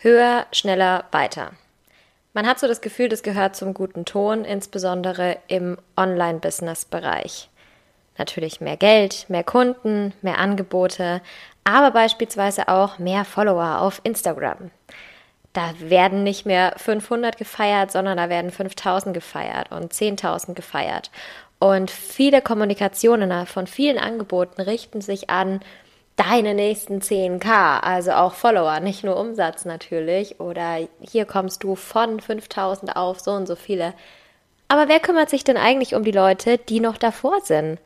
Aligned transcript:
Höher, 0.00 0.46
schneller, 0.52 1.06
weiter. 1.10 1.50
Man 2.32 2.46
hat 2.46 2.60
so 2.60 2.68
das 2.68 2.80
Gefühl, 2.80 3.08
das 3.08 3.24
gehört 3.24 3.56
zum 3.56 3.74
guten 3.74 4.04
Ton, 4.04 4.44
insbesondere 4.44 5.38
im 5.48 5.76
Online-Business-Bereich. 5.96 7.48
Natürlich 8.16 8.60
mehr 8.60 8.76
Geld, 8.76 9.26
mehr 9.28 9.42
Kunden, 9.42 10.12
mehr 10.22 10.38
Angebote, 10.38 11.20
aber 11.64 11.90
beispielsweise 11.90 12.68
auch 12.68 13.00
mehr 13.00 13.24
Follower 13.24 13.80
auf 13.80 14.00
Instagram. 14.04 14.70
Da 15.52 15.72
werden 15.80 16.22
nicht 16.22 16.46
mehr 16.46 16.74
500 16.76 17.36
gefeiert, 17.36 17.90
sondern 17.90 18.18
da 18.18 18.28
werden 18.28 18.52
5000 18.52 19.12
gefeiert 19.12 19.72
und 19.72 19.92
10.000 19.92 20.54
gefeiert. 20.54 21.10
Und 21.58 21.90
viele 21.90 22.40
Kommunikationen 22.40 23.46
von 23.46 23.66
vielen 23.66 23.98
Angeboten 23.98 24.62
richten 24.62 25.00
sich 25.00 25.28
an 25.28 25.60
deine 26.18 26.54
nächsten 26.54 26.98
10k, 27.00 27.80
also 27.80 28.12
auch 28.12 28.34
Follower, 28.34 28.80
nicht 28.80 29.04
nur 29.04 29.16
Umsatz 29.16 29.64
natürlich. 29.64 30.40
Oder 30.40 30.78
hier 31.00 31.24
kommst 31.24 31.62
du 31.62 31.76
von 31.76 32.20
5000 32.20 32.96
auf 32.96 33.20
so 33.20 33.30
und 33.30 33.46
so 33.46 33.56
viele. 33.56 33.94
Aber 34.66 34.88
wer 34.88 35.00
kümmert 35.00 35.30
sich 35.30 35.44
denn 35.44 35.56
eigentlich 35.56 35.94
um 35.94 36.04
die 36.04 36.10
Leute, 36.10 36.58
die 36.58 36.80
noch 36.80 36.98
davor 36.98 37.40
sind? 37.42 37.78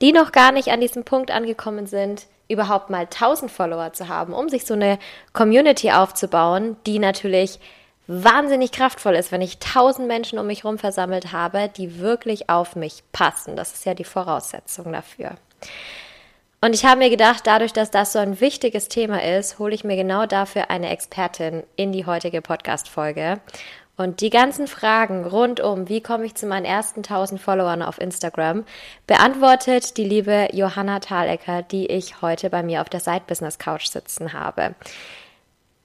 Die 0.00 0.12
noch 0.12 0.32
gar 0.32 0.50
nicht 0.50 0.68
an 0.68 0.80
diesem 0.80 1.04
Punkt 1.04 1.30
angekommen 1.30 1.86
sind, 1.86 2.26
überhaupt 2.48 2.90
mal 2.90 3.02
1000 3.02 3.50
Follower 3.50 3.92
zu 3.92 4.08
haben, 4.08 4.32
um 4.32 4.48
sich 4.48 4.64
so 4.64 4.74
eine 4.74 4.98
Community 5.32 5.92
aufzubauen, 5.92 6.76
die 6.86 6.98
natürlich 6.98 7.60
wahnsinnig 8.06 8.72
kraftvoll 8.72 9.14
ist, 9.14 9.30
wenn 9.30 9.40
ich 9.40 9.54
1000 9.56 10.08
Menschen 10.08 10.38
um 10.38 10.46
mich 10.46 10.64
herum 10.64 10.78
versammelt 10.78 11.32
habe, 11.32 11.70
die 11.74 12.00
wirklich 12.00 12.50
auf 12.50 12.76
mich 12.76 13.02
passen. 13.12 13.56
Das 13.56 13.72
ist 13.72 13.84
ja 13.86 13.94
die 13.94 14.04
Voraussetzung 14.04 14.92
dafür. 14.92 15.36
Und 16.64 16.74
ich 16.74 16.86
habe 16.86 17.00
mir 17.00 17.10
gedacht, 17.10 17.42
dadurch, 17.46 17.74
dass 17.74 17.90
das 17.90 18.14
so 18.14 18.18
ein 18.18 18.40
wichtiges 18.40 18.88
Thema 18.88 19.22
ist, 19.22 19.58
hole 19.58 19.74
ich 19.74 19.84
mir 19.84 19.96
genau 19.96 20.24
dafür 20.24 20.70
eine 20.70 20.88
Expertin 20.88 21.62
in 21.76 21.92
die 21.92 22.06
heutige 22.06 22.40
Podcast-Folge. 22.40 23.38
Und 23.98 24.22
die 24.22 24.30
ganzen 24.30 24.66
Fragen 24.66 25.26
rund 25.26 25.60
um, 25.60 25.90
wie 25.90 26.00
komme 26.00 26.24
ich 26.24 26.36
zu 26.36 26.46
meinen 26.46 26.64
ersten 26.64 27.00
1000 27.00 27.38
Followern 27.38 27.82
auf 27.82 28.00
Instagram, 28.00 28.64
beantwortet 29.06 29.98
die 29.98 30.04
liebe 30.04 30.48
Johanna 30.52 31.00
Thalecker, 31.00 31.60
die 31.60 31.84
ich 31.84 32.22
heute 32.22 32.48
bei 32.48 32.62
mir 32.62 32.80
auf 32.80 32.88
der 32.88 33.00
Side 33.00 33.24
Business 33.26 33.58
Couch 33.58 33.88
sitzen 33.88 34.32
habe. 34.32 34.74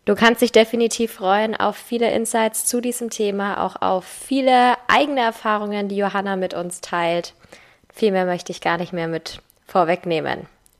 Du 0.05 0.15
kannst 0.15 0.41
dich 0.41 0.53
definitiv 0.53 1.11
freuen 1.11 1.57
auf 1.57 1.75
viele 1.75 2.09
Insights 2.09 2.63
zu 2.63 2.79
diesem 2.79 3.09
Thema, 3.09 3.65
auch 3.65 3.81
auf 3.81 4.05
viele 4.05 4.75
eigene 4.87 5.19
Erfahrungen, 5.19 5.89
die 5.89 5.97
Johanna 5.97 6.37
mit 6.37 6.53
uns 6.53 6.79
teilt. 6.79 7.33
Viel 7.93 8.13
mehr 8.13 8.25
möchte 8.25 8.53
ich 8.53 8.61
gar 8.61 8.77
nicht 8.77 8.93
mehr 8.93 9.09
mit 9.09 9.41
vorwegnehmen. 9.67 10.47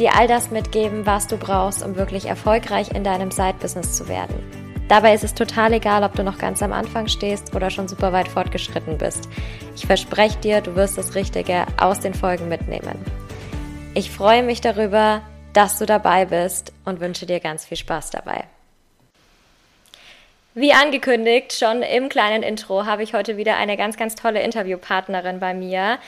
dir 0.00 0.16
all 0.16 0.26
das 0.26 0.50
mitgeben, 0.50 1.06
was 1.06 1.26
du 1.26 1.36
brauchst, 1.36 1.84
um 1.84 1.94
wirklich 1.94 2.26
erfolgreich 2.26 2.90
in 2.92 3.04
deinem 3.04 3.30
Side-Business 3.30 3.96
zu 3.96 4.08
werden. 4.08 4.34
Dabei 4.88 5.14
ist 5.14 5.22
es 5.22 5.34
total 5.34 5.74
egal, 5.74 6.02
ob 6.02 6.16
du 6.16 6.24
noch 6.24 6.38
ganz 6.38 6.62
am 6.62 6.72
Anfang 6.72 7.06
stehst 7.06 7.54
oder 7.54 7.70
schon 7.70 7.86
super 7.86 8.12
weit 8.12 8.26
fortgeschritten 8.26 8.98
bist. 8.98 9.28
Ich 9.76 9.86
verspreche 9.86 10.38
dir, 10.38 10.60
du 10.62 10.74
wirst 10.74 10.98
das 10.98 11.14
Richtige 11.14 11.66
aus 11.78 12.00
den 12.00 12.14
Folgen 12.14 12.48
mitnehmen. 12.48 12.96
Ich 13.94 14.10
freue 14.10 14.42
mich 14.42 14.60
darüber, 14.60 15.20
dass 15.52 15.78
du 15.78 15.86
dabei 15.86 16.24
bist 16.24 16.72
und 16.84 17.00
wünsche 17.00 17.26
dir 17.26 17.38
ganz 17.38 17.66
viel 17.66 17.76
Spaß 17.76 18.10
dabei. 18.10 18.44
Wie 20.54 20.72
angekündigt, 20.72 21.52
schon 21.52 21.82
im 21.82 22.08
kleinen 22.08 22.42
Intro 22.42 22.84
habe 22.84 23.04
ich 23.04 23.14
heute 23.14 23.36
wieder 23.36 23.56
eine 23.56 23.76
ganz, 23.76 23.96
ganz 23.96 24.16
tolle 24.16 24.42
Interviewpartnerin 24.42 25.38
bei 25.38 25.54
mir 25.54 25.98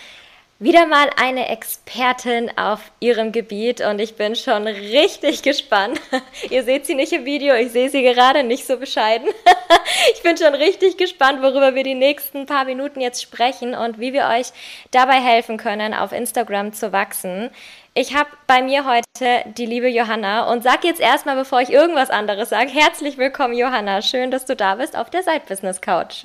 wieder 0.62 0.86
mal 0.86 1.10
eine 1.16 1.48
Expertin 1.48 2.56
auf 2.56 2.92
ihrem 3.00 3.32
Gebiet 3.32 3.80
und 3.80 3.98
ich 3.98 4.14
bin 4.14 4.36
schon 4.36 4.68
richtig 4.68 5.42
gespannt. 5.42 6.00
Ihr 6.50 6.62
seht 6.62 6.86
sie 6.86 6.94
nicht 6.94 7.12
im 7.12 7.24
Video, 7.24 7.56
ich 7.56 7.72
sehe 7.72 7.90
sie 7.90 8.02
gerade 8.02 8.44
nicht 8.44 8.64
so 8.64 8.76
bescheiden. 8.76 9.26
ich 10.14 10.22
bin 10.22 10.36
schon 10.36 10.54
richtig 10.54 10.96
gespannt, 10.96 11.42
worüber 11.42 11.74
wir 11.74 11.82
die 11.82 11.96
nächsten 11.96 12.46
paar 12.46 12.64
Minuten 12.64 13.00
jetzt 13.00 13.20
sprechen 13.20 13.74
und 13.74 13.98
wie 13.98 14.12
wir 14.12 14.26
euch 14.26 14.52
dabei 14.92 15.20
helfen 15.20 15.56
können, 15.56 15.94
auf 15.94 16.12
Instagram 16.12 16.72
zu 16.72 16.92
wachsen. 16.92 17.50
Ich 17.94 18.14
habe 18.14 18.30
bei 18.46 18.62
mir 18.62 18.86
heute 18.86 19.50
die 19.56 19.66
liebe 19.66 19.88
Johanna 19.88 20.48
und 20.50 20.62
sag 20.62 20.84
jetzt 20.84 21.00
erstmal, 21.00 21.34
bevor 21.34 21.60
ich 21.60 21.70
irgendwas 21.70 22.10
anderes 22.10 22.50
sage, 22.50 22.70
herzlich 22.70 23.18
willkommen 23.18 23.54
Johanna. 23.54 24.00
Schön, 24.00 24.30
dass 24.30 24.44
du 24.44 24.54
da 24.54 24.76
bist 24.76 24.96
auf 24.96 25.10
der 25.10 25.24
Side 25.24 25.42
Business 25.48 25.80
Couch. 25.80 26.24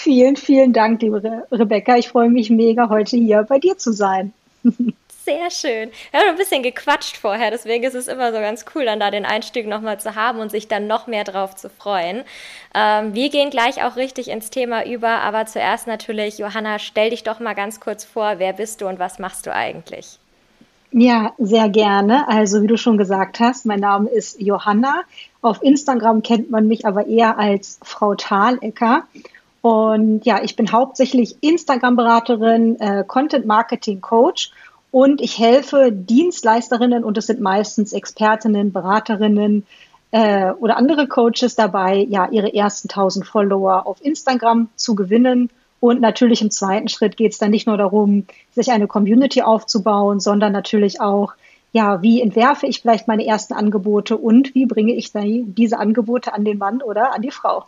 Vielen, 0.00 0.36
vielen 0.36 0.72
Dank, 0.72 1.02
liebe 1.02 1.24
Re 1.24 1.42
Rebecca. 1.50 1.96
Ich 1.96 2.08
freue 2.08 2.30
mich 2.30 2.50
mega, 2.50 2.88
heute 2.88 3.16
hier 3.16 3.42
bei 3.42 3.58
dir 3.58 3.76
zu 3.78 3.90
sein. 3.90 4.32
Sehr 5.24 5.50
schön. 5.50 5.90
Wir 6.12 6.20
haben 6.20 6.28
ein 6.28 6.36
bisschen 6.36 6.62
gequatscht 6.62 7.16
vorher, 7.16 7.50
deswegen 7.50 7.82
ist 7.82 7.96
es 7.96 8.06
immer 8.06 8.32
so 8.32 8.38
ganz 8.38 8.64
cool, 8.72 8.84
dann 8.84 9.00
da 9.00 9.10
den 9.10 9.26
Einstieg 9.26 9.66
nochmal 9.66 9.98
zu 9.98 10.14
haben 10.14 10.38
und 10.38 10.52
sich 10.52 10.68
dann 10.68 10.86
noch 10.86 11.08
mehr 11.08 11.24
drauf 11.24 11.56
zu 11.56 11.68
freuen. 11.68 12.22
Ähm, 12.76 13.12
wir 13.12 13.28
gehen 13.28 13.50
gleich 13.50 13.82
auch 13.82 13.96
richtig 13.96 14.28
ins 14.28 14.50
Thema 14.50 14.86
über, 14.86 15.08
aber 15.08 15.46
zuerst 15.46 15.88
natürlich, 15.88 16.38
Johanna, 16.38 16.78
stell 16.78 17.10
dich 17.10 17.24
doch 17.24 17.40
mal 17.40 17.54
ganz 17.54 17.80
kurz 17.80 18.04
vor, 18.04 18.34
wer 18.38 18.52
bist 18.52 18.80
du 18.80 18.86
und 18.86 19.00
was 19.00 19.18
machst 19.18 19.46
du 19.46 19.52
eigentlich? 19.52 20.20
Ja, 20.92 21.32
sehr 21.38 21.68
gerne. 21.70 22.28
Also 22.28 22.62
wie 22.62 22.68
du 22.68 22.78
schon 22.78 22.98
gesagt 22.98 23.40
hast, 23.40 23.66
mein 23.66 23.80
Name 23.80 24.08
ist 24.10 24.40
Johanna. 24.40 25.02
Auf 25.42 25.60
Instagram 25.60 26.22
kennt 26.22 26.52
man 26.52 26.68
mich 26.68 26.86
aber 26.86 27.08
eher 27.08 27.36
als 27.36 27.80
Frau 27.82 28.14
Thalecker. 28.14 29.02
Und 29.68 30.24
ja, 30.24 30.42
ich 30.42 30.56
bin 30.56 30.72
hauptsächlich 30.72 31.36
Instagram-Beraterin, 31.42 32.80
äh, 32.80 33.04
Content-Marketing-Coach 33.06 34.50
und 34.90 35.20
ich 35.20 35.38
helfe 35.38 35.92
Dienstleisterinnen 35.92 37.04
und 37.04 37.18
es 37.18 37.26
sind 37.26 37.40
meistens 37.40 37.92
Expertinnen, 37.92 38.72
Beraterinnen 38.72 39.66
äh, 40.10 40.52
oder 40.52 40.78
andere 40.78 41.06
Coaches 41.06 41.54
dabei, 41.54 42.06
ja, 42.08 42.30
ihre 42.30 42.54
ersten 42.54 42.88
1000 42.88 43.26
Follower 43.26 43.86
auf 43.86 44.02
Instagram 44.02 44.70
zu 44.74 44.94
gewinnen. 44.94 45.50
Und 45.80 46.00
natürlich 46.00 46.40
im 46.40 46.50
zweiten 46.50 46.88
Schritt 46.88 47.18
geht 47.18 47.32
es 47.32 47.38
dann 47.38 47.50
nicht 47.50 47.66
nur 47.66 47.76
darum, 47.76 48.24
sich 48.52 48.70
eine 48.70 48.86
Community 48.86 49.42
aufzubauen, 49.42 50.18
sondern 50.18 50.52
natürlich 50.52 51.02
auch, 51.02 51.34
ja, 51.72 52.00
wie 52.00 52.22
entwerfe 52.22 52.66
ich 52.66 52.80
vielleicht 52.80 53.06
meine 53.06 53.26
ersten 53.26 53.52
Angebote 53.52 54.16
und 54.16 54.54
wie 54.54 54.64
bringe 54.64 54.94
ich 54.94 55.12
dann 55.12 55.54
diese 55.54 55.78
Angebote 55.78 56.32
an 56.32 56.46
den 56.46 56.56
Mann 56.56 56.80
oder 56.80 57.14
an 57.14 57.20
die 57.20 57.30
Frau. 57.30 57.66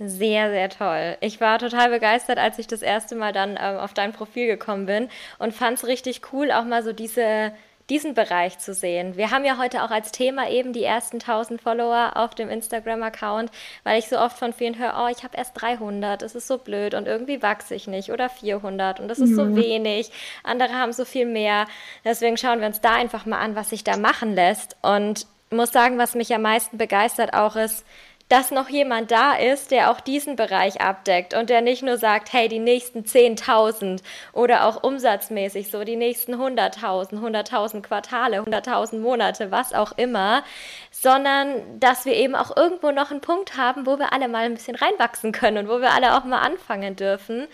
Sehr, 0.00 0.50
sehr 0.50 0.68
toll. 0.68 1.16
Ich 1.20 1.40
war 1.40 1.58
total 1.58 1.90
begeistert, 1.90 2.38
als 2.38 2.58
ich 2.60 2.68
das 2.68 2.82
erste 2.82 3.16
Mal 3.16 3.32
dann 3.32 3.58
ähm, 3.60 3.78
auf 3.78 3.94
dein 3.94 4.12
Profil 4.12 4.46
gekommen 4.46 4.86
bin 4.86 5.08
und 5.38 5.54
fand 5.54 5.78
es 5.78 5.86
richtig 5.86 6.20
cool, 6.32 6.52
auch 6.52 6.64
mal 6.64 6.84
so 6.84 6.92
diese, 6.92 7.52
diesen 7.90 8.14
Bereich 8.14 8.60
zu 8.60 8.74
sehen. 8.74 9.16
Wir 9.16 9.32
haben 9.32 9.44
ja 9.44 9.58
heute 9.58 9.82
auch 9.82 9.90
als 9.90 10.12
Thema 10.12 10.48
eben 10.50 10.72
die 10.72 10.84
ersten 10.84 11.16
1000 11.16 11.60
Follower 11.60 12.12
auf 12.14 12.36
dem 12.36 12.48
Instagram-Account, 12.48 13.50
weil 13.82 13.98
ich 13.98 14.08
so 14.08 14.20
oft 14.20 14.38
von 14.38 14.52
vielen 14.52 14.78
höre, 14.78 14.94
oh, 15.02 15.08
ich 15.10 15.24
habe 15.24 15.36
erst 15.36 15.60
300, 15.60 16.22
das 16.22 16.36
ist 16.36 16.46
so 16.46 16.58
blöd 16.58 16.94
und 16.94 17.08
irgendwie 17.08 17.42
wachse 17.42 17.74
ich 17.74 17.88
nicht 17.88 18.12
oder 18.12 18.28
400 18.28 19.00
und 19.00 19.08
das 19.08 19.18
ist 19.18 19.30
mhm. 19.30 19.34
so 19.34 19.56
wenig. 19.56 20.12
Andere 20.44 20.74
haben 20.74 20.92
so 20.92 21.04
viel 21.04 21.26
mehr. 21.26 21.66
Deswegen 22.04 22.36
schauen 22.36 22.60
wir 22.60 22.68
uns 22.68 22.80
da 22.80 22.94
einfach 22.94 23.26
mal 23.26 23.40
an, 23.40 23.56
was 23.56 23.70
sich 23.70 23.82
da 23.82 23.96
machen 23.96 24.36
lässt 24.36 24.76
und 24.80 25.26
muss 25.50 25.72
sagen, 25.72 25.98
was 25.98 26.14
mich 26.14 26.34
am 26.34 26.42
meisten 26.42 26.78
begeistert 26.78 27.32
auch 27.32 27.56
ist, 27.56 27.84
dass 28.28 28.50
noch 28.50 28.68
jemand 28.68 29.10
da 29.10 29.34
ist, 29.34 29.70
der 29.70 29.90
auch 29.90 30.00
diesen 30.00 30.36
Bereich 30.36 30.80
abdeckt 30.80 31.34
und 31.34 31.48
der 31.48 31.62
nicht 31.62 31.82
nur 31.82 31.96
sagt, 31.96 32.32
hey, 32.32 32.48
die 32.48 32.58
nächsten 32.58 33.00
10.000 33.00 34.02
oder 34.32 34.66
auch 34.66 34.82
umsatzmäßig 34.82 35.70
so 35.70 35.82
die 35.84 35.96
nächsten 35.96 36.34
100.000, 36.34 37.14
100.000 37.14 37.82
Quartale, 37.82 38.40
100.000 38.40 38.98
Monate, 38.98 39.50
was 39.50 39.72
auch 39.72 39.92
immer, 39.96 40.42
sondern 40.90 41.80
dass 41.80 42.04
wir 42.04 42.14
eben 42.14 42.34
auch 42.34 42.54
irgendwo 42.56 42.90
noch 42.90 43.10
einen 43.10 43.20
Punkt 43.20 43.56
haben, 43.56 43.86
wo 43.86 43.98
wir 43.98 44.12
alle 44.12 44.28
mal 44.28 44.44
ein 44.44 44.54
bisschen 44.54 44.76
reinwachsen 44.76 45.32
können 45.32 45.58
und 45.58 45.68
wo 45.68 45.80
wir 45.80 45.92
alle 45.92 46.16
auch 46.16 46.24
mal 46.24 46.40
anfangen 46.40 46.96
dürfen. 46.96 47.46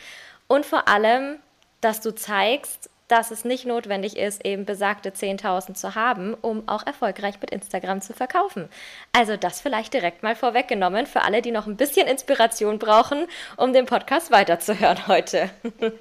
Und 0.49 0.67
vor 0.67 0.89
allem, 0.89 1.39
dass 1.81 2.01
du 2.01 2.15
zeigst, 2.15 2.91
dass 3.09 3.31
es 3.31 3.45
nicht 3.45 3.67
notwendig 3.67 4.17
ist, 4.17 4.45
eben 4.45 4.65
besagte 4.65 5.11
10.000 5.11 5.75
zu 5.75 5.95
haben, 5.95 6.35
um 6.35 6.69
auch 6.69 6.87
erfolgreich 6.87 7.41
mit 7.41 7.51
Instagram 7.51 8.01
zu 8.01 8.13
verkaufen. 8.13 8.69
Also 9.13 9.37
das 9.37 9.61
vielleicht 9.61 9.93
direkt 9.93 10.23
mal 10.23 10.35
vorweggenommen 10.35 11.07
für 11.07 11.23
alle, 11.23 11.43
die 11.43 11.51
noch 11.51 11.67
ein 11.67 11.77
bisschen 11.77 12.07
Inspiration 12.07 12.79
brauchen, 12.79 13.27
um 13.57 13.73
den 13.73 13.87
Podcast 13.87 14.31
weiterzuhören 14.31 15.07
heute. 15.07 15.51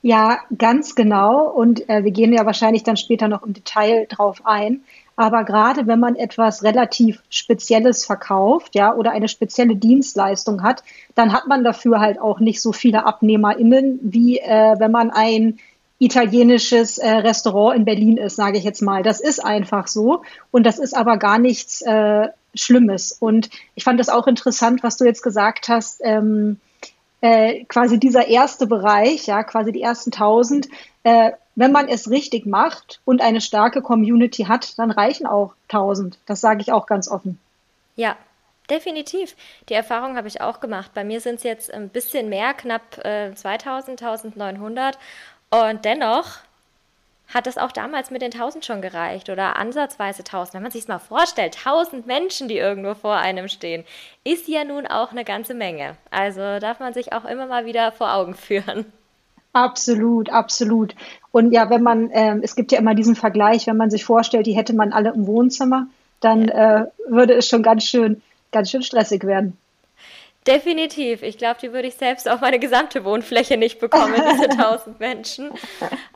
Ja, 0.00 0.38
ganz 0.56 0.94
genau. 0.94 1.50
Und 1.50 1.88
äh, 1.88 2.04
wir 2.04 2.12
gehen 2.12 2.32
ja 2.32 2.46
wahrscheinlich 2.46 2.84
dann 2.84 2.96
später 2.96 3.26
noch 3.26 3.42
im 3.42 3.52
Detail 3.52 4.06
drauf 4.08 4.42
ein. 4.44 4.82
Aber 5.16 5.42
gerade 5.42 5.88
wenn 5.88 5.98
man 5.98 6.14
etwas 6.14 6.62
relativ 6.62 7.20
Spezielles 7.28 8.04
verkauft, 8.04 8.76
ja, 8.76 8.94
oder 8.94 9.10
eine 9.10 9.26
spezielle 9.26 9.74
Dienstleistung 9.74 10.62
hat, 10.62 10.84
dann 11.16 11.32
hat 11.32 11.48
man 11.48 11.64
dafür 11.64 11.98
halt 11.98 12.20
auch 12.20 12.38
nicht 12.38 12.62
so 12.62 12.72
viele 12.72 13.04
AbnehmerInnen, 13.04 13.98
wie 14.00 14.38
äh, 14.38 14.76
wenn 14.78 14.92
man 14.92 15.10
ein 15.10 15.58
italienisches 15.98 16.98
äh, 16.98 17.08
Restaurant 17.08 17.76
in 17.76 17.84
Berlin 17.84 18.16
ist, 18.16 18.36
sage 18.36 18.58
ich 18.58 18.64
jetzt 18.64 18.82
mal. 18.82 19.02
Das 19.02 19.20
ist 19.20 19.44
einfach 19.44 19.88
so. 19.88 20.22
Und 20.50 20.64
das 20.64 20.78
ist 20.78 20.96
aber 20.96 21.16
gar 21.16 21.38
nichts 21.38 21.82
äh, 21.82 22.28
Schlimmes. 22.54 23.12
Und 23.12 23.50
ich 23.74 23.84
fand 23.84 23.98
das 23.98 24.08
auch 24.08 24.26
interessant, 24.26 24.82
was 24.82 24.96
du 24.96 25.04
jetzt 25.04 25.22
gesagt 25.22 25.68
hast. 25.68 26.00
Ähm, 26.04 26.60
äh, 27.20 27.64
quasi 27.64 27.98
dieser 27.98 28.28
erste 28.28 28.66
Bereich, 28.66 29.26
ja, 29.26 29.42
quasi 29.42 29.72
die 29.72 29.82
ersten 29.82 30.12
tausend, 30.12 30.68
äh, 31.02 31.32
wenn 31.56 31.72
man 31.72 31.88
es 31.88 32.08
richtig 32.10 32.46
macht 32.46 33.00
und 33.04 33.20
eine 33.20 33.40
starke 33.40 33.82
Community 33.82 34.44
hat, 34.44 34.78
dann 34.78 34.92
reichen 34.92 35.26
auch 35.26 35.54
tausend. 35.66 36.18
Das 36.26 36.40
sage 36.40 36.60
ich 36.60 36.70
auch 36.70 36.86
ganz 36.86 37.08
offen. 37.10 37.40
Ja, 37.96 38.16
definitiv. 38.70 39.34
Die 39.68 39.74
Erfahrung 39.74 40.16
habe 40.16 40.28
ich 40.28 40.40
auch 40.40 40.60
gemacht. 40.60 40.92
Bei 40.94 41.02
mir 41.02 41.20
sind 41.20 41.36
es 41.36 41.42
jetzt 41.42 41.74
ein 41.74 41.88
bisschen 41.88 42.28
mehr, 42.28 42.54
knapp 42.54 43.04
äh, 43.04 43.34
2000, 43.34 44.00
1900. 44.00 44.96
Und 45.50 45.84
dennoch 45.84 46.38
hat 47.28 47.46
es 47.46 47.58
auch 47.58 47.72
damals 47.72 48.10
mit 48.10 48.22
den 48.22 48.32
1000 48.32 48.64
schon 48.64 48.80
gereicht 48.80 49.28
oder 49.28 49.56
ansatzweise 49.56 50.20
1000. 50.20 50.54
Wenn 50.54 50.62
man 50.62 50.72
sich 50.72 50.82
es 50.82 50.88
mal 50.88 50.98
vorstellt, 50.98 51.56
1000 51.64 52.06
Menschen, 52.06 52.48
die 52.48 52.56
irgendwo 52.56 52.94
vor 52.94 53.16
einem 53.16 53.48
stehen, 53.48 53.84
ist 54.24 54.48
ja 54.48 54.64
nun 54.64 54.86
auch 54.86 55.12
eine 55.12 55.24
ganze 55.24 55.54
Menge. 55.54 55.96
Also 56.10 56.40
darf 56.58 56.80
man 56.80 56.94
sich 56.94 57.12
auch 57.12 57.24
immer 57.24 57.46
mal 57.46 57.66
wieder 57.66 57.92
vor 57.92 58.14
Augen 58.14 58.34
führen. 58.34 58.86
Absolut, 59.52 60.30
absolut. 60.30 60.94
Und 61.32 61.52
ja, 61.52 61.68
wenn 61.70 61.82
man, 61.82 62.10
äh, 62.10 62.36
es 62.42 62.54
gibt 62.54 62.72
ja 62.72 62.78
immer 62.78 62.94
diesen 62.94 63.16
Vergleich, 63.16 63.66
wenn 63.66 63.76
man 63.76 63.90
sich 63.90 64.04
vorstellt, 64.04 64.46
die 64.46 64.56
hätte 64.56 64.74
man 64.74 64.92
alle 64.92 65.10
im 65.10 65.26
Wohnzimmer, 65.26 65.86
dann 66.20 66.48
ja. 66.48 66.82
äh, 66.82 66.86
würde 67.08 67.34
es 67.34 67.48
schon 67.48 67.62
ganz 67.62 67.84
schön, 67.84 68.22
ganz 68.52 68.70
schön 68.70 68.82
stressig 68.82 69.24
werden. 69.24 69.56
Definitiv. 70.48 71.22
Ich 71.22 71.36
glaube, 71.36 71.60
die 71.60 71.74
würde 71.74 71.88
ich 71.88 71.96
selbst 71.96 72.26
auf 72.26 72.40
meine 72.40 72.58
gesamte 72.58 73.04
Wohnfläche 73.04 73.58
nicht 73.58 73.78
bekommen, 73.78 74.14
diese 74.32 74.44
1000 74.50 74.98
Menschen. 74.98 75.50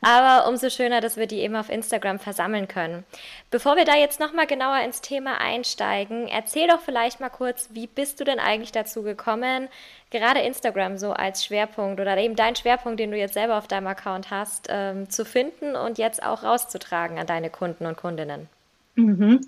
Aber 0.01 0.49
umso 0.49 0.71
schöner, 0.71 1.03
dass 1.03 1.19
wir 1.19 1.27
die 1.27 1.41
eben 1.41 1.55
auf 1.55 1.69
Instagram 1.69 2.19
versammeln 2.19 2.67
können. 2.67 3.05
Bevor 3.51 3.77
wir 3.77 3.85
da 3.85 3.95
jetzt 3.95 4.21
nochmal 4.21 4.47
genauer 4.47 4.81
ins 4.85 5.03
Thema 5.03 5.39
einsteigen, 5.39 6.29
erzähl 6.29 6.67
doch 6.67 6.81
vielleicht 6.81 7.21
mal 7.21 7.29
kurz, 7.29 7.69
wie 7.73 7.87
bist 7.87 8.21
du 8.21 8.25
denn 8.25 8.39
eigentlich 8.39 8.73
dazu 8.73 9.03
gekommen, 9.03 9.69
gerade 10.11 10.41
Instagram 10.41 10.97
so 10.97 11.13
als 11.13 11.45
Schwerpunkt 11.45 12.01
oder 12.01 12.17
eben 12.17 12.35
dein 12.35 12.57
Schwerpunkt, 12.57 13.01
den 13.01 13.11
du 13.11 13.19
jetzt 13.19 13.35
selber 13.35 13.59
auf 13.59 13.69
deinem 13.69 13.89
Account 13.89 14.31
hast, 14.31 14.69
ähm, 14.71 15.11
zu 15.11 15.27
finden 15.27 15.77
und 15.77 15.99
jetzt 15.99 16.23
auch 16.23 16.43
rauszutragen 16.43 17.19
an 17.19 17.27
deine 17.27 17.51
Kunden 17.51 17.85
und 17.85 17.99
Kundinnen? 17.99 18.49
Mhm. 18.95 19.41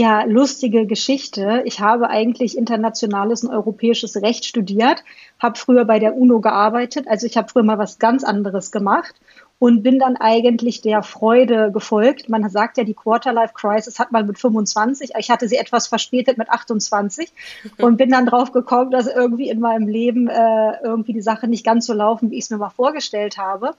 Ja, 0.00 0.24
lustige 0.24 0.86
Geschichte. 0.86 1.60
Ich 1.66 1.80
habe 1.80 2.08
eigentlich 2.08 2.56
internationales 2.56 3.44
und 3.44 3.50
europäisches 3.50 4.16
Recht 4.16 4.46
studiert, 4.46 5.04
habe 5.38 5.58
früher 5.58 5.84
bei 5.84 5.98
der 5.98 6.16
UNO 6.16 6.40
gearbeitet, 6.40 7.06
also 7.06 7.26
ich 7.26 7.36
habe 7.36 7.50
früher 7.50 7.64
mal 7.64 7.76
was 7.76 7.98
ganz 7.98 8.24
anderes 8.24 8.72
gemacht 8.72 9.14
und 9.60 9.82
bin 9.82 9.98
dann 9.98 10.16
eigentlich 10.16 10.80
der 10.80 11.02
Freude 11.02 11.70
gefolgt. 11.70 12.30
Man 12.30 12.48
sagt 12.48 12.78
ja, 12.78 12.84
die 12.84 12.94
Quarterlife 12.94 13.52
Crisis 13.52 13.98
hat 13.98 14.10
man 14.10 14.26
mit 14.26 14.38
25. 14.38 15.10
Ich 15.18 15.30
hatte 15.30 15.48
sie 15.48 15.58
etwas 15.58 15.86
verspätet 15.86 16.38
mit 16.38 16.48
28 16.48 17.30
und 17.78 17.98
bin 17.98 18.08
dann 18.08 18.24
drauf 18.24 18.52
gekommen, 18.52 18.90
dass 18.90 19.06
irgendwie 19.06 19.50
in 19.50 19.60
meinem 19.60 19.86
Leben 19.86 20.28
äh, 20.28 20.82
irgendwie 20.82 21.12
die 21.12 21.20
Sachen 21.20 21.50
nicht 21.50 21.62
ganz 21.64 21.84
so 21.84 21.92
laufen, 21.92 22.30
wie 22.30 22.38
ich 22.38 22.44
es 22.44 22.50
mir 22.50 22.56
mal 22.56 22.70
vorgestellt 22.70 23.36
habe. 23.36 23.74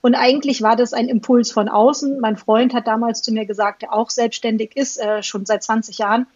Und 0.00 0.14
eigentlich 0.14 0.62
war 0.62 0.74
das 0.74 0.94
ein 0.94 1.06
Impuls 1.06 1.52
von 1.52 1.68
außen. 1.68 2.18
Mein 2.18 2.38
Freund 2.38 2.72
hat 2.72 2.86
damals 2.86 3.20
zu 3.20 3.30
mir 3.30 3.44
gesagt, 3.44 3.82
der 3.82 3.92
auch 3.92 4.08
selbstständig 4.08 4.74
ist, 4.74 4.98
äh, 4.98 5.22
schon 5.22 5.44
seit 5.44 5.62
20 5.62 5.98
Jahren. 5.98 6.26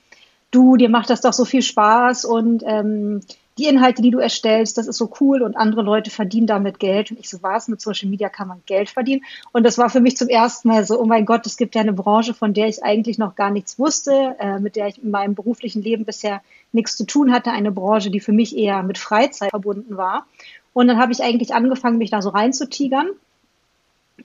Du, 0.50 0.76
dir 0.76 0.90
macht 0.90 1.08
das 1.08 1.22
doch 1.22 1.32
so 1.32 1.46
viel 1.46 1.62
Spaß 1.62 2.26
und 2.26 2.62
ähm, 2.66 3.22
die 3.60 3.66
Inhalte, 3.66 4.00
die 4.00 4.10
du 4.10 4.18
erstellst, 4.18 4.78
das 4.78 4.86
ist 4.86 4.96
so 4.96 5.12
cool 5.20 5.42
und 5.42 5.54
andere 5.54 5.82
Leute 5.82 6.10
verdienen 6.10 6.46
damit 6.46 6.80
Geld. 6.80 7.10
Und 7.10 7.20
ich 7.20 7.28
so, 7.28 7.42
was, 7.42 7.68
mit 7.68 7.80
Social 7.80 8.08
Media 8.08 8.30
kann 8.30 8.48
man 8.48 8.62
Geld 8.64 8.88
verdienen? 8.88 9.22
Und 9.52 9.64
das 9.64 9.76
war 9.76 9.90
für 9.90 10.00
mich 10.00 10.16
zum 10.16 10.28
ersten 10.28 10.68
Mal 10.68 10.84
so, 10.84 10.98
oh 10.98 11.04
mein 11.04 11.26
Gott, 11.26 11.46
es 11.46 11.58
gibt 11.58 11.74
ja 11.74 11.82
eine 11.82 11.92
Branche, 11.92 12.32
von 12.32 12.54
der 12.54 12.68
ich 12.68 12.82
eigentlich 12.82 13.18
noch 13.18 13.36
gar 13.36 13.50
nichts 13.50 13.78
wusste, 13.78 14.36
äh, 14.38 14.58
mit 14.58 14.76
der 14.76 14.88
ich 14.88 15.02
in 15.02 15.10
meinem 15.10 15.34
beruflichen 15.34 15.82
Leben 15.82 16.06
bisher 16.06 16.40
nichts 16.72 16.96
zu 16.96 17.04
tun 17.04 17.32
hatte. 17.32 17.50
Eine 17.50 17.70
Branche, 17.70 18.10
die 18.10 18.20
für 18.20 18.32
mich 18.32 18.56
eher 18.56 18.82
mit 18.82 18.96
Freizeit 18.96 19.50
verbunden 19.50 19.96
war. 19.98 20.26
Und 20.72 20.88
dann 20.88 20.98
habe 20.98 21.12
ich 21.12 21.22
eigentlich 21.22 21.52
angefangen, 21.52 21.98
mich 21.98 22.10
da 22.10 22.22
so 22.22 22.30
reinzutigern. 22.30 23.08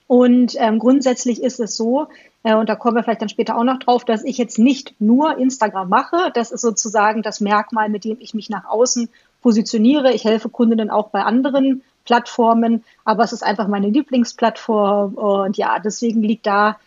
Und 0.06 0.54
ähm, 0.58 0.78
grundsätzlich 0.78 1.42
ist 1.42 1.60
es 1.60 1.76
so, 1.76 2.08
äh, 2.42 2.54
und 2.54 2.68
da 2.68 2.76
kommen 2.76 2.96
wir 2.96 3.02
vielleicht 3.02 3.22
dann 3.22 3.28
später 3.28 3.56
auch 3.56 3.64
noch 3.64 3.78
drauf, 3.78 4.04
dass 4.04 4.24
ich 4.24 4.38
jetzt 4.38 4.58
nicht 4.58 4.94
nur 5.00 5.38
Instagram 5.38 5.88
mache. 5.88 6.30
Das 6.34 6.52
ist 6.52 6.60
sozusagen 6.60 7.22
das 7.22 7.40
Merkmal, 7.40 7.88
mit 7.88 8.04
dem 8.04 8.18
ich 8.20 8.34
mich 8.34 8.50
nach 8.50 8.64
außen 8.66 9.08
positioniere. 9.42 10.12
Ich 10.12 10.24
helfe 10.24 10.48
Kundinnen 10.48 10.90
auch 10.90 11.08
bei 11.08 11.22
anderen 11.22 11.82
Plattformen, 12.04 12.84
aber 13.04 13.24
es 13.24 13.32
ist 13.32 13.42
einfach 13.42 13.66
meine 13.68 13.88
Lieblingsplattform 13.88 15.14
und 15.14 15.56
ja, 15.56 15.78
deswegen 15.80 16.22
liegt 16.22 16.46
da 16.46 16.78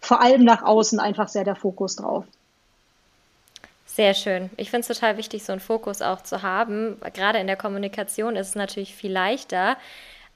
vor 0.00 0.20
allem 0.20 0.44
nach 0.44 0.62
außen 0.62 1.00
einfach 1.00 1.28
sehr 1.28 1.44
der 1.44 1.56
Fokus 1.56 1.96
drauf. 1.96 2.24
Sehr 3.86 4.12
schön. 4.12 4.50
Ich 4.58 4.70
finde 4.70 4.82
es 4.82 4.88
total 4.88 5.16
wichtig, 5.16 5.42
so 5.44 5.52
einen 5.52 5.60
Fokus 5.60 6.02
auch 6.02 6.22
zu 6.22 6.42
haben. 6.42 6.98
Gerade 7.14 7.38
in 7.38 7.46
der 7.46 7.56
Kommunikation 7.56 8.36
ist 8.36 8.48
es 8.48 8.54
natürlich 8.54 8.94
viel 8.94 9.10
leichter. 9.10 9.78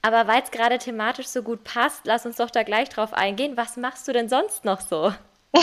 Aber 0.01 0.27
weil 0.27 0.41
es 0.41 0.51
gerade 0.51 0.77
thematisch 0.77 1.27
so 1.27 1.43
gut 1.43 1.63
passt, 1.63 2.01
lass 2.05 2.25
uns 2.25 2.37
doch 2.37 2.49
da 2.49 2.63
gleich 2.63 2.89
drauf 2.89 3.13
eingehen. 3.13 3.55
Was 3.55 3.77
machst 3.77 4.07
du 4.07 4.13
denn 4.13 4.29
sonst 4.29 4.65
noch 4.65 4.81
so? 4.81 5.13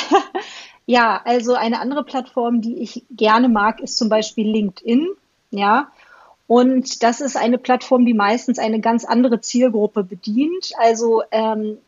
ja, 0.87 1.21
also 1.25 1.55
eine 1.55 1.81
andere 1.81 2.05
Plattform, 2.05 2.61
die 2.61 2.79
ich 2.79 3.05
gerne 3.11 3.49
mag, 3.49 3.81
ist 3.81 3.97
zum 3.97 4.09
Beispiel 4.09 4.49
LinkedIn. 4.49 5.09
Ja, 5.51 5.91
und 6.47 7.03
das 7.03 7.21
ist 7.21 7.37
eine 7.37 7.59
Plattform, 7.59 8.07
die 8.07 8.15
meistens 8.15 8.59
eine 8.59 8.81
ganz 8.81 9.05
andere 9.05 9.41
Zielgruppe 9.41 10.05
bedient. 10.05 10.73
Also 10.79 11.23
ähm, 11.31 11.79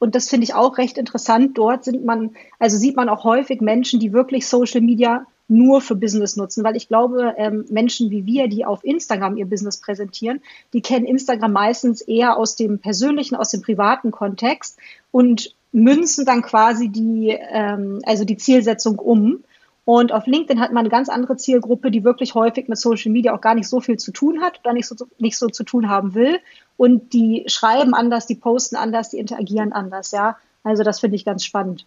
und 0.00 0.14
das 0.14 0.28
finde 0.30 0.44
ich 0.44 0.54
auch 0.54 0.78
recht 0.78 0.98
interessant. 0.98 1.58
Dort 1.58 1.86
man, 2.04 2.34
also 2.58 2.76
sieht 2.76 2.96
man 2.96 3.08
auch 3.08 3.22
häufig 3.24 3.60
Menschen, 3.60 4.00
die 4.00 4.12
wirklich 4.12 4.48
Social 4.48 4.80
Media 4.80 5.26
nur 5.50 5.80
für 5.80 5.94
Business 5.94 6.36
nutzen, 6.36 6.64
weil 6.64 6.76
ich 6.76 6.88
glaube, 6.88 7.34
ähm, 7.36 7.64
Menschen 7.70 8.10
wie 8.10 8.24
wir, 8.24 8.48
die 8.48 8.64
auf 8.64 8.84
Instagram 8.84 9.36
ihr 9.36 9.46
Business 9.46 9.78
präsentieren, 9.78 10.40
die 10.72 10.80
kennen 10.80 11.06
Instagram 11.06 11.52
meistens 11.52 12.00
eher 12.00 12.36
aus 12.36 12.56
dem 12.56 12.78
persönlichen, 12.78 13.36
aus 13.36 13.50
dem 13.50 13.62
privaten 13.62 14.10
Kontext 14.10 14.78
und 15.10 15.54
münzen 15.72 16.24
dann 16.24 16.42
quasi 16.42 16.88
die, 16.88 17.36
ähm, 17.50 18.00
also 18.04 18.24
die 18.24 18.36
Zielsetzung 18.36 18.98
um 18.98 19.44
und 19.84 20.12
auf 20.12 20.26
LinkedIn 20.26 20.60
hat 20.60 20.72
man 20.72 20.82
eine 20.82 20.88
ganz 20.88 21.08
andere 21.08 21.36
Zielgruppe, 21.36 21.90
die 21.90 22.04
wirklich 22.04 22.36
häufig 22.36 22.68
mit 22.68 22.78
Social 22.78 23.10
Media 23.10 23.34
auch 23.34 23.40
gar 23.40 23.56
nicht 23.56 23.68
so 23.68 23.80
viel 23.80 23.96
zu 23.96 24.12
tun 24.12 24.40
hat 24.40 24.60
oder 24.62 24.72
nicht 24.72 24.86
so, 24.86 24.94
nicht 25.18 25.36
so 25.36 25.48
zu 25.48 25.64
tun 25.64 25.88
haben 25.88 26.14
will. 26.14 26.38
Und 26.76 27.12
die 27.12 27.44
schreiben 27.48 27.92
anders, 27.92 28.26
die 28.26 28.36
posten 28.36 28.76
anders, 28.76 29.10
die 29.10 29.18
interagieren 29.18 29.72
anders, 29.72 30.12
ja. 30.12 30.36
Also 30.62 30.84
das 30.84 31.00
finde 31.00 31.16
ich 31.16 31.24
ganz 31.24 31.44
spannend. 31.44 31.86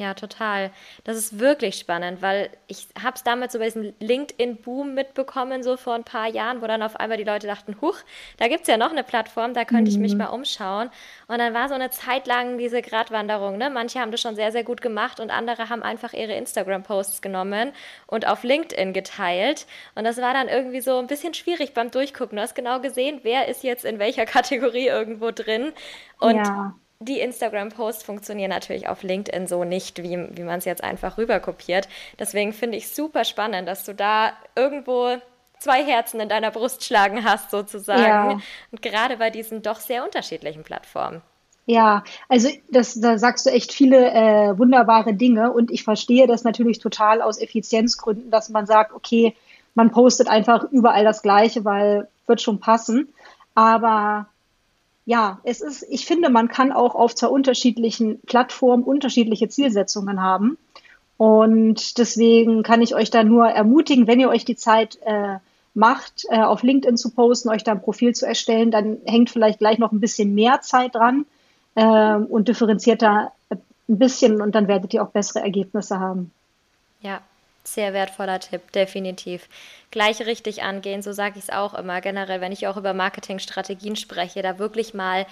Ja, 0.00 0.14
total. 0.14 0.70
Das 1.04 1.18
ist 1.18 1.40
wirklich 1.40 1.76
spannend, 1.76 2.22
weil 2.22 2.48
ich 2.68 2.88
habe 3.02 3.16
es 3.16 3.22
damals 3.22 3.52
so 3.52 3.58
bei 3.58 3.66
diesem 3.66 3.92
LinkedIn-Boom 4.00 4.94
mitbekommen, 4.94 5.62
so 5.62 5.76
vor 5.76 5.92
ein 5.92 6.04
paar 6.04 6.26
Jahren, 6.26 6.62
wo 6.62 6.66
dann 6.66 6.82
auf 6.82 6.96
einmal 6.96 7.18
die 7.18 7.24
Leute 7.24 7.46
dachten, 7.46 7.76
huch, 7.82 7.98
da 8.38 8.48
gibt 8.48 8.62
es 8.62 8.68
ja 8.68 8.78
noch 8.78 8.92
eine 8.92 9.04
Plattform, 9.04 9.52
da 9.52 9.66
könnte 9.66 9.90
mhm. 9.90 9.96
ich 9.96 9.98
mich 9.98 10.12
mhm. 10.12 10.18
mal 10.20 10.28
umschauen. 10.28 10.88
Und 11.28 11.36
dann 11.36 11.52
war 11.52 11.68
so 11.68 11.74
eine 11.74 11.90
Zeit 11.90 12.26
lang 12.26 12.56
diese 12.56 12.80
Gratwanderung. 12.80 13.58
Ne? 13.58 13.68
Manche 13.68 14.00
haben 14.00 14.10
das 14.10 14.22
schon 14.22 14.36
sehr, 14.36 14.52
sehr 14.52 14.64
gut 14.64 14.80
gemacht 14.80 15.20
und 15.20 15.30
andere 15.30 15.68
haben 15.68 15.82
einfach 15.82 16.14
ihre 16.14 16.32
Instagram-Posts 16.32 17.20
genommen 17.20 17.72
und 18.06 18.26
auf 18.26 18.42
LinkedIn 18.42 18.94
geteilt. 18.94 19.66
Und 19.96 20.04
das 20.04 20.16
war 20.16 20.32
dann 20.32 20.48
irgendwie 20.48 20.80
so 20.80 20.96
ein 20.96 21.08
bisschen 21.08 21.34
schwierig 21.34 21.74
beim 21.74 21.90
Durchgucken. 21.90 22.36
Du 22.36 22.42
hast 22.42 22.54
genau 22.54 22.80
gesehen, 22.80 23.20
wer 23.22 23.48
ist 23.48 23.62
jetzt 23.64 23.84
in 23.84 23.98
welcher 23.98 24.24
Kategorie 24.34 24.86
irgendwo 24.86 25.30
drin. 25.30 25.74
Und 26.18 26.36
ja 26.36 26.74
die 27.00 27.20
Instagram-Posts 27.20 28.02
funktionieren 28.02 28.50
natürlich 28.50 28.86
auf 28.86 29.02
LinkedIn 29.02 29.46
so 29.46 29.64
nicht, 29.64 30.02
wie, 30.02 30.18
wie 30.36 30.42
man 30.42 30.58
es 30.58 30.66
jetzt 30.66 30.84
einfach 30.84 31.16
rüberkopiert. 31.16 31.88
Deswegen 32.18 32.52
finde 32.52 32.76
ich 32.76 32.90
super 32.90 33.24
spannend, 33.24 33.66
dass 33.66 33.84
du 33.84 33.94
da 33.94 34.32
irgendwo 34.54 35.16
zwei 35.58 35.82
Herzen 35.82 36.20
in 36.20 36.28
deiner 36.28 36.50
Brust 36.50 36.84
schlagen 36.84 37.24
hast, 37.24 37.50
sozusagen. 37.50 38.30
Ja. 38.30 38.40
Und 38.70 38.82
gerade 38.82 39.16
bei 39.16 39.30
diesen 39.30 39.62
doch 39.62 39.80
sehr 39.80 40.04
unterschiedlichen 40.04 40.62
Plattformen. 40.62 41.22
Ja, 41.64 42.04
also 42.28 42.48
das, 42.70 43.00
da 43.00 43.18
sagst 43.18 43.46
du 43.46 43.50
echt 43.50 43.72
viele 43.72 44.10
äh, 44.10 44.58
wunderbare 44.58 45.14
Dinge 45.14 45.52
und 45.52 45.70
ich 45.70 45.84
verstehe 45.84 46.26
das 46.26 46.44
natürlich 46.44 46.80
total 46.80 47.22
aus 47.22 47.40
Effizienzgründen, 47.40 48.30
dass 48.30 48.48
man 48.48 48.66
sagt, 48.66 48.92
okay, 48.92 49.34
man 49.74 49.90
postet 49.90 50.28
einfach 50.28 50.64
überall 50.70 51.04
das 51.04 51.22
Gleiche, 51.22 51.64
weil 51.64 52.08
wird 52.26 52.42
schon 52.42 52.60
passen. 52.60 53.08
Aber 53.54 54.26
ja, 55.10 55.40
es 55.42 55.60
ist, 55.60 55.84
ich 55.90 56.06
finde, 56.06 56.30
man 56.30 56.46
kann 56.46 56.70
auch 56.70 56.94
auf 56.94 57.16
zwei 57.16 57.26
unterschiedlichen 57.26 58.20
Plattformen 58.20 58.84
unterschiedliche 58.84 59.48
Zielsetzungen 59.48 60.22
haben. 60.22 60.56
Und 61.16 61.98
deswegen 61.98 62.62
kann 62.62 62.80
ich 62.80 62.94
euch 62.94 63.10
da 63.10 63.24
nur 63.24 63.48
ermutigen, 63.48 64.06
wenn 64.06 64.20
ihr 64.20 64.28
euch 64.28 64.44
die 64.44 64.54
Zeit 64.54 65.00
äh, 65.02 65.38
macht, 65.74 66.26
äh, 66.28 66.40
auf 66.40 66.62
LinkedIn 66.62 66.96
zu 66.96 67.10
posten, 67.10 67.48
euch 67.48 67.64
da 67.64 67.72
ein 67.72 67.82
Profil 67.82 68.14
zu 68.14 68.24
erstellen, 68.24 68.70
dann 68.70 68.98
hängt 69.04 69.30
vielleicht 69.30 69.58
gleich 69.58 69.78
noch 69.78 69.90
ein 69.90 69.98
bisschen 69.98 70.32
mehr 70.32 70.60
Zeit 70.60 70.94
dran 70.94 71.26
äh, 71.74 72.14
und 72.14 72.46
differenzierter 72.46 73.32
ein 73.50 73.58
bisschen 73.98 74.40
und 74.40 74.54
dann 74.54 74.68
werdet 74.68 74.94
ihr 74.94 75.02
auch 75.02 75.10
bessere 75.10 75.40
Ergebnisse 75.40 75.98
haben. 75.98 76.30
Ja, 77.00 77.20
sehr 77.62 77.92
wertvoller 77.92 78.40
Tipp, 78.40 78.72
definitiv. 78.72 79.48
Gleich 79.90 80.20
richtig 80.26 80.62
angehen, 80.62 81.02
so 81.02 81.12
sage 81.12 81.38
ich 81.38 81.44
es 81.44 81.50
auch 81.50 81.74
immer 81.74 82.00
generell, 82.00 82.40
wenn 82.40 82.52
ich 82.52 82.66
auch 82.66 82.76
über 82.76 82.94
Marketingstrategien 82.94 83.96
spreche, 83.96 84.42
da 84.42 84.58
wirklich 84.58 84.94
mal 84.94 85.26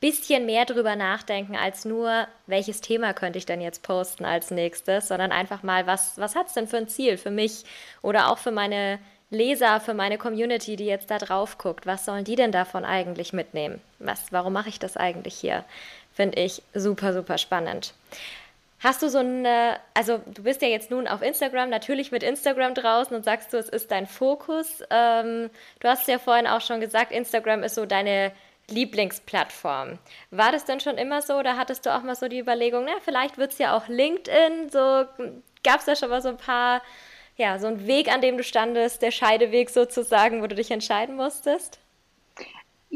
bisschen 0.00 0.44
mehr 0.44 0.66
drüber 0.66 0.96
nachdenken 0.96 1.56
als 1.56 1.86
nur, 1.86 2.26
welches 2.46 2.82
Thema 2.82 3.14
könnte 3.14 3.38
ich 3.38 3.46
denn 3.46 3.62
jetzt 3.62 3.82
posten 3.82 4.26
als 4.26 4.50
nächstes, 4.50 5.08
sondern 5.08 5.32
einfach 5.32 5.62
mal, 5.62 5.86
was, 5.86 6.18
was 6.18 6.36
hat 6.36 6.48
es 6.48 6.52
denn 6.52 6.68
für 6.68 6.76
ein 6.76 6.88
Ziel 6.88 7.16
für 7.16 7.30
mich 7.30 7.64
oder 8.02 8.30
auch 8.30 8.36
für 8.36 8.50
meine 8.50 8.98
Leser, 9.30 9.80
für 9.80 9.94
meine 9.94 10.18
Community, 10.18 10.76
die 10.76 10.84
jetzt 10.84 11.10
da 11.10 11.18
drauf 11.18 11.56
guckt. 11.56 11.86
Was 11.86 12.04
sollen 12.04 12.24
die 12.24 12.36
denn 12.36 12.52
davon 12.52 12.84
eigentlich 12.84 13.32
mitnehmen? 13.32 13.80
Was, 13.98 14.30
warum 14.30 14.52
mache 14.52 14.68
ich 14.68 14.78
das 14.78 14.96
eigentlich 14.96 15.36
hier? 15.36 15.64
Finde 16.12 16.38
ich 16.38 16.62
super, 16.74 17.14
super 17.14 17.38
spannend. 17.38 17.94
Hast 18.84 19.02
du 19.02 19.08
so 19.08 19.20
eine, 19.20 19.80
also 19.94 20.18
du 20.26 20.42
bist 20.42 20.60
ja 20.60 20.68
jetzt 20.68 20.90
nun 20.90 21.08
auf 21.08 21.22
Instagram, 21.22 21.70
natürlich 21.70 22.12
mit 22.12 22.22
Instagram 22.22 22.74
draußen 22.74 23.16
und 23.16 23.24
sagst 23.24 23.50
du, 23.54 23.56
es 23.56 23.70
ist 23.70 23.90
dein 23.90 24.06
Fokus. 24.06 24.82
Ähm, 24.90 25.48
du 25.80 25.88
hast 25.88 26.06
ja 26.06 26.18
vorhin 26.18 26.46
auch 26.46 26.60
schon 26.60 26.80
gesagt, 26.80 27.10
Instagram 27.10 27.62
ist 27.62 27.76
so 27.76 27.86
deine 27.86 28.30
Lieblingsplattform. 28.68 29.98
War 30.30 30.52
das 30.52 30.66
denn 30.66 30.80
schon 30.80 30.98
immer 30.98 31.22
so 31.22 31.36
oder 31.36 31.56
hattest 31.56 31.86
du 31.86 31.96
auch 31.96 32.02
mal 32.02 32.14
so 32.14 32.28
die 32.28 32.38
Überlegung, 32.38 32.84
na, 32.84 32.92
vielleicht 33.02 33.38
wird 33.38 33.52
es 33.52 33.58
ja 33.58 33.74
auch 33.74 33.88
LinkedIn? 33.88 34.68
So 34.68 35.06
gab 35.64 35.78
es 35.78 35.86
da 35.86 35.96
schon 35.96 36.10
mal 36.10 36.20
so 36.20 36.28
ein 36.28 36.36
paar, 36.36 36.82
ja, 37.38 37.58
so 37.58 37.68
ein 37.68 37.86
Weg, 37.86 38.12
an 38.12 38.20
dem 38.20 38.36
du 38.36 38.44
standest, 38.44 39.00
der 39.00 39.12
Scheideweg 39.12 39.70
sozusagen, 39.70 40.42
wo 40.42 40.46
du 40.46 40.56
dich 40.56 40.70
entscheiden 40.70 41.16
musstest? 41.16 41.80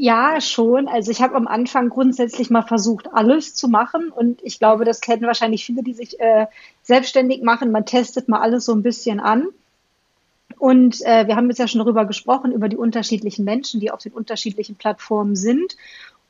Ja, 0.01 0.41
schon. 0.41 0.87
Also 0.87 1.11
ich 1.11 1.21
habe 1.21 1.35
am 1.35 1.49
Anfang 1.49 1.89
grundsätzlich 1.89 2.51
mal 2.51 2.63
versucht, 2.63 3.13
alles 3.13 3.57
zu 3.57 3.67
machen. 3.67 4.11
Und 4.11 4.41
ich 4.45 4.61
glaube, 4.61 4.85
das 4.85 5.01
kennen 5.01 5.23
wahrscheinlich 5.23 5.65
viele, 5.65 5.83
die 5.83 5.93
sich 5.93 6.21
äh, 6.21 6.47
selbstständig 6.85 7.43
machen. 7.43 7.73
Man 7.73 7.85
testet 7.85 8.29
mal 8.29 8.41
alles 8.41 8.65
so 8.65 8.73
ein 8.73 8.85
bisschen 8.85 9.19
an. 9.19 9.49
Und 10.57 11.03
äh, 11.05 11.27
wir 11.27 11.35
haben 11.35 11.49
jetzt 11.49 11.59
ja 11.59 11.67
schon 11.67 11.81
darüber 11.81 12.05
gesprochen, 12.05 12.53
über 12.53 12.69
die 12.69 12.77
unterschiedlichen 12.77 13.45
Menschen, 13.45 13.81
die 13.81 13.91
auf 13.91 14.01
den 14.01 14.13
unterschiedlichen 14.13 14.77
Plattformen 14.77 15.35
sind. 15.35 15.77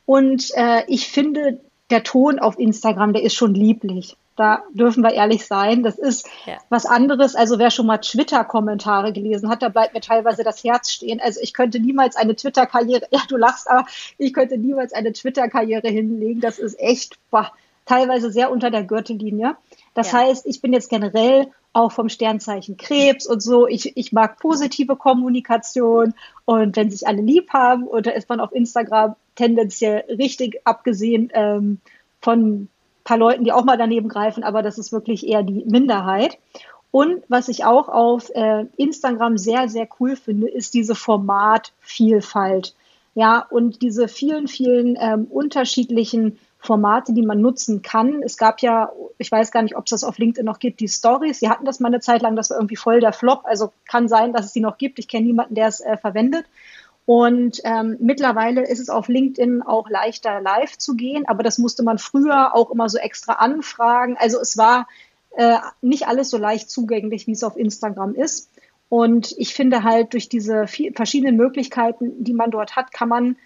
Und 0.07 0.49
äh, 0.55 0.83
ich 0.87 1.07
finde, 1.07 1.59
der 1.91 2.01
Ton 2.01 2.39
auf 2.39 2.57
Instagram, 2.57 3.13
der 3.13 3.21
ist 3.21 3.35
schon 3.35 3.53
lieblich. 3.53 4.17
Da 4.39 4.63
dürfen 4.71 5.03
wir 5.03 5.11
ehrlich 5.11 5.45
sein. 5.45 5.83
Das 5.83 5.99
ist 5.99 6.25
ja. 6.45 6.59
was 6.69 6.85
anderes. 6.85 7.35
Also 7.35 7.59
wer 7.59 7.71
schon 7.71 7.87
mal 7.87 7.97
Twitter-Kommentare 7.97 9.11
gelesen 9.11 9.49
hat, 9.49 9.61
da 9.61 9.67
bleibt 9.67 9.93
mir 9.93 9.99
teilweise 9.99 10.45
das 10.45 10.63
Herz 10.63 10.91
stehen. 10.91 11.19
Also 11.19 11.41
ich 11.43 11.53
könnte 11.53 11.77
niemals 11.81 12.15
eine 12.15 12.37
Twitter-Karriere, 12.37 13.05
ja 13.11 13.19
du 13.27 13.35
lachst, 13.35 13.69
aber 13.69 13.85
ich 14.17 14.33
könnte 14.33 14.57
niemals 14.57 14.93
eine 14.93 15.11
Twitter-Karriere 15.11 15.89
hinlegen. 15.89 16.39
Das 16.39 16.57
ist 16.57 16.79
echt 16.79 17.17
boah, 17.29 17.51
teilweise 17.85 18.31
sehr 18.31 18.49
unter 18.49 18.71
der 18.71 18.83
Gürtellinie. 18.83 19.57
Das 19.93 20.13
ja. 20.13 20.19
heißt, 20.19 20.45
ich 20.45 20.61
bin 20.61 20.71
jetzt 20.71 20.89
generell 20.89 21.47
auch 21.73 21.91
vom 21.91 22.07
Sternzeichen 22.07 22.77
Krebs 22.77 23.27
und 23.27 23.43
so. 23.43 23.67
Ich, 23.67 23.97
ich 23.97 24.13
mag 24.13 24.39
positive 24.39 24.95
Kommunikation 24.95 26.13
und 26.45 26.77
wenn 26.77 26.89
sich 26.89 27.05
alle 27.07 27.21
lieb 27.21 27.49
haben 27.51 27.89
da 28.03 28.11
ist 28.11 28.29
man 28.29 28.39
auf 28.39 28.53
Instagram 28.53 29.17
tendenziell 29.35 30.05
richtig 30.07 30.61
abgesehen 30.63 31.29
ähm, 31.33 31.81
von 32.21 32.69
paar 33.09 33.17
Leuten, 33.17 33.43
die 33.43 33.51
auch 33.51 33.65
mal 33.65 33.77
daneben 33.77 34.07
greifen, 34.07 34.43
aber 34.43 34.61
das 34.61 34.77
ist 34.77 34.91
wirklich 34.91 35.27
eher 35.27 35.41
die 35.41 35.65
Minderheit. 35.65 36.37
Und 36.91 37.23
was 37.27 37.47
ich 37.47 37.65
auch 37.65 37.89
auf 37.89 38.29
äh, 38.35 38.65
Instagram 38.77 39.39
sehr, 39.39 39.67
sehr 39.67 39.87
cool 39.99 40.15
finde, 40.15 40.47
ist 40.47 40.75
diese 40.75 40.93
Formatvielfalt. 40.93 42.75
Ja, 43.15 43.47
und 43.49 43.81
diese 43.81 44.07
vielen, 44.07 44.47
vielen 44.47 44.95
ähm, 44.99 45.25
unterschiedlichen 45.25 46.37
Formate, 46.59 47.13
die 47.13 47.25
man 47.25 47.41
nutzen 47.41 47.81
kann. 47.81 48.21
Es 48.21 48.37
gab 48.37 48.61
ja, 48.61 48.91
ich 49.17 49.31
weiß 49.31 49.51
gar 49.51 49.63
nicht, 49.63 49.75
ob 49.75 49.85
es 49.85 49.89
das 49.89 50.03
auf 50.03 50.19
LinkedIn 50.19 50.45
noch 50.45 50.59
gibt, 50.59 50.79
die 50.79 50.87
Stories. 50.87 51.39
Sie 51.39 51.49
hatten 51.49 51.65
das 51.65 51.79
mal 51.79 51.87
eine 51.87 52.01
Zeit 52.01 52.21
lang, 52.21 52.35
das 52.35 52.51
war 52.51 52.57
irgendwie 52.57 52.75
voll 52.75 52.99
der 52.99 53.13
Flop. 53.13 53.41
Also 53.45 53.71
kann 53.87 54.07
sein, 54.07 54.33
dass 54.33 54.45
es 54.45 54.53
die 54.53 54.61
noch 54.61 54.77
gibt. 54.77 54.99
Ich 54.99 55.07
kenne 55.07 55.25
niemanden, 55.25 55.55
der 55.55 55.67
es 55.67 55.79
äh, 55.79 55.97
verwendet. 55.97 56.45
Und 57.09 57.61
ähm, 57.63 57.97
mittlerweile 57.99 58.61
ist 58.61 58.77
es 58.77 58.87
auf 58.87 59.07
LinkedIn 59.07 59.63
auch 59.63 59.89
leichter, 59.89 60.41
live 60.41 60.77
zu 60.77 60.95
gehen, 60.95 61.27
aber 61.27 61.41
das 61.41 61.57
musste 61.57 61.81
man 61.81 61.97
früher 61.97 62.53
auch 62.53 62.69
immer 62.69 62.87
so 62.87 62.99
extra 62.99 63.33
anfragen. 63.33 64.15
Also 64.19 64.39
es 64.39 64.57
war 64.57 64.87
äh, 65.31 65.57
nicht 65.81 66.07
alles 66.07 66.29
so 66.29 66.37
leicht 66.37 66.69
zugänglich, 66.69 67.25
wie 67.25 67.31
es 67.31 67.43
auf 67.43 67.57
Instagram 67.57 68.13
ist. 68.13 68.51
Und 68.89 69.33
ich 69.39 69.55
finde 69.55 69.83
halt, 69.83 70.13
durch 70.13 70.29
diese 70.29 70.67
verschiedenen 70.67 71.35
Möglichkeiten, 71.35 72.23
die 72.23 72.35
man 72.35 72.51
dort 72.51 72.75
hat, 72.75 72.91
kann 72.91 73.09
man 73.09 73.37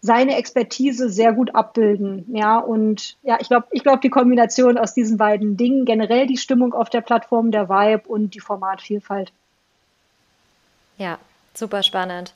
seine 0.00 0.36
Expertise 0.36 1.10
sehr 1.10 1.34
gut 1.34 1.54
abbilden. 1.54 2.24
Ja, 2.34 2.58
und 2.58 3.18
ja, 3.22 3.36
ich 3.38 3.48
glaube, 3.48 3.66
ich 3.72 3.82
glaube, 3.82 4.00
die 4.00 4.08
Kombination 4.08 4.78
aus 4.78 4.94
diesen 4.94 5.18
beiden 5.18 5.58
Dingen, 5.58 5.84
generell 5.84 6.26
die 6.26 6.38
Stimmung 6.38 6.72
auf 6.72 6.88
der 6.88 7.02
Plattform, 7.02 7.50
der 7.50 7.68
Vibe 7.68 8.08
und 8.08 8.34
die 8.34 8.40
Formatvielfalt. 8.40 9.30
Ja, 10.96 11.18
super 11.52 11.82
spannend. 11.82 12.32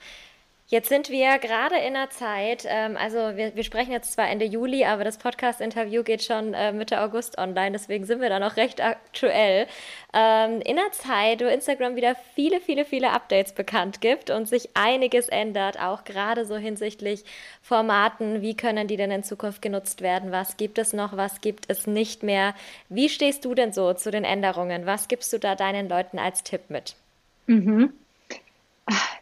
Jetzt 0.68 0.88
sind 0.88 1.10
wir 1.10 1.38
gerade 1.38 1.76
in 1.76 1.94
einer 1.94 2.10
Zeit, 2.10 2.64
ähm, 2.66 2.96
also 2.96 3.36
wir, 3.36 3.54
wir, 3.54 3.62
sprechen 3.62 3.92
jetzt 3.92 4.12
zwar 4.12 4.28
Ende 4.28 4.44
Juli, 4.44 4.84
aber 4.84 5.04
das 5.04 5.16
Podcast-Interview 5.16 6.02
geht 6.02 6.24
schon 6.24 6.54
äh, 6.54 6.72
Mitte 6.72 7.00
August 7.00 7.38
online, 7.38 7.70
deswegen 7.70 8.04
sind 8.04 8.20
wir 8.20 8.28
da 8.28 8.40
noch 8.40 8.56
recht 8.56 8.82
aktuell. 8.82 9.68
Ähm, 10.12 10.60
in 10.62 10.76
einer 10.76 10.90
Zeit, 10.90 11.40
wo 11.40 11.44
Instagram 11.44 11.94
wieder 11.94 12.16
viele, 12.34 12.60
viele, 12.60 12.84
viele 12.84 13.12
Updates 13.12 13.52
bekannt 13.52 14.00
gibt 14.00 14.28
und 14.30 14.48
sich 14.48 14.70
einiges 14.74 15.28
ändert, 15.28 15.80
auch 15.80 16.02
gerade 16.02 16.44
so 16.44 16.56
hinsichtlich 16.56 17.24
Formaten, 17.62 18.42
wie 18.42 18.56
können 18.56 18.88
die 18.88 18.96
denn 18.96 19.12
in 19.12 19.22
Zukunft 19.22 19.62
genutzt 19.62 20.00
werden, 20.00 20.32
was 20.32 20.56
gibt 20.56 20.78
es 20.78 20.92
noch, 20.92 21.16
was 21.16 21.40
gibt 21.40 21.66
es 21.70 21.86
nicht 21.86 22.24
mehr. 22.24 22.56
Wie 22.88 23.08
stehst 23.08 23.44
du 23.44 23.54
denn 23.54 23.72
so 23.72 23.94
zu 23.94 24.10
den 24.10 24.24
Änderungen? 24.24 24.84
Was 24.84 25.06
gibst 25.06 25.32
du 25.32 25.38
da 25.38 25.54
deinen 25.54 25.88
Leuten 25.88 26.18
als 26.18 26.42
Tipp 26.42 26.62
mit? 26.70 26.96
Mhm. 27.46 27.92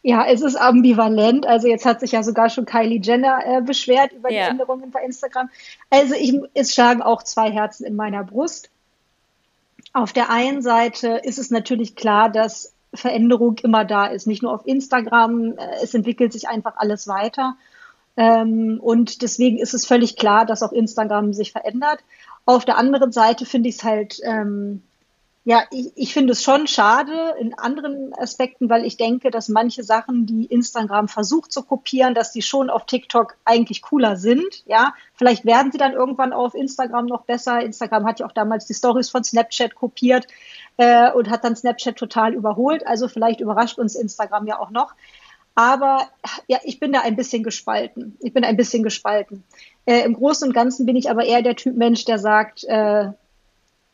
Ja, 0.02 0.26
es 0.26 0.42
ist 0.42 0.56
ambivalent. 0.56 1.46
Also 1.46 1.66
jetzt 1.66 1.86
hat 1.86 2.00
sich 2.00 2.12
ja 2.12 2.22
sogar 2.22 2.50
schon 2.50 2.66
Kylie 2.66 3.00
Jenner 3.00 3.40
äh, 3.46 3.62
beschwert 3.62 4.12
über 4.12 4.28
die 4.28 4.36
Änderungen 4.36 4.90
bei 4.90 5.02
Instagram. 5.02 5.48
Also 5.88 6.14
ich, 6.14 6.38
es 6.52 6.74
schlagen 6.74 7.00
auch 7.00 7.22
zwei 7.22 7.50
Herzen 7.50 7.86
in 7.86 7.96
meiner 7.96 8.22
Brust. 8.22 8.68
Auf 9.94 10.12
der 10.12 10.28
einen 10.28 10.60
Seite 10.60 11.20
ist 11.22 11.38
es 11.38 11.50
natürlich 11.50 11.96
klar, 11.96 12.28
dass 12.28 12.74
Veränderung 12.92 13.56
immer 13.62 13.84
da 13.84 14.06
ist. 14.06 14.26
Nicht 14.26 14.42
nur 14.42 14.52
auf 14.52 14.66
Instagram, 14.66 15.56
äh, 15.56 15.82
es 15.82 15.94
entwickelt 15.94 16.32
sich 16.32 16.48
einfach 16.48 16.74
alles 16.76 17.08
weiter. 17.08 17.56
Ähm, 18.16 18.78
und 18.80 19.22
deswegen 19.22 19.58
ist 19.58 19.74
es 19.74 19.86
völlig 19.86 20.16
klar, 20.16 20.44
dass 20.44 20.62
auch 20.62 20.72
Instagram 20.72 21.32
sich 21.32 21.52
verändert. 21.52 22.00
Auf 22.44 22.64
der 22.64 22.76
anderen 22.76 23.10
Seite 23.10 23.46
finde 23.46 23.68
ich 23.70 23.76
es 23.76 23.84
halt 23.84 24.20
ähm, 24.22 24.82
ja, 25.46 25.64
ich, 25.70 25.92
ich 25.94 26.14
finde 26.14 26.32
es 26.32 26.42
schon 26.42 26.66
schade 26.66 27.34
in 27.38 27.52
anderen 27.52 28.14
Aspekten, 28.14 28.70
weil 28.70 28.86
ich 28.86 28.96
denke, 28.96 29.30
dass 29.30 29.50
manche 29.50 29.84
Sachen, 29.84 30.24
die 30.24 30.46
Instagram 30.46 31.06
versucht 31.06 31.52
zu 31.52 31.62
kopieren, 31.62 32.14
dass 32.14 32.32
die 32.32 32.40
schon 32.40 32.70
auf 32.70 32.86
TikTok 32.86 33.36
eigentlich 33.44 33.82
cooler 33.82 34.16
sind. 34.16 34.64
Ja, 34.66 34.94
vielleicht 35.12 35.44
werden 35.44 35.70
sie 35.70 35.76
dann 35.76 35.92
irgendwann 35.92 36.32
auf 36.32 36.54
Instagram 36.54 37.04
noch 37.04 37.24
besser. 37.24 37.60
Instagram 37.60 38.06
hat 38.06 38.20
ja 38.20 38.26
auch 38.26 38.32
damals 38.32 38.64
die 38.64 38.72
Stories 38.72 39.10
von 39.10 39.22
Snapchat 39.22 39.74
kopiert 39.74 40.26
äh, 40.78 41.12
und 41.12 41.28
hat 41.28 41.44
dann 41.44 41.56
Snapchat 41.56 41.96
total 41.96 42.32
überholt. 42.32 42.86
Also 42.86 43.06
vielleicht 43.06 43.40
überrascht 43.40 43.78
uns 43.78 43.96
Instagram 43.96 44.46
ja 44.46 44.58
auch 44.58 44.70
noch. 44.70 44.94
Aber 45.54 46.08
ja, 46.48 46.58
ich 46.64 46.80
bin 46.80 46.92
da 46.92 47.00
ein 47.00 47.16
bisschen 47.16 47.42
gespalten. 47.42 48.16
Ich 48.20 48.32
bin 48.32 48.44
ein 48.44 48.56
bisschen 48.56 48.82
gespalten. 48.82 49.44
Äh, 49.84 50.04
Im 50.04 50.14
Großen 50.14 50.48
und 50.48 50.54
Ganzen 50.54 50.86
bin 50.86 50.96
ich 50.96 51.10
aber 51.10 51.26
eher 51.26 51.42
der 51.42 51.54
Typ 51.54 51.76
Mensch, 51.76 52.06
der 52.06 52.18
sagt, 52.18 52.64
äh, 52.64 53.10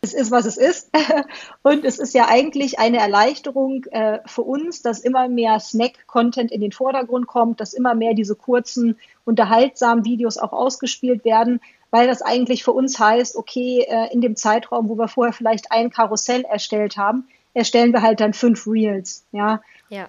es 0.03 0.15
ist, 0.15 0.31
was 0.31 0.47
es 0.47 0.57
ist. 0.57 0.91
Und 1.63 1.85
es 1.85 1.99
ist 1.99 2.15
ja 2.15 2.27
eigentlich 2.29 2.79
eine 2.79 2.99
Erleichterung 2.99 3.85
äh, 3.91 4.21
für 4.25 4.43
uns, 4.43 4.83
dass 4.83 5.01
immer 5.01 5.29
mehr 5.29 5.61
Snack-Content 5.61 6.51
in 6.51 6.61
den 6.61 6.73
Vordergrund 6.73 7.27
kommt, 7.27 7.61
dass 7.61 7.75
immer 7.75 7.95
mehr 7.95 8.15
diese 8.15 8.35
kurzen, 8.35 8.99
unterhaltsamen 9.25 10.05
Videos 10.05 10.39
auch 10.39 10.53
ausgespielt 10.53 11.25
werden, 11.25 11.61
weil 11.91 12.07
das 12.07 12.23
eigentlich 12.23 12.65
für 12.65 12.73
uns 12.73 12.99
heißt, 12.99 13.37
okay, 13.37 13.87
äh, 13.89 14.13
in 14.13 14.21
dem 14.21 14.37
Zeitraum, 14.37 14.89
wo 14.89 14.97
wir 14.97 15.09
vorher 15.09 15.35
vielleicht 15.35 15.71
ein 15.71 15.91
Karussell 15.91 16.43
erstellt 16.43 16.97
haben, 16.97 17.29
erstellen 17.53 17.93
wir 17.93 18.01
halt 18.01 18.21
dann 18.21 18.33
fünf 18.33 18.67
Reels. 18.67 19.25
Ja. 19.33 19.61
ja. 19.91 20.09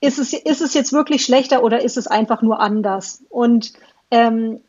Ist, 0.00 0.18
es, 0.18 0.32
ist 0.32 0.60
es 0.60 0.74
jetzt 0.74 0.92
wirklich 0.92 1.24
schlechter 1.24 1.64
oder 1.64 1.82
ist 1.82 1.96
es 1.96 2.06
einfach 2.06 2.42
nur 2.42 2.60
anders? 2.60 3.24
Und 3.28 3.72
ähm, 4.12 4.60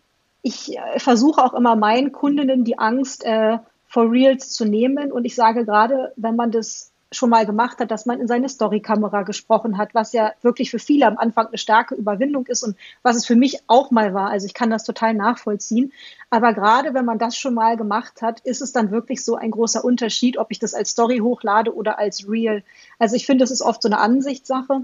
ich 0.42 0.77
äh, 0.77 1.00
versuche 1.00 1.44
auch 1.44 1.53
immer 1.53 1.75
meinen 1.75 2.12
Kundinnen 2.12 2.63
die 2.63 2.80
Angst, 2.80 3.24
äh, 3.24 3.60
for 3.94 4.12
Reals 4.12 4.50
zu 4.50 4.66
nehmen. 4.66 5.12
Und 5.12 5.24
ich 5.24 5.36
sage 5.36 5.66
gerade, 5.66 6.14
wenn 6.16 6.36
man 6.36 6.50
das 6.50 6.92
schon 7.12 7.30
mal 7.30 7.46
gemacht 7.46 7.78
hat, 7.78 7.92
dass 7.92 8.08
man 8.08 8.20
in 8.20 8.28
seine 8.28 8.50
Storykamera 8.50 9.22
gesprochen 9.22 9.78
hat, 9.78 9.94
was 9.94 10.14
ja 10.14 10.32
wirklich 10.42 10.72
für 10.72 10.80
viele 10.80 11.06
am 11.06 11.20
Anfang 11.20 11.46
eine 11.46 11.60
starke 11.60 11.94
Überwindung 11.94 12.48
ist 12.48 12.64
und 12.64 12.76
was 13.04 13.16
es 13.16 13.28
für 13.28 13.36
mich 13.36 13.60
auch 13.68 13.92
mal 13.92 14.16
war. 14.16 14.32
Also 14.32 14.48
ich 14.48 14.56
kann 14.56 14.72
das 14.72 14.84
total 14.84 15.14
nachvollziehen. 15.14 15.94
Aber 16.32 16.54
gerade 16.54 16.96
wenn 16.96 17.06
man 17.06 17.20
das 17.20 17.38
schon 17.38 17.54
mal 17.54 17.78
gemacht 17.78 18.24
hat, 18.24 18.40
ist 18.40 18.64
es 18.64 18.72
dann 18.72 18.90
wirklich 18.90 19.24
so 19.24 19.36
ein 19.36 19.52
großer 19.52 19.86
Unterschied, 19.86 20.40
ob 20.40 20.48
ich 20.50 20.58
das 20.58 20.74
als 20.74 20.90
Story 20.90 21.20
hochlade 21.20 21.76
oder 21.76 22.00
als 22.00 22.28
Real. 22.28 22.64
Also 22.98 23.16
ich 23.16 23.28
finde, 23.28 23.44
es 23.44 23.52
ist 23.52 23.62
oft 23.62 23.84
so 23.84 23.90
eine 23.90 24.00
Ansichtssache. 24.00 24.82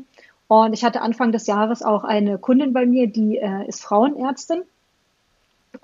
Und 0.47 0.73
ich 0.73 0.83
hatte 0.83 1.01
Anfang 1.01 1.31
des 1.31 1.47
Jahres 1.47 1.81
auch 1.81 2.03
eine 2.03 2.37
Kundin 2.37 2.73
bei 2.73 2.85
mir, 2.85 3.07
die 3.07 3.39
äh, 3.39 3.67
ist 3.67 3.81
Frauenärztin 3.81 4.61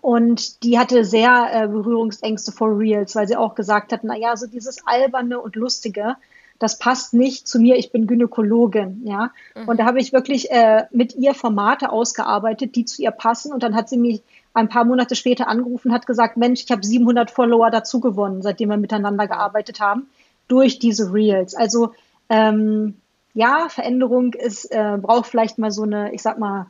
Und 0.06 0.62
die 0.62 0.78
hatte 0.78 1.04
sehr 1.04 1.50
äh, 1.52 1.68
Berührungsängste 1.68 2.52
vor 2.52 2.78
Reels, 2.78 3.16
weil 3.16 3.28
sie 3.28 3.38
auch 3.38 3.56
gesagt 3.56 3.92
hat, 3.92 4.02
na 4.04 4.16
ja, 4.16 4.38
so 4.38 4.46
dieses 4.46 4.86
alberne 4.86 5.40
und 5.40 5.56
lustige, 5.56 6.16
das 6.60 6.78
passt 6.78 7.16
nicht 7.16 7.48
zu 7.48 7.58
mir, 7.58 7.76
ich 7.76 7.92
bin 7.92 8.06
Gynäkologin, 8.06 9.02
ja. 9.04 9.32
Mhm. 9.56 9.68
Und 9.68 9.80
da 9.80 9.86
habe 9.86 10.00
ich 10.00 10.14
wirklich 10.14 10.52
äh, 10.52 10.84
mit 10.92 11.16
ihr 11.16 11.34
Formate 11.34 11.92
ausgearbeitet, 11.92 12.76
die 12.76 12.86
zu 12.86 13.02
ihr 13.02 13.10
passen. 13.10 13.52
Und 13.52 13.64
dann 13.64 13.74
hat 13.74 13.90
sie 13.90 13.98
mich 13.98 14.22
ein 14.54 14.70
paar 14.70 14.86
Monate 14.86 15.16
später 15.16 15.48
angerufen, 15.48 15.92
hat 15.92 16.06
gesagt, 16.06 16.38
Mensch, 16.38 16.64
ich 16.64 16.70
habe 16.70 16.86
700 16.86 17.32
Follower 17.32 17.72
dazu 17.72 18.00
gewonnen, 18.00 18.44
seitdem 18.44 18.70
wir 18.70 18.78
miteinander 18.78 19.28
gearbeitet 19.28 19.80
haben, 19.80 20.08
durch 20.48 20.78
diese 20.78 21.12
Reels. 21.12 21.56
Also 21.56 21.94
ähm, 22.30 22.94
ja, 23.34 23.70
Veränderung 23.70 24.34
ist, 24.34 24.66
äh, 24.66 25.00
braucht 25.02 25.26
vielleicht 25.26 25.58
mal 25.58 25.72
so 25.72 25.82
eine, 25.82 26.14
ich 26.14 26.22
sag 26.22 26.38
mal, 26.38 26.68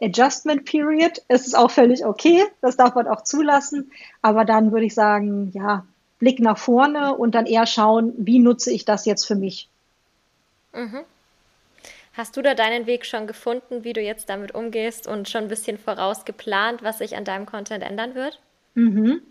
Adjustment 0.00 0.64
Period. 0.64 1.22
Es 1.28 1.46
ist 1.46 1.56
auch 1.56 1.70
völlig 1.70 2.04
okay, 2.04 2.44
das 2.60 2.76
darf 2.76 2.94
man 2.94 3.06
auch 3.06 3.22
zulassen. 3.22 3.90
Aber 4.22 4.44
dann 4.44 4.72
würde 4.72 4.86
ich 4.86 4.94
sagen, 4.94 5.50
ja, 5.54 5.86
Blick 6.18 6.40
nach 6.40 6.58
vorne 6.58 7.14
und 7.14 7.34
dann 7.34 7.46
eher 7.46 7.66
schauen, 7.66 8.12
wie 8.18 8.38
nutze 8.38 8.72
ich 8.72 8.84
das 8.84 9.06
jetzt 9.06 9.24
für 9.24 9.36
mich. 9.36 9.68
Mhm. 10.72 11.04
Hast 12.14 12.36
du 12.36 12.42
da 12.42 12.54
deinen 12.54 12.86
Weg 12.86 13.06
schon 13.06 13.28
gefunden, 13.28 13.84
wie 13.84 13.92
du 13.92 14.00
jetzt 14.00 14.28
damit 14.28 14.52
umgehst 14.52 15.06
und 15.06 15.28
schon 15.28 15.42
ein 15.42 15.48
bisschen 15.48 15.78
vorausgeplant, 15.78 16.82
was 16.82 16.98
sich 16.98 17.16
an 17.16 17.24
deinem 17.24 17.46
Content 17.46 17.84
ändern 17.84 18.16
wird? 18.16 18.40
Mhm. 18.74 19.22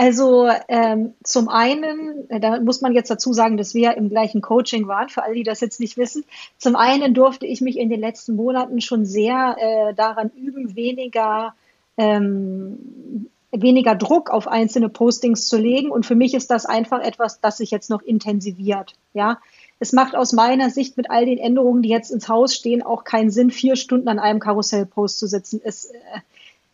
Also 0.00 0.48
ähm, 0.68 1.14
zum 1.24 1.48
einen, 1.48 2.30
äh, 2.30 2.38
da 2.38 2.60
muss 2.60 2.80
man 2.82 2.92
jetzt 2.92 3.10
dazu 3.10 3.32
sagen, 3.32 3.56
dass 3.56 3.74
wir 3.74 3.96
im 3.96 4.08
gleichen 4.08 4.40
Coaching 4.40 4.86
waren, 4.86 5.08
für 5.08 5.24
alle, 5.24 5.34
die 5.34 5.42
das 5.42 5.60
jetzt 5.60 5.80
nicht 5.80 5.96
wissen. 5.96 6.24
Zum 6.56 6.76
einen 6.76 7.14
durfte 7.14 7.46
ich 7.46 7.60
mich 7.60 7.76
in 7.76 7.90
den 7.90 7.98
letzten 7.98 8.36
Monaten 8.36 8.80
schon 8.80 9.04
sehr 9.04 9.56
äh, 9.58 9.94
daran 9.94 10.30
üben, 10.36 10.76
weniger 10.76 11.54
ähm, 11.96 13.26
weniger 13.50 13.96
Druck 13.96 14.30
auf 14.30 14.46
einzelne 14.46 14.88
Postings 14.88 15.48
zu 15.48 15.56
legen. 15.56 15.90
Und 15.90 16.06
für 16.06 16.14
mich 16.14 16.32
ist 16.32 16.52
das 16.52 16.64
einfach 16.64 17.00
etwas, 17.00 17.40
das 17.40 17.56
sich 17.56 17.72
jetzt 17.72 17.90
noch 17.90 18.02
intensiviert. 18.02 18.94
Ja, 19.14 19.40
es 19.80 19.92
macht 19.92 20.14
aus 20.14 20.32
meiner 20.32 20.70
Sicht 20.70 20.96
mit 20.96 21.10
all 21.10 21.26
den 21.26 21.38
Änderungen, 21.38 21.82
die 21.82 21.88
jetzt 21.88 22.12
ins 22.12 22.28
Haus 22.28 22.54
stehen, 22.54 22.84
auch 22.84 23.02
keinen 23.02 23.30
Sinn, 23.30 23.50
vier 23.50 23.74
Stunden 23.74 24.06
an 24.06 24.20
einem 24.20 24.38
Karussellpost 24.38 25.18
zu 25.18 25.26
sitzen. 25.26 25.60
Es, 25.64 25.86
äh, 25.86 25.96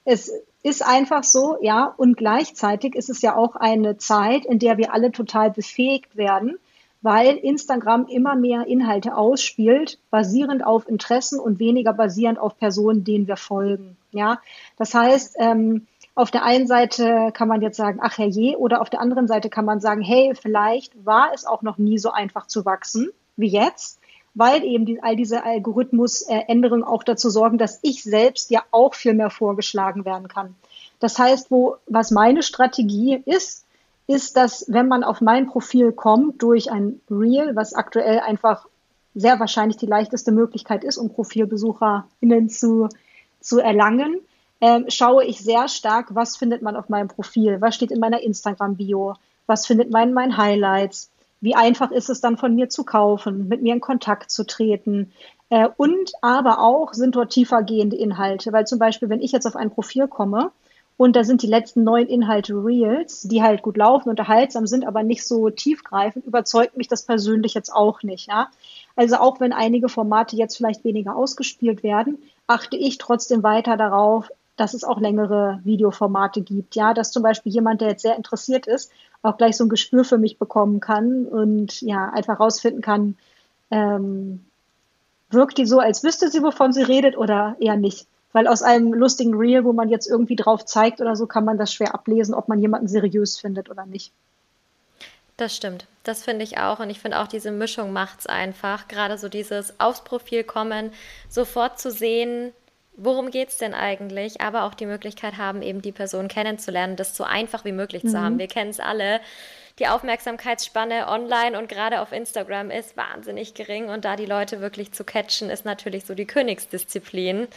es 0.04 0.32
ist 0.62 0.84
einfach 0.84 1.24
so, 1.24 1.58
ja. 1.60 1.92
Und 1.96 2.16
gleichzeitig 2.16 2.94
ist 2.94 3.10
es 3.10 3.22
ja 3.22 3.36
auch 3.36 3.56
eine 3.56 3.96
Zeit, 3.98 4.44
in 4.44 4.58
der 4.58 4.78
wir 4.78 4.92
alle 4.92 5.12
total 5.12 5.50
befähigt 5.50 6.16
werden, 6.16 6.58
weil 7.02 7.36
Instagram 7.36 8.06
immer 8.06 8.34
mehr 8.34 8.66
Inhalte 8.66 9.16
ausspielt, 9.16 9.98
basierend 10.10 10.64
auf 10.64 10.88
Interessen 10.88 11.38
und 11.38 11.58
weniger 11.58 11.92
basierend 11.92 12.38
auf 12.38 12.56
Personen, 12.58 13.04
denen 13.04 13.28
wir 13.28 13.36
folgen. 13.36 13.96
Ja, 14.10 14.40
das 14.78 14.94
heißt, 14.94 15.36
ähm, 15.38 15.86
auf 16.14 16.30
der 16.30 16.44
einen 16.44 16.66
Seite 16.66 17.30
kann 17.34 17.48
man 17.48 17.60
jetzt 17.60 17.76
sagen, 17.76 17.98
ach 18.00 18.16
herrje, 18.18 18.56
oder 18.56 18.80
auf 18.80 18.88
der 18.88 19.00
anderen 19.00 19.26
Seite 19.26 19.50
kann 19.50 19.64
man 19.64 19.80
sagen, 19.80 20.00
hey, 20.00 20.32
vielleicht 20.40 21.04
war 21.04 21.32
es 21.34 21.44
auch 21.44 21.62
noch 21.62 21.76
nie 21.76 21.98
so 21.98 22.10
einfach 22.10 22.46
zu 22.46 22.64
wachsen 22.64 23.10
wie 23.36 23.48
jetzt, 23.48 23.98
weil 24.34 24.64
eben 24.64 24.84
die, 24.84 25.02
all 25.02 25.16
diese 25.16 25.44
Algorithmusänderungen 25.44 26.84
auch 26.84 27.04
dazu 27.04 27.30
sorgen, 27.30 27.58
dass 27.58 27.78
ich 27.82 28.02
selbst 28.02 28.50
ja 28.50 28.62
auch 28.72 28.94
viel 28.94 29.14
mehr 29.14 29.30
vorgeschlagen 29.30 30.04
werden 30.04 30.28
kann. 30.28 30.54
Das 30.98 31.18
heißt, 31.18 31.50
wo, 31.50 31.76
was 31.86 32.10
meine 32.10 32.42
Strategie 32.42 33.22
ist, 33.26 33.64
ist, 34.06 34.36
dass 34.36 34.66
wenn 34.68 34.88
man 34.88 35.04
auf 35.04 35.20
mein 35.20 35.46
Profil 35.46 35.92
kommt 35.92 36.42
durch 36.42 36.70
ein 36.70 37.00
Reel, 37.10 37.56
was 37.56 37.74
aktuell 37.74 38.20
einfach 38.20 38.66
sehr 39.14 39.38
wahrscheinlich 39.38 39.76
die 39.76 39.86
leichteste 39.86 40.32
Möglichkeit 40.32 40.84
ist, 40.84 40.98
um 40.98 41.10
ProfilbesucherInnen 41.10 42.48
zu, 42.48 42.88
zu 43.40 43.60
erlangen, 43.60 44.20
ähm, 44.60 44.86
schaue 44.88 45.24
ich 45.24 45.40
sehr 45.40 45.68
stark, 45.68 46.14
was 46.14 46.36
findet 46.36 46.62
man 46.62 46.76
auf 46.76 46.88
meinem 46.88 47.08
Profil, 47.08 47.60
was 47.60 47.74
steht 47.74 47.90
in 47.90 48.00
meiner 48.00 48.20
Instagram-Bio, 48.20 49.14
was 49.46 49.66
findet 49.66 49.90
man 49.90 50.08
in 50.08 50.14
meinen 50.14 50.36
Highlights, 50.36 51.10
wie 51.44 51.54
einfach 51.54 51.90
ist 51.90 52.08
es 52.08 52.22
dann 52.22 52.38
von 52.38 52.54
mir 52.54 52.70
zu 52.70 52.84
kaufen, 52.84 53.48
mit 53.48 53.60
mir 53.62 53.74
in 53.74 53.80
Kontakt 53.80 54.30
zu 54.30 54.46
treten. 54.46 55.12
Äh, 55.50 55.68
und 55.76 56.12
aber 56.22 56.58
auch 56.60 56.94
sind 56.94 57.16
dort 57.16 57.32
tiefergehende 57.32 57.96
Inhalte, 57.96 58.50
weil 58.52 58.66
zum 58.66 58.78
Beispiel, 58.78 59.10
wenn 59.10 59.20
ich 59.20 59.32
jetzt 59.32 59.46
auf 59.46 59.54
ein 59.54 59.70
Profil 59.70 60.08
komme 60.08 60.52
und 60.96 61.16
da 61.16 61.22
sind 61.22 61.42
die 61.42 61.46
letzten 61.46 61.84
neun 61.84 62.06
Inhalte 62.06 62.54
Reels, 62.54 63.22
die 63.22 63.42
halt 63.42 63.60
gut 63.60 63.76
laufen, 63.76 64.08
unterhaltsam 64.08 64.66
sind, 64.66 64.86
aber 64.86 65.02
nicht 65.02 65.22
so 65.26 65.50
tiefgreifend, 65.50 66.24
überzeugt 66.24 66.78
mich 66.78 66.88
das 66.88 67.04
persönlich 67.04 67.52
jetzt 67.52 67.70
auch 67.70 68.02
nicht. 68.02 68.26
Ja? 68.28 68.48
Also 68.96 69.16
auch 69.16 69.38
wenn 69.38 69.52
einige 69.52 69.90
Formate 69.90 70.36
jetzt 70.36 70.56
vielleicht 70.56 70.82
weniger 70.82 71.14
ausgespielt 71.14 71.82
werden, 71.82 72.22
achte 72.46 72.78
ich 72.78 72.96
trotzdem 72.96 73.42
weiter 73.42 73.76
darauf, 73.76 74.30
dass 74.56 74.72
es 74.72 74.82
auch 74.82 74.98
längere 74.98 75.60
Videoformate 75.64 76.40
gibt. 76.40 76.74
Ja, 76.74 76.94
dass 76.94 77.10
zum 77.10 77.22
Beispiel 77.22 77.52
jemand, 77.52 77.82
der 77.82 77.88
jetzt 77.88 78.02
sehr 78.02 78.16
interessiert 78.16 78.66
ist, 78.66 78.90
auch 79.24 79.36
gleich 79.36 79.56
so 79.56 79.64
ein 79.64 79.68
Gespür 79.68 80.04
für 80.04 80.18
mich 80.18 80.38
bekommen 80.38 80.80
kann 80.80 81.26
und 81.26 81.80
ja, 81.80 82.10
einfach 82.10 82.40
rausfinden 82.40 82.82
kann, 82.82 83.16
ähm, 83.70 84.44
wirkt 85.30 85.58
die 85.58 85.66
so, 85.66 85.80
als 85.80 86.04
wüsste 86.04 86.30
sie, 86.30 86.42
wovon 86.42 86.72
sie 86.72 86.82
redet 86.82 87.16
oder 87.16 87.56
eher 87.58 87.76
nicht. 87.76 88.06
Weil 88.32 88.48
aus 88.48 88.62
einem 88.62 88.92
lustigen 88.92 89.34
Reel, 89.34 89.64
wo 89.64 89.72
man 89.72 89.88
jetzt 89.88 90.08
irgendwie 90.08 90.36
drauf 90.36 90.64
zeigt 90.64 91.00
oder 91.00 91.14
so, 91.14 91.26
kann 91.26 91.44
man 91.44 91.56
das 91.56 91.72
schwer 91.72 91.94
ablesen, 91.94 92.34
ob 92.34 92.48
man 92.48 92.60
jemanden 92.60 92.88
seriös 92.88 93.38
findet 93.38 93.70
oder 93.70 93.86
nicht. 93.86 94.12
Das 95.36 95.54
stimmt. 95.54 95.86
Das 96.04 96.22
finde 96.22 96.44
ich 96.44 96.58
auch. 96.58 96.80
Und 96.80 96.90
ich 96.90 97.00
finde 97.00 97.18
auch, 97.18 97.26
diese 97.26 97.50
Mischung 97.50 97.92
macht 97.92 98.20
es 98.20 98.26
einfach. 98.26 98.88
Gerade 98.88 99.18
so 99.18 99.28
dieses 99.28 99.78
aufs 99.80 100.04
Profil 100.04 100.44
kommen, 100.44 100.92
sofort 101.28 101.80
zu 101.80 101.90
sehen, 101.90 102.52
worum 102.96 103.30
geht 103.30 103.48
es 103.48 103.58
denn 103.58 103.74
eigentlich, 103.74 104.40
aber 104.40 104.64
auch 104.64 104.74
die 104.74 104.86
Möglichkeit 104.86 105.36
haben, 105.36 105.62
eben 105.62 105.82
die 105.82 105.92
Person 105.92 106.28
kennenzulernen, 106.28 106.96
das 106.96 107.16
so 107.16 107.24
einfach 107.24 107.64
wie 107.64 107.72
möglich 107.72 108.04
mhm. 108.04 108.08
zu 108.08 108.20
haben. 108.20 108.38
Wir 108.38 108.48
kennen 108.48 108.70
es 108.70 108.80
alle. 108.80 109.20
Die 109.80 109.88
Aufmerksamkeitsspanne 109.88 111.08
online 111.08 111.58
und 111.58 111.68
gerade 111.68 112.00
auf 112.00 112.12
Instagram 112.12 112.70
ist 112.70 112.96
wahnsinnig 112.96 113.54
gering 113.54 113.88
und 113.88 114.04
da 114.04 114.14
die 114.14 114.26
Leute 114.26 114.60
wirklich 114.60 114.92
zu 114.92 115.02
catchen, 115.02 115.50
ist 115.50 115.64
natürlich 115.64 116.04
so 116.04 116.14
die 116.14 116.26
Königsdisziplin, 116.26 117.48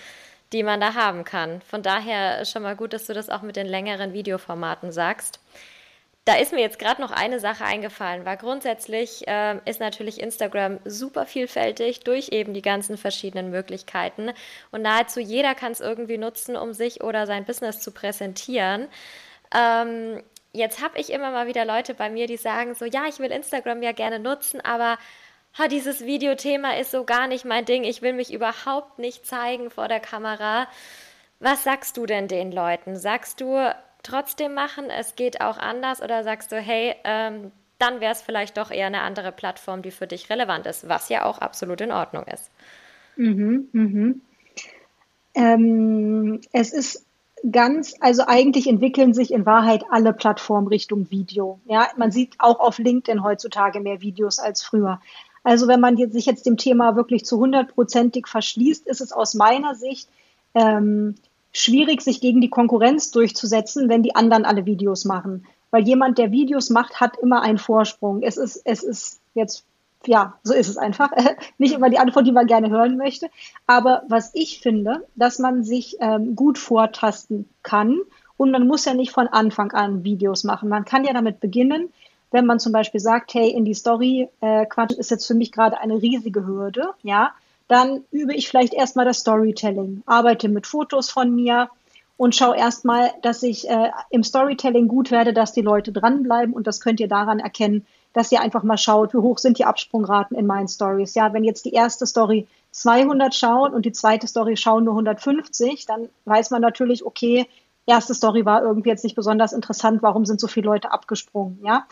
die 0.52 0.64
man 0.64 0.82
da 0.82 0.96
haben 0.96 1.24
kann. 1.24 1.62
Von 1.62 1.84
daher 1.84 2.44
schon 2.46 2.64
mal 2.64 2.76
gut, 2.76 2.94
dass 2.94 3.06
du 3.06 3.14
das 3.14 3.30
auch 3.30 3.44
mit 3.44 3.56
den 3.56 3.68
längeren 3.68 4.14
Videoformaten 4.14 4.92
sagst. 4.92 5.40
Da 6.28 6.36
ist 6.36 6.52
mir 6.52 6.60
jetzt 6.60 6.78
gerade 6.78 7.00
noch 7.00 7.12
eine 7.12 7.40
Sache 7.40 7.64
eingefallen, 7.64 8.26
weil 8.26 8.36
grundsätzlich 8.36 9.26
äh, 9.30 9.60
ist 9.64 9.80
natürlich 9.80 10.20
Instagram 10.20 10.78
super 10.84 11.26
vielfältig 11.26 12.02
durch 12.02 12.34
eben 12.34 12.54
die 12.54 12.62
ganzen 12.62 12.98
verschiedenen 12.98 13.50
Möglichkeiten 13.50 14.34
und 14.72 14.82
nahezu 14.82 15.22
jeder 15.22 15.56
kann 15.56 15.72
es 15.72 15.80
irgendwie 15.80 16.18
nutzen, 16.18 16.58
um 16.58 16.74
sich 16.74 17.02
oder 17.02 17.28
sein 17.28 17.46
Business 17.46 17.80
zu 17.80 17.92
präsentieren. 17.94 18.90
Ähm, 19.56 20.22
jetzt 20.52 20.84
habe 20.84 21.00
ich 21.00 21.14
immer 21.14 21.32
mal 21.32 21.48
wieder 21.48 21.64
Leute 21.64 21.94
bei 21.94 22.10
mir, 22.10 22.28
die 22.28 22.36
sagen 22.36 22.76
so, 22.76 22.84
ja, 22.84 23.06
ich 23.08 23.20
will 23.20 23.32
Instagram 23.32 23.82
ja 23.82 23.94
gerne 23.94 24.20
nutzen, 24.20 24.60
aber 24.60 24.98
ha, 25.58 25.70
dieses 25.70 26.04
Videothema 26.04 26.74
ist 26.74 26.92
so 26.92 27.06
gar 27.06 27.28
nicht 27.28 27.46
mein 27.46 27.64
Ding. 27.64 27.86
Ich 27.86 28.02
will 28.02 28.12
mich 28.12 28.34
überhaupt 28.34 29.00
nicht 29.00 29.26
zeigen 29.26 29.72
vor 29.72 29.88
der 29.88 30.02
Kamera. 30.02 30.68
Was 31.40 31.64
sagst 31.64 31.96
du 31.96 32.06
denn 32.06 32.28
den 32.28 32.52
Leuten? 32.52 32.98
Sagst 32.98 33.40
du, 33.40 33.74
trotzdem 34.08 34.54
machen, 34.54 34.90
es 34.90 35.16
geht 35.16 35.42
auch 35.42 35.58
anders 35.58 36.02
oder 36.02 36.24
sagst 36.24 36.52
du, 36.52 36.58
hey, 36.58 36.96
ähm, 37.04 37.52
dann 37.80 38.00
wäre 38.00 38.12
es 38.12 38.22
vielleicht 38.22 38.58
doch 38.58 38.72
eher 38.72 38.88
eine 38.88 39.02
andere 39.02 39.32
Plattform, 39.32 39.82
die 39.82 39.92
für 39.92 40.08
dich 40.08 40.30
relevant 40.30 40.66
ist, 40.66 40.90
was 40.90 41.10
ja 41.10 41.26
auch 41.26 41.40
absolut 41.40 41.82
in 41.82 41.92
Ordnung 41.92 42.24
ist. 42.26 42.50
Mhm, 43.18 43.70
mhm. 43.72 44.22
Ähm, 45.36 46.42
es 46.52 46.74
ist 46.74 47.06
ganz, 47.52 47.94
also 48.00 48.24
eigentlich 48.26 48.68
entwickeln 48.68 49.14
sich 49.14 49.32
in 49.32 49.46
Wahrheit 49.46 49.84
alle 49.92 50.14
Plattformen 50.14 50.68
Richtung 50.68 51.12
Video. 51.12 51.60
Ja, 51.66 51.88
man 51.98 52.12
sieht 52.12 52.36
auch 52.40 52.60
auf 52.60 52.80
LinkedIn 52.80 53.24
heutzutage 53.24 53.80
mehr 53.80 54.02
Videos 54.02 54.40
als 54.40 54.64
früher. 54.64 55.00
Also 55.44 55.68
wenn 55.68 55.80
man 55.80 55.96
sich 55.96 56.26
jetzt 56.26 56.46
dem 56.46 56.58
Thema 56.58 56.96
wirklich 56.96 57.26
zu 57.26 57.38
hundertprozentig 57.38 58.28
verschließt, 58.28 58.88
ist 58.88 59.02
es 59.02 59.12
aus 59.12 59.34
meiner 59.34 59.76
Sicht 59.76 60.10
ähm, 60.56 61.16
schwierig, 61.58 62.02
sich 62.02 62.22
gegen 62.22 62.42
die 62.42 62.50
Konkurrenz 62.50 63.12
durchzusetzen, 63.12 63.90
wenn 63.90 64.04
die 64.04 64.16
anderen 64.16 64.46
alle 64.46 64.66
Videos 64.66 65.06
machen. 65.06 65.46
Weil 65.72 65.88
jemand, 65.88 66.18
der 66.18 66.32
Videos 66.32 66.70
macht, 66.70 67.00
hat 67.02 67.18
immer 67.18 67.42
einen 67.42 67.58
Vorsprung. 67.58 68.22
Es 68.22 68.38
ist, 68.38 68.62
es 68.64 68.84
ist 68.84 69.20
jetzt, 69.34 69.66
ja, 70.06 70.36
so 70.44 70.54
ist 70.54 70.70
es 70.70 70.78
einfach. 70.78 71.12
Nicht 71.58 71.74
immer 71.74 71.90
die 71.90 72.00
Antwort, 72.00 72.26
die 72.26 72.32
man 72.32 72.48
gerne 72.48 72.70
hören 72.70 72.98
möchte. 72.98 73.30
Aber 73.66 74.04
was 74.08 74.32
ich 74.34 74.60
finde, 74.60 75.06
dass 75.16 75.40
man 75.40 75.64
sich 75.64 75.98
ähm, 76.00 76.36
gut 76.36 76.58
vortasten 76.58 77.50
kann 77.64 78.00
und 78.38 78.52
man 78.52 78.68
muss 78.68 78.86
ja 78.86 78.94
nicht 78.94 79.12
von 79.12 79.28
Anfang 79.28 79.72
an 79.72 80.04
Videos 80.04 80.44
machen. 80.44 80.70
Man 80.70 80.86
kann 80.86 81.04
ja 81.04 81.12
damit 81.12 81.40
beginnen, 81.40 81.92
wenn 82.32 82.46
man 82.46 82.60
zum 82.60 82.72
Beispiel 82.72 83.00
sagt, 83.00 83.34
hey, 83.34 83.50
in 83.50 83.66
die 83.66 83.74
Story 83.74 84.30
äh, 84.42 84.66
Quatsch 84.68 84.94
ist 84.94 85.12
jetzt 85.12 85.26
für 85.26 85.34
mich 85.34 85.52
gerade 85.52 85.80
eine 85.80 86.02
riesige 86.02 86.46
Hürde, 86.46 86.92
ja, 87.02 87.32
dann 87.68 88.04
übe 88.12 88.34
ich 88.34 88.50
vielleicht 88.50 88.74
erstmal 88.74 89.06
das 89.06 89.20
Storytelling, 89.20 90.04
arbeite 90.06 90.50
mit 90.50 90.68
Fotos 90.68 91.10
von 91.10 91.36
mir 91.36 91.70
und 92.16 92.36
schaue 92.36 92.58
erstmal, 92.58 93.12
dass 93.22 93.44
ich 93.44 93.70
äh, 93.70 93.92
im 94.10 94.24
Storytelling 94.24 94.88
gut 94.88 95.12
werde, 95.12 95.34
dass 95.34 95.54
die 95.54 95.62
Leute 95.62 95.92
dranbleiben 95.92 96.54
und 96.54 96.66
das 96.66 96.82
könnt 96.82 97.00
ihr 97.00 97.08
daran 97.08 97.40
erkennen, 97.40 97.86
dass 98.14 98.32
ihr 98.32 98.42
einfach 98.42 98.64
mal 98.64 98.78
schaut, 98.78 99.14
wie 99.14 99.20
hoch 99.20 99.38
sind 99.38 99.60
die 99.60 99.66
Absprungraten 99.66 100.36
in 100.36 100.48
meinen 100.48 100.68
Stories. 100.68 101.14
Ja, 101.14 101.34
wenn 101.34 101.44
jetzt 101.44 101.66
die 101.66 101.74
erste 101.74 102.08
Story 102.08 102.48
200 102.72 103.36
schauen 103.36 103.74
und 103.74 103.86
die 103.86 103.92
zweite 103.92 104.28
Story 104.28 104.58
schauen 104.58 104.86
nur 104.86 104.94
150, 104.94 105.86
dann 105.86 106.10
weiß 106.26 106.50
man 106.50 106.62
natürlich, 106.62 107.06
okay, 107.06 107.48
erste 107.86 108.16
Story 108.16 108.46
war 108.46 108.64
irgendwie 108.64 108.90
jetzt 108.90 109.04
nicht 109.04 109.16
besonders 109.16 109.54
interessant, 109.54 110.02
warum 110.02 110.26
sind 110.26 110.40
so 110.40 110.48
viele 110.48 110.66
Leute 110.66 110.92
abgesprungen, 110.92 111.60
ja. 111.64 111.86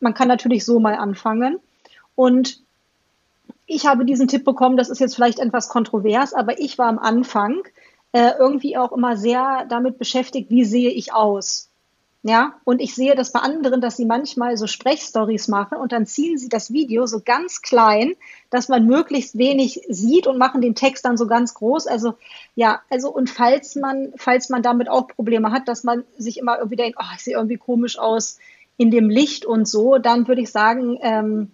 Man 0.00 0.12
kann 0.12 0.28
natürlich 0.28 0.64
so 0.64 0.80
mal 0.80 0.94
anfangen. 0.94 1.58
Und 2.14 2.60
ich 3.70 3.86
habe 3.86 4.04
diesen 4.04 4.26
Tipp 4.26 4.44
bekommen, 4.44 4.76
das 4.76 4.90
ist 4.90 4.98
jetzt 4.98 5.14
vielleicht 5.14 5.38
etwas 5.38 5.68
kontrovers, 5.68 6.34
aber 6.34 6.58
ich 6.58 6.76
war 6.76 6.88
am 6.88 6.98
Anfang 6.98 7.62
äh, 8.10 8.32
irgendwie 8.36 8.76
auch 8.76 8.90
immer 8.90 9.16
sehr 9.16 9.64
damit 9.68 9.96
beschäftigt, 9.96 10.50
wie 10.50 10.64
sehe 10.64 10.90
ich 10.90 11.12
aus. 11.12 11.68
Ja, 12.22 12.54
und 12.64 12.82
ich 12.82 12.94
sehe 12.94 13.14
das 13.14 13.32
bei 13.32 13.38
anderen, 13.38 13.80
dass 13.80 13.96
sie 13.96 14.04
manchmal 14.04 14.56
so 14.58 14.66
Sprechstories 14.66 15.48
machen 15.48 15.78
und 15.78 15.92
dann 15.92 16.04
ziehen 16.04 16.36
sie 16.36 16.50
das 16.50 16.70
Video 16.72 17.06
so 17.06 17.20
ganz 17.24 17.62
klein, 17.62 18.14
dass 18.50 18.68
man 18.68 18.86
möglichst 18.86 19.38
wenig 19.38 19.80
sieht 19.88 20.26
und 20.26 20.36
machen 20.36 20.60
den 20.60 20.74
Text 20.74 21.04
dann 21.04 21.16
so 21.16 21.26
ganz 21.26 21.54
groß. 21.54 21.86
Also, 21.86 22.14
ja, 22.56 22.82
also, 22.90 23.08
und 23.10 23.30
falls 23.30 23.76
man, 23.76 24.12
falls 24.16 24.50
man 24.50 24.62
damit 24.62 24.90
auch 24.90 25.06
Probleme 25.06 25.50
hat, 25.52 25.66
dass 25.68 25.84
man 25.84 26.04
sich 26.18 26.38
immer 26.38 26.58
irgendwie 26.58 26.76
denkt, 26.76 26.98
oh, 27.00 27.14
ich 27.14 27.22
sehe 27.22 27.36
irgendwie 27.36 27.56
komisch 27.56 27.98
aus 27.98 28.36
in 28.76 28.90
dem 28.90 29.08
Licht 29.08 29.46
und 29.46 29.66
so, 29.66 29.96
dann 29.96 30.28
würde 30.28 30.42
ich 30.42 30.50
sagen, 30.50 30.98
ähm, 31.00 31.52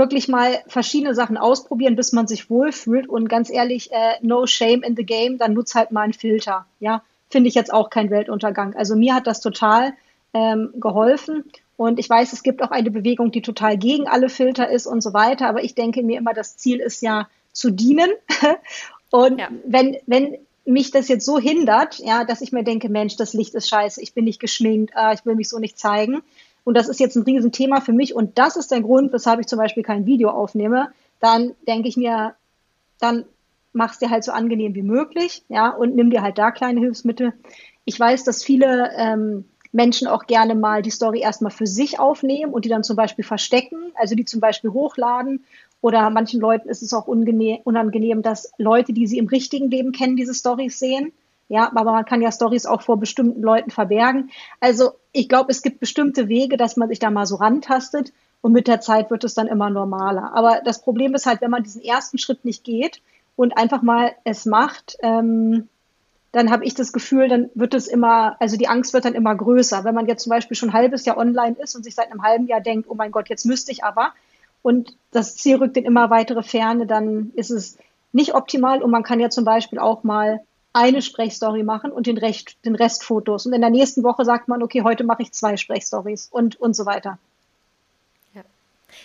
wirklich 0.00 0.26
mal 0.26 0.58
verschiedene 0.66 1.14
Sachen 1.14 1.36
ausprobieren, 1.36 1.94
bis 1.94 2.12
man 2.12 2.26
sich 2.26 2.50
wohlfühlt. 2.50 3.08
Und 3.08 3.28
ganz 3.28 3.50
ehrlich, 3.50 3.92
äh, 3.92 4.14
no 4.22 4.46
shame 4.46 4.82
in 4.82 4.96
the 4.96 5.04
game, 5.04 5.38
dann 5.38 5.52
nutzt 5.52 5.74
halt 5.74 5.92
mal 5.92 6.02
einen 6.02 6.14
Filter. 6.14 6.66
Ja, 6.80 7.02
finde 7.28 7.48
ich 7.48 7.54
jetzt 7.54 7.72
auch 7.72 7.90
kein 7.90 8.10
Weltuntergang. 8.10 8.74
Also 8.74 8.96
mir 8.96 9.14
hat 9.14 9.26
das 9.26 9.40
total 9.40 9.92
ähm, 10.32 10.70
geholfen. 10.80 11.44
Und 11.76 11.98
ich 11.98 12.08
weiß, 12.08 12.32
es 12.32 12.42
gibt 12.42 12.62
auch 12.62 12.70
eine 12.70 12.90
Bewegung, 12.90 13.30
die 13.30 13.42
total 13.42 13.78
gegen 13.78 14.08
alle 14.08 14.28
Filter 14.30 14.68
ist 14.68 14.86
und 14.86 15.02
so 15.02 15.12
weiter. 15.12 15.48
Aber 15.48 15.62
ich 15.62 15.74
denke 15.74 16.02
mir 16.02 16.18
immer, 16.18 16.34
das 16.34 16.56
Ziel 16.56 16.80
ist 16.80 17.02
ja 17.02 17.28
zu 17.52 17.70
dienen. 17.70 18.10
und 19.10 19.38
ja. 19.38 19.48
wenn, 19.64 19.98
wenn 20.06 20.38
mich 20.64 20.90
das 20.90 21.08
jetzt 21.08 21.26
so 21.26 21.38
hindert, 21.38 21.98
ja, 21.98 22.24
dass 22.24 22.40
ich 22.40 22.52
mir 22.52 22.64
denke, 22.64 22.88
Mensch, 22.88 23.16
das 23.16 23.34
Licht 23.34 23.54
ist 23.54 23.68
scheiße, 23.68 24.00
ich 24.02 24.14
bin 24.14 24.24
nicht 24.24 24.40
geschminkt, 24.40 24.92
äh, 24.96 25.14
ich 25.14 25.24
will 25.26 25.34
mich 25.34 25.48
so 25.48 25.58
nicht 25.58 25.78
zeigen. 25.78 26.22
Und 26.64 26.76
das 26.76 26.88
ist 26.88 27.00
jetzt 27.00 27.16
ein 27.16 27.22
Riesenthema 27.22 27.80
für 27.80 27.92
mich. 27.92 28.14
Und 28.14 28.38
das 28.38 28.56
ist 28.56 28.70
der 28.70 28.80
Grund, 28.80 29.12
weshalb 29.12 29.40
ich 29.40 29.46
zum 29.46 29.58
Beispiel 29.58 29.82
kein 29.82 30.06
Video 30.06 30.30
aufnehme. 30.30 30.92
Dann 31.20 31.52
denke 31.66 31.88
ich 31.88 31.96
mir, 31.96 32.34
dann 32.98 33.24
mach 33.72 33.92
es 33.92 33.98
dir 33.98 34.10
halt 34.10 34.24
so 34.24 34.32
angenehm 34.32 34.74
wie 34.74 34.82
möglich, 34.82 35.44
ja, 35.48 35.70
und 35.70 35.94
nimm 35.94 36.10
dir 36.10 36.22
halt 36.22 36.38
da 36.38 36.50
kleine 36.50 36.80
Hilfsmittel. 36.80 37.32
Ich 37.84 37.98
weiß, 37.98 38.24
dass 38.24 38.42
viele 38.42 38.90
ähm, 38.96 39.44
Menschen 39.72 40.08
auch 40.08 40.26
gerne 40.26 40.54
mal 40.54 40.82
die 40.82 40.90
Story 40.90 41.20
erstmal 41.20 41.52
für 41.52 41.66
sich 41.66 41.98
aufnehmen 41.98 42.52
und 42.52 42.64
die 42.64 42.68
dann 42.68 42.82
zum 42.82 42.96
Beispiel 42.96 43.24
verstecken, 43.24 43.92
also 43.94 44.14
die 44.14 44.24
zum 44.24 44.40
Beispiel 44.40 44.70
hochladen. 44.70 45.44
Oder 45.80 46.10
manchen 46.10 46.40
Leuten 46.40 46.68
ist 46.68 46.82
es 46.82 46.92
auch 46.92 47.06
unangenehm, 47.06 48.22
dass 48.22 48.52
Leute, 48.58 48.92
die 48.92 49.06
sie 49.06 49.18
im 49.18 49.28
richtigen 49.28 49.70
Leben 49.70 49.92
kennen, 49.92 50.16
diese 50.16 50.34
Stories 50.34 50.78
sehen. 50.78 51.12
Ja, 51.50 51.70
aber 51.74 51.92
man 51.92 52.06
kann 52.06 52.22
ja 52.22 52.32
Stories 52.32 52.64
auch 52.64 52.80
vor 52.80 52.98
bestimmten 52.98 53.42
Leuten 53.42 53.70
verbergen. 53.70 54.30
Also 54.60 54.92
ich 55.12 55.28
glaube, 55.28 55.50
es 55.50 55.60
gibt 55.60 55.80
bestimmte 55.80 56.28
Wege, 56.28 56.56
dass 56.56 56.76
man 56.78 56.88
sich 56.88 57.00
da 57.00 57.10
mal 57.10 57.26
so 57.26 57.36
rantastet 57.36 58.12
und 58.40 58.52
mit 58.52 58.68
der 58.68 58.80
Zeit 58.80 59.10
wird 59.10 59.24
es 59.24 59.34
dann 59.34 59.48
immer 59.48 59.68
normaler. 59.68 60.32
Aber 60.34 60.62
das 60.64 60.80
Problem 60.80 61.14
ist 61.14 61.26
halt, 61.26 61.42
wenn 61.42 61.50
man 61.50 61.62
diesen 61.62 61.82
ersten 61.82 62.16
Schritt 62.16 62.44
nicht 62.44 62.64
geht, 62.64 63.02
und 63.40 63.56
einfach 63.56 63.80
mal 63.80 64.12
es 64.24 64.44
macht, 64.44 64.98
ähm, 65.00 65.66
dann 66.30 66.50
habe 66.50 66.62
ich 66.66 66.74
das 66.74 66.92
Gefühl, 66.92 67.26
dann 67.26 67.48
wird 67.54 67.72
es 67.72 67.88
immer, 67.88 68.36
also 68.38 68.58
die 68.58 68.68
Angst 68.68 68.92
wird 68.92 69.06
dann 69.06 69.14
immer 69.14 69.34
größer. 69.34 69.82
Wenn 69.82 69.94
man 69.94 70.06
jetzt 70.06 70.24
zum 70.24 70.30
Beispiel 70.30 70.58
schon 70.58 70.68
ein 70.68 70.74
halbes 70.74 71.06
Jahr 71.06 71.16
online 71.16 71.56
ist 71.58 71.74
und 71.74 71.82
sich 71.82 71.94
seit 71.94 72.12
einem 72.12 72.22
halben 72.22 72.46
Jahr 72.46 72.60
denkt, 72.60 72.90
oh 72.90 72.94
mein 72.94 73.10
Gott, 73.10 73.30
jetzt 73.30 73.46
müsste 73.46 73.72
ich 73.72 73.82
aber, 73.82 74.12
und 74.60 74.94
das 75.10 75.36
Ziel 75.36 75.56
rückt 75.56 75.78
in 75.78 75.86
immer 75.86 76.10
weitere 76.10 76.42
Ferne, 76.42 76.86
dann 76.86 77.32
ist 77.34 77.48
es 77.48 77.78
nicht 78.12 78.34
optimal 78.34 78.82
und 78.82 78.90
man 78.90 79.04
kann 79.04 79.20
ja 79.20 79.30
zum 79.30 79.46
Beispiel 79.46 79.78
auch 79.78 80.04
mal 80.04 80.40
eine 80.72 81.02
Sprechstory 81.02 81.62
machen 81.62 81.90
und 81.90 82.06
den 82.06 82.18
Rest, 82.18 82.56
den 82.64 82.74
Rest 82.74 83.04
Fotos. 83.04 83.46
Und 83.46 83.52
in 83.52 83.60
der 83.60 83.70
nächsten 83.70 84.02
Woche 84.02 84.24
sagt 84.24 84.48
man, 84.48 84.62
okay, 84.62 84.82
heute 84.82 85.04
mache 85.04 85.22
ich 85.22 85.32
zwei 85.32 85.56
Sprechstories 85.56 86.28
und, 86.30 86.60
und 86.60 86.74
so 86.74 86.86
weiter. 86.86 87.18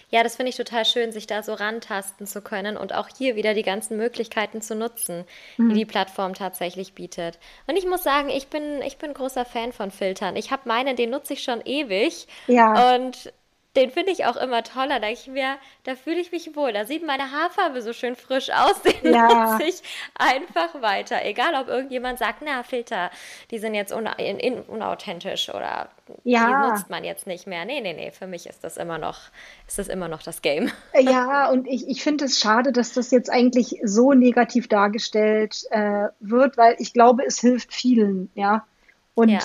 Ja, 0.09 0.23
das 0.23 0.35
finde 0.35 0.49
ich 0.49 0.55
total 0.55 0.85
schön, 0.85 1.11
sich 1.11 1.27
da 1.27 1.43
so 1.43 1.53
rantasten 1.53 2.27
zu 2.27 2.41
können 2.41 2.77
und 2.77 2.93
auch 2.93 3.09
hier 3.17 3.35
wieder 3.35 3.53
die 3.53 3.63
ganzen 3.63 3.97
Möglichkeiten 3.97 4.61
zu 4.61 4.75
nutzen, 4.75 5.25
mhm. 5.57 5.69
die 5.69 5.75
die 5.75 5.85
Plattform 5.85 6.33
tatsächlich 6.33 6.93
bietet. 6.93 7.39
Und 7.67 7.75
ich 7.75 7.85
muss 7.85 8.03
sagen, 8.03 8.29
ich 8.29 8.47
bin, 8.47 8.81
ich 8.81 8.97
bin 8.97 9.13
großer 9.13 9.45
Fan 9.45 9.73
von 9.73 9.91
Filtern. 9.91 10.35
Ich 10.35 10.51
habe 10.51 10.67
meinen, 10.67 10.95
den 10.95 11.09
nutze 11.09 11.33
ich 11.33 11.43
schon 11.43 11.61
ewig. 11.65 12.27
Ja. 12.47 12.95
Und 12.95 13.31
den 13.75 13.91
finde 13.91 14.11
ich 14.11 14.25
auch 14.25 14.35
immer 14.35 14.63
toller. 14.63 14.99
Da 14.99 15.09
ich 15.09 15.27
mir, 15.27 15.57
da 15.83 15.95
fühle 15.95 16.19
ich 16.19 16.31
mich 16.31 16.55
wohl. 16.55 16.73
Da 16.73 16.85
sieht 16.85 17.05
meine 17.05 17.31
Haarfarbe 17.31 17.81
so 17.81 17.93
schön 17.93 18.15
frisch 18.15 18.49
aus. 18.49 18.81
Den 19.03 19.13
ja. 19.13 19.51
nutze 19.51 19.63
ich 19.67 19.81
einfach 20.15 20.81
weiter. 20.81 21.23
Egal, 21.23 21.55
ob 21.55 21.67
irgendjemand 21.67 22.19
sagt, 22.19 22.41
na, 22.43 22.63
Filter, 22.63 23.11
die 23.51 23.59
sind 23.59 23.75
jetzt 23.75 23.93
una 23.93 24.13
in, 24.13 24.39
in, 24.39 24.61
unauthentisch 24.61 25.49
oder 25.49 25.89
ja. 26.23 26.47
die 26.47 26.69
nutzt 26.69 26.89
man 26.89 27.03
jetzt 27.03 27.27
nicht 27.27 27.47
mehr. 27.47 27.65
Nee, 27.65 27.81
nee, 27.81 27.93
nee. 27.93 28.11
Für 28.11 28.27
mich 28.27 28.47
ist 28.47 28.63
das 28.63 28.77
immer 28.77 28.97
noch, 28.97 29.19
ist 29.67 29.77
das 29.77 29.87
immer 29.87 30.07
noch 30.07 30.23
das 30.23 30.41
Game. 30.41 30.71
Ja, 31.05 31.49
und 31.49 31.67
ich, 31.67 31.87
ich 31.87 32.03
finde 32.03 32.25
es 32.25 32.39
schade, 32.39 32.71
dass 32.71 32.93
das 32.93 33.11
jetzt 33.11 33.29
eigentlich 33.29 33.79
so 33.83 34.13
negativ 34.13 34.67
dargestellt 34.67 35.65
äh, 35.69 36.07
wird, 36.19 36.57
weil 36.57 36.75
ich 36.79 36.93
glaube, 36.93 37.23
es 37.25 37.39
hilft 37.39 37.73
vielen, 37.73 38.31
ja. 38.33 38.65
Und 39.13 39.29
ja, 39.29 39.39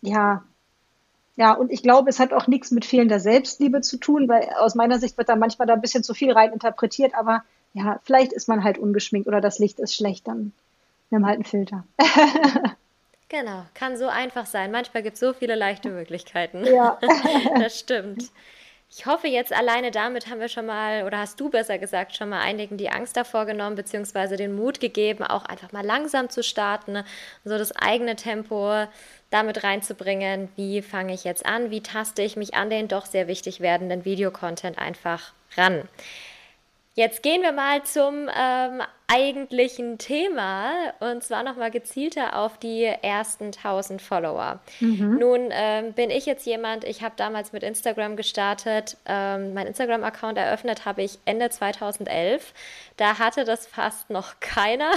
ja 0.00 0.44
ja, 1.36 1.52
und 1.52 1.72
ich 1.72 1.82
glaube, 1.82 2.10
es 2.10 2.20
hat 2.20 2.32
auch 2.32 2.46
nichts 2.46 2.70
mit 2.70 2.84
fehlender 2.84 3.18
Selbstliebe 3.18 3.80
zu 3.80 3.96
tun, 3.96 4.28
weil 4.28 4.50
aus 4.58 4.74
meiner 4.74 4.98
Sicht 4.98 5.16
wird 5.16 5.28
da 5.28 5.36
manchmal 5.36 5.66
da 5.66 5.74
ein 5.74 5.80
bisschen 5.80 6.04
zu 6.04 6.12
viel 6.14 6.32
rein 6.32 6.52
interpretiert, 6.52 7.14
aber 7.14 7.42
ja, 7.72 8.00
vielleicht 8.04 8.32
ist 8.32 8.48
man 8.48 8.64
halt 8.64 8.76
ungeschminkt 8.76 9.28
oder 9.28 9.40
das 9.40 9.58
Licht 9.58 9.80
ist 9.80 9.94
schlecht, 9.94 10.28
dann 10.28 10.52
nimm 11.10 11.24
halt 11.24 11.36
einen 11.36 11.44
Filter. 11.44 11.84
genau, 13.28 13.64
kann 13.72 13.96
so 13.96 14.08
einfach 14.08 14.44
sein. 14.44 14.70
Manchmal 14.70 15.02
gibt 15.02 15.14
es 15.14 15.20
so 15.20 15.32
viele 15.32 15.54
leichte 15.54 15.88
Möglichkeiten. 15.88 16.66
Ja. 16.66 16.98
das 17.58 17.78
stimmt. 17.78 18.30
Ich 18.94 19.06
hoffe, 19.06 19.26
jetzt 19.26 19.54
alleine 19.54 19.90
damit 19.90 20.28
haben 20.28 20.40
wir 20.40 20.48
schon 20.48 20.66
mal, 20.66 21.04
oder 21.04 21.20
hast 21.20 21.40
du 21.40 21.48
besser 21.48 21.78
gesagt, 21.78 22.14
schon 22.14 22.28
mal 22.28 22.40
einigen 22.40 22.76
die 22.76 22.90
Angst 22.90 23.16
davor 23.16 23.46
genommen, 23.46 23.74
beziehungsweise 23.74 24.36
den 24.36 24.54
Mut 24.54 24.80
gegeben, 24.80 25.24
auch 25.24 25.46
einfach 25.46 25.72
mal 25.72 25.82
langsam 25.82 26.28
zu 26.28 26.42
starten, 26.42 27.02
so 27.42 27.56
das 27.56 27.72
eigene 27.74 28.16
Tempo 28.16 28.84
damit 29.32 29.64
reinzubringen, 29.64 30.48
wie 30.56 30.82
fange 30.82 31.14
ich 31.14 31.24
jetzt 31.24 31.46
an, 31.46 31.70
wie 31.70 31.82
taste 31.82 32.22
ich 32.22 32.36
mich 32.36 32.54
an 32.54 32.70
den 32.70 32.88
doch 32.88 33.06
sehr 33.06 33.28
wichtig 33.28 33.60
werdenden 33.60 34.04
Videocontent 34.04 34.78
einfach 34.78 35.32
ran. 35.56 35.88
Jetzt 36.94 37.22
gehen 37.22 37.40
wir 37.40 37.52
mal 37.52 37.82
zum 37.84 38.28
ähm, 38.36 38.82
eigentlichen 39.08 39.98
Thema 39.98 40.72
und 41.00 41.22
zwar 41.22 41.42
nochmal 41.42 41.70
gezielter 41.70 42.36
auf 42.36 42.58
die 42.58 42.84
ersten 42.84 43.46
1000 43.46 44.00
Follower. 44.00 44.60
Mhm. 44.80 45.18
Nun 45.18 45.48
ähm, 45.50 45.92
bin 45.92 46.10
ich 46.10 46.26
jetzt 46.26 46.46
jemand, 46.46 46.84
ich 46.84 47.02
habe 47.02 47.14
damals 47.16 47.52
mit 47.52 47.62
Instagram 47.62 48.16
gestartet, 48.16 48.96
ähm, 49.06 49.54
mein 49.54 49.66
Instagram-Account 49.66 50.38
eröffnet 50.38 50.86
habe 50.86 51.02
ich 51.02 51.18
Ende 51.24 51.50
2011. 51.50 52.54
Da 52.96 53.18
hatte 53.18 53.44
das 53.44 53.66
fast 53.66 54.10
noch 54.10 54.34
keiner. 54.40 54.92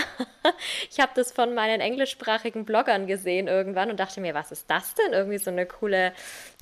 ich 0.90 1.00
habe 1.00 1.12
das 1.16 1.32
von 1.32 1.54
meinen 1.54 1.82
englischsprachigen 1.82 2.66
Bloggern 2.66 3.08
gesehen 3.08 3.48
irgendwann 3.48 3.90
und 3.90 4.00
dachte 4.00 4.22
mir, 4.22 4.34
was 4.34 4.52
ist 4.52 4.70
das 4.70 4.94
denn? 4.96 5.14
Irgendwie 5.14 5.40
so 5.40 5.52
eine 5.52 5.66
coole 5.66 6.14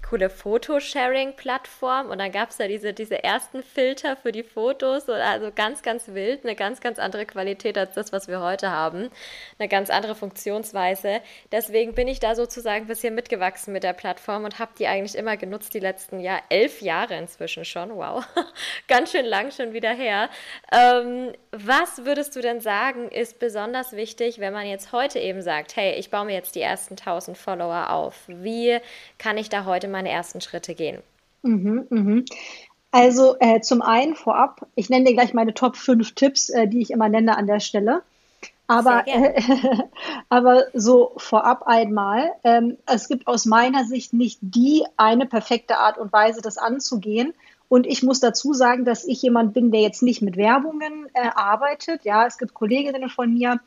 coole 0.03 0.29
Fotosharing-Plattform 0.29 2.09
und 2.09 2.19
dann 2.19 2.31
gab 2.31 2.49
es 2.49 2.57
ja 2.59 2.67
diese, 2.67 2.93
diese 2.93 3.23
ersten 3.23 3.63
Filter 3.63 4.15
für 4.15 4.31
die 4.31 4.43
Fotos, 4.43 5.09
also 5.09 5.51
ganz, 5.53 5.81
ganz 5.81 6.09
wild, 6.09 6.43
eine 6.43 6.55
ganz, 6.55 6.81
ganz 6.81 6.99
andere 6.99 7.25
Qualität 7.33 7.77
als 7.77 7.93
das, 7.95 8.11
was 8.13 8.27
wir 8.27 8.39
heute 8.41 8.71
haben, 8.71 9.09
eine 9.59 9.67
ganz 9.67 9.89
andere 9.89 10.15
Funktionsweise. 10.15 11.19
Deswegen 11.51 11.93
bin 11.93 12.07
ich 12.07 12.19
da 12.19 12.35
sozusagen 12.35 12.85
ein 12.85 12.87
bisschen 12.87 13.15
mitgewachsen 13.15 13.73
mit 13.73 13.83
der 13.83 13.93
Plattform 13.93 14.45
und 14.45 14.59
habe 14.59 14.71
die 14.79 14.87
eigentlich 14.87 15.15
immer 15.15 15.35
genutzt, 15.35 15.73
die 15.73 15.79
letzten 15.79 16.19
ja 16.19 16.39
elf 16.49 16.81
Jahre 16.81 17.17
inzwischen 17.17 17.65
schon, 17.65 17.95
wow, 17.95 18.23
ganz 18.87 19.11
schön 19.11 19.25
lang 19.25 19.51
schon 19.51 19.73
wieder 19.73 19.91
her. 19.91 20.29
Ähm, 20.71 21.33
was 21.51 22.05
würdest 22.05 22.35
du 22.35 22.41
denn 22.41 22.61
sagen, 22.61 23.09
ist 23.09 23.39
besonders 23.39 23.93
wichtig, 23.93 24.39
wenn 24.39 24.53
man 24.53 24.67
jetzt 24.67 24.91
heute 24.91 25.19
eben 25.19 25.41
sagt, 25.41 25.75
hey, 25.75 25.95
ich 25.95 26.09
baue 26.09 26.25
mir 26.25 26.33
jetzt 26.33 26.55
die 26.55 26.61
ersten 26.61 26.93
1000 26.93 27.37
Follower 27.37 27.89
auf. 27.89 28.23
Wie 28.27 28.77
kann 29.17 29.37
ich 29.37 29.49
da 29.49 29.65
heute 29.65 29.87
meine 29.87 30.09
ersten 30.09 30.41
Schritte 30.41 30.75
gehen? 30.75 31.01
Mhm, 31.43 31.87
mhm. 31.89 32.25
Also 32.93 33.35
äh, 33.39 33.59
zum 33.59 33.81
einen 33.81 34.15
vorab, 34.15 34.67
ich 34.75 34.87
nenne 34.87 35.05
dir 35.05 35.13
gleich 35.13 35.33
meine 35.33 35.55
Top 35.55 35.77
5 35.77 36.13
Tipps, 36.13 36.49
äh, 36.49 36.67
die 36.67 36.79
ich 36.79 36.91
immer 36.91 37.09
nenne 37.09 37.35
an 37.35 37.47
der 37.47 37.59
Stelle. 37.59 38.03
Aber, 38.67 39.07
äh, 39.07 39.41
aber 40.29 40.65
so 40.75 41.13
vorab 41.17 41.63
einmal, 41.65 42.33
ähm, 42.43 42.77
es 42.85 43.07
gibt 43.07 43.25
aus 43.25 43.45
meiner 43.45 43.85
Sicht 43.85 44.13
nicht 44.13 44.37
die 44.41 44.85
eine 44.95 45.25
perfekte 45.25 45.79
Art 45.79 45.97
und 45.97 46.13
Weise, 46.13 46.43
das 46.43 46.59
anzugehen. 46.59 47.33
Und 47.67 47.87
ich 47.87 48.03
muss 48.03 48.19
dazu 48.19 48.53
sagen, 48.53 48.85
dass 48.85 49.05
ich 49.05 49.23
jemand 49.23 49.55
bin, 49.55 49.71
der 49.71 49.81
jetzt 49.81 50.03
nicht 50.03 50.21
mit 50.21 50.37
Werbungen 50.37 51.07
äh, 51.15 51.29
arbeitet. 51.33 52.05
Ja, 52.05 52.27
es 52.27 52.37
gibt 52.37 52.53
Kolleginnen 52.53 53.09
von 53.09 53.33
mir, 53.33 53.59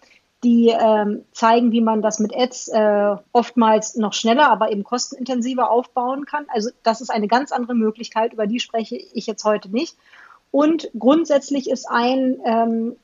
die 0.46 0.68
ähm, 0.68 1.24
zeigen, 1.32 1.72
wie 1.72 1.80
man 1.80 2.02
das 2.02 2.20
mit 2.20 2.32
Ads 2.32 2.68
äh, 2.68 3.16
oftmals 3.32 3.96
noch 3.96 4.12
schneller, 4.12 4.48
aber 4.48 4.70
eben 4.70 4.84
kostenintensiver 4.84 5.72
aufbauen 5.72 6.24
kann. 6.24 6.46
Also 6.54 6.70
das 6.84 7.00
ist 7.00 7.10
eine 7.10 7.26
ganz 7.26 7.50
andere 7.50 7.74
Möglichkeit, 7.74 8.32
über 8.32 8.46
die 8.46 8.60
spreche 8.60 8.94
ich 8.94 9.26
jetzt 9.26 9.44
heute 9.44 9.68
nicht. 9.68 9.96
Und 10.52 10.88
grundsätzlich 10.96 11.68
ist 11.68 11.90
ein, 11.90 12.38
ähm, 12.44 12.94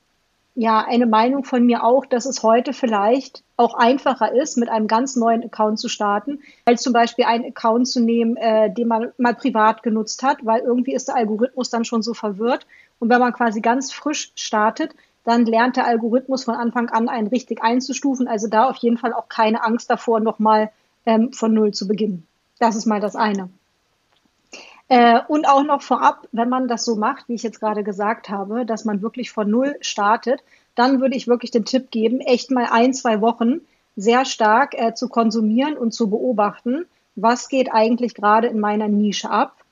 ja 0.55 0.85
eine 0.87 1.05
Meinung 1.05 1.43
von 1.43 1.65
mir 1.65 1.83
auch, 1.83 2.05
dass 2.05 2.25
es 2.25 2.43
heute 2.43 2.71
vielleicht 2.71 3.43
auch 3.57 3.73
einfacher 3.73 4.33
ist, 4.33 4.57
mit 4.57 4.69
einem 4.69 4.87
ganz 4.87 5.17
neuen 5.17 5.43
Account 5.43 5.79
zu 5.79 5.89
starten, 5.89 6.39
als 6.63 6.81
zum 6.81 6.93
Beispiel 6.93 7.25
einen 7.25 7.43
Account 7.43 7.89
zu 7.89 7.99
nehmen, 7.99 8.37
äh, 8.37 8.73
den 8.73 8.87
man 8.87 9.11
mal 9.17 9.35
privat 9.35 9.83
genutzt 9.83 10.23
hat, 10.23 10.37
weil 10.45 10.61
irgendwie 10.61 10.93
ist 10.93 11.09
der 11.09 11.17
Algorithmus 11.17 11.69
dann 11.69 11.83
schon 11.83 12.03
so 12.03 12.13
verwirrt. 12.13 12.65
Und 12.99 13.09
wenn 13.09 13.19
man 13.19 13.33
quasi 13.33 13.59
ganz 13.59 13.91
frisch 13.91 14.31
startet, 14.35 14.95
dann 15.23 15.45
lernt 15.45 15.77
der 15.77 15.87
Algorithmus 15.87 16.43
von 16.43 16.55
Anfang 16.55 16.89
an 16.89 17.09
einen 17.09 17.27
richtig 17.27 17.63
einzustufen. 17.63 18.27
Also 18.27 18.47
da 18.47 18.69
auf 18.69 18.77
jeden 18.77 18.97
Fall 18.97 19.13
auch 19.13 19.29
keine 19.29 19.63
Angst 19.63 19.89
davor, 19.89 20.19
nochmal 20.19 20.71
ähm, 21.05 21.31
von 21.31 21.53
Null 21.53 21.73
zu 21.73 21.87
beginnen. 21.87 22.27
Das 22.59 22.75
ist 22.75 22.85
mal 22.85 22.99
das 22.99 23.15
eine. 23.15 23.49
Äh, 24.89 25.21
und 25.27 25.47
auch 25.47 25.63
noch 25.63 25.81
vorab, 25.81 26.27
wenn 26.31 26.49
man 26.49 26.67
das 26.67 26.85
so 26.85 26.95
macht, 26.95 27.29
wie 27.29 27.35
ich 27.35 27.43
jetzt 27.43 27.59
gerade 27.59 27.83
gesagt 27.83 28.29
habe, 28.29 28.65
dass 28.65 28.85
man 28.85 29.01
wirklich 29.01 29.31
von 29.31 29.49
Null 29.49 29.75
startet, 29.81 30.43
dann 30.75 30.99
würde 31.01 31.15
ich 31.15 31.27
wirklich 31.27 31.51
den 31.51 31.65
Tipp 31.65 31.91
geben, 31.91 32.19
echt 32.19 32.51
mal 32.51 32.67
ein, 32.69 32.93
zwei 32.93 33.21
Wochen 33.21 33.61
sehr 33.95 34.25
stark 34.25 34.73
äh, 34.73 34.93
zu 34.93 35.07
konsumieren 35.07 35.77
und 35.77 35.93
zu 35.93 36.09
beobachten, 36.09 36.85
was 37.15 37.47
geht 37.47 37.71
eigentlich 37.71 38.15
gerade 38.15 38.47
in 38.47 38.59
meiner 38.59 38.87
Nische 38.87 39.29
ab, 39.29 39.62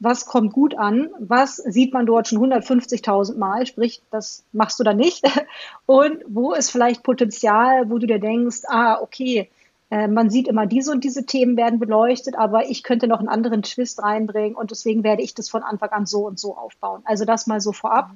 was 0.00 0.24
kommt 0.26 0.52
gut 0.52 0.76
an, 0.76 1.10
was 1.18 1.56
sieht 1.56 1.92
man 1.92 2.06
dort 2.06 2.26
schon 2.26 2.38
150.000 2.38 3.36
Mal, 3.36 3.66
sprich, 3.66 4.02
das 4.10 4.44
machst 4.52 4.80
du 4.80 4.84
da 4.84 4.94
nicht, 4.94 5.22
und 5.86 6.24
wo 6.26 6.52
ist 6.52 6.70
vielleicht 6.70 7.02
Potenzial, 7.02 7.90
wo 7.90 7.98
du 7.98 8.06
dir 8.06 8.18
denkst, 8.18 8.62
ah, 8.66 9.00
okay, 9.00 9.50
äh, 9.90 10.08
man 10.08 10.30
sieht 10.30 10.48
immer, 10.48 10.66
diese 10.66 10.90
und 10.90 11.04
diese 11.04 11.26
Themen 11.26 11.56
werden 11.56 11.78
beleuchtet, 11.78 12.36
aber 12.36 12.70
ich 12.70 12.82
könnte 12.82 13.08
noch 13.08 13.18
einen 13.18 13.28
anderen 13.28 13.62
Twist 13.62 14.02
reinbringen 14.02 14.56
und 14.56 14.70
deswegen 14.70 15.04
werde 15.04 15.22
ich 15.22 15.34
das 15.34 15.50
von 15.50 15.62
Anfang 15.62 15.90
an 15.90 16.06
so 16.06 16.26
und 16.26 16.38
so 16.40 16.56
aufbauen. 16.56 17.02
Also 17.04 17.24
das 17.24 17.46
mal 17.46 17.60
so 17.60 17.72
vorab. 17.72 18.10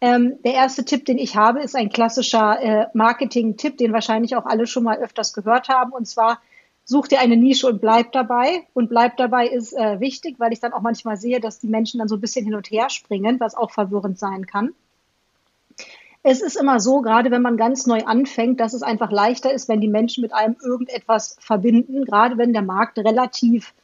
Ähm, 0.00 0.34
der 0.44 0.54
erste 0.54 0.84
Tipp, 0.84 1.04
den 1.06 1.18
ich 1.18 1.36
habe, 1.36 1.60
ist 1.60 1.76
ein 1.76 1.90
klassischer 1.90 2.60
äh, 2.60 2.86
Marketing-Tipp, 2.92 3.78
den 3.78 3.92
wahrscheinlich 3.92 4.34
auch 4.36 4.46
alle 4.46 4.66
schon 4.66 4.82
mal 4.82 4.98
öfters 4.98 5.32
gehört 5.32 5.68
haben. 5.68 5.92
Und 5.92 6.06
zwar 6.06 6.40
such 6.84 7.08
dir 7.08 7.20
eine 7.20 7.36
Nische 7.36 7.66
und 7.66 7.80
bleib 7.80 8.12
dabei. 8.12 8.66
Und 8.74 8.88
bleib 8.88 9.16
dabei 9.16 9.46
ist 9.46 9.72
äh, 9.72 10.00
wichtig, 10.00 10.36
weil 10.38 10.52
ich 10.52 10.60
dann 10.60 10.72
auch 10.72 10.82
manchmal 10.82 11.16
sehe, 11.16 11.40
dass 11.40 11.60
die 11.60 11.68
Menschen 11.68 11.98
dann 11.98 12.08
so 12.08 12.16
ein 12.16 12.20
bisschen 12.20 12.44
hin 12.44 12.54
und 12.54 12.70
her 12.70 12.90
springen, 12.90 13.40
was 13.40 13.54
auch 13.54 13.70
verwirrend 13.70 14.18
sein 14.18 14.46
kann. 14.46 14.74
Es 16.22 16.40
ist 16.40 16.56
immer 16.56 16.80
so, 16.80 17.02
gerade 17.02 17.30
wenn 17.30 17.42
man 17.42 17.58
ganz 17.58 17.86
neu 17.86 18.02
anfängt, 18.04 18.58
dass 18.58 18.72
es 18.72 18.82
einfach 18.82 19.10
leichter 19.10 19.52
ist, 19.52 19.68
wenn 19.68 19.82
die 19.82 19.88
Menschen 19.88 20.22
mit 20.22 20.32
einem 20.32 20.56
irgendetwas 20.62 21.36
verbinden, 21.38 22.06
gerade 22.06 22.38
wenn 22.38 22.54
der 22.54 22.62
Markt 22.62 22.98
relativ 22.98 23.74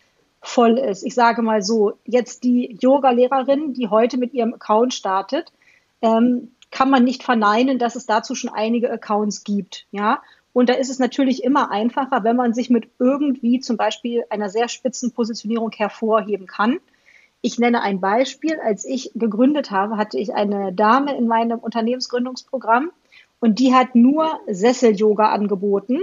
voll 0.40 0.78
ist. 0.78 1.04
Ich 1.04 1.14
sage 1.14 1.42
mal 1.42 1.62
so, 1.62 1.98
jetzt 2.06 2.44
die 2.44 2.78
Yoga-Lehrerin, 2.80 3.74
die 3.74 3.88
heute 3.88 4.16
mit 4.16 4.32
ihrem 4.32 4.54
Account 4.54 4.94
startet, 4.94 5.52
ähm, 6.00 6.52
kann 6.70 6.88
man 6.88 7.04
nicht 7.04 7.22
verneinen, 7.22 7.78
dass 7.78 7.94
es 7.94 8.06
dazu 8.06 8.34
schon 8.34 8.50
einige 8.50 8.90
Accounts 8.90 9.44
gibt. 9.44 9.86
Ja, 9.90 10.22
und 10.52 10.68
da 10.68 10.74
ist 10.74 10.90
es 10.90 10.98
natürlich 10.98 11.44
immer 11.44 11.70
einfacher, 11.70 12.24
wenn 12.24 12.36
man 12.36 12.54
sich 12.54 12.70
mit 12.70 12.88
irgendwie 12.98 13.60
zum 13.60 13.76
Beispiel 13.76 14.24
einer 14.30 14.48
sehr 14.48 14.68
spitzen 14.68 15.12
Positionierung 15.12 15.70
hervorheben 15.72 16.46
kann. 16.46 16.80
Ich 17.40 17.58
nenne 17.58 17.82
ein 17.82 18.00
Beispiel. 18.00 18.58
Als 18.60 18.84
ich 18.84 19.12
gegründet 19.14 19.70
habe, 19.70 19.96
hatte 19.96 20.18
ich 20.18 20.34
eine 20.34 20.72
Dame 20.72 21.16
in 21.16 21.26
meinem 21.26 21.58
Unternehmensgründungsprogramm 21.58 22.90
und 23.38 23.58
die 23.58 23.74
hat 23.74 23.94
nur 23.94 24.40
Sessel-Yoga 24.48 25.30
angeboten. 25.30 26.00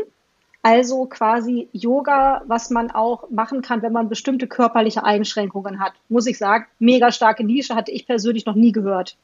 Also 0.64 1.06
quasi 1.06 1.70
Yoga, 1.72 2.42
was 2.48 2.72
man 2.72 2.90
auch 2.92 3.30
machen 3.30 3.62
kann, 3.62 3.82
wenn 3.82 3.94
man 3.94 4.10
bestimmte 4.10 4.48
körperliche 4.48 5.04
Einschränkungen 5.04 5.80
hat. 5.80 5.94
Muss 6.10 6.26
ich 6.26 6.38
sagen, 6.38 6.66
mega 6.80 7.12
starke 7.12 7.44
Nische 7.44 7.76
hatte 7.76 7.92
ich 7.92 8.08
persönlich 8.08 8.46
noch 8.46 8.56
nie 8.56 8.72
gehört. 8.72 9.18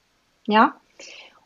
Ja. 0.46 0.76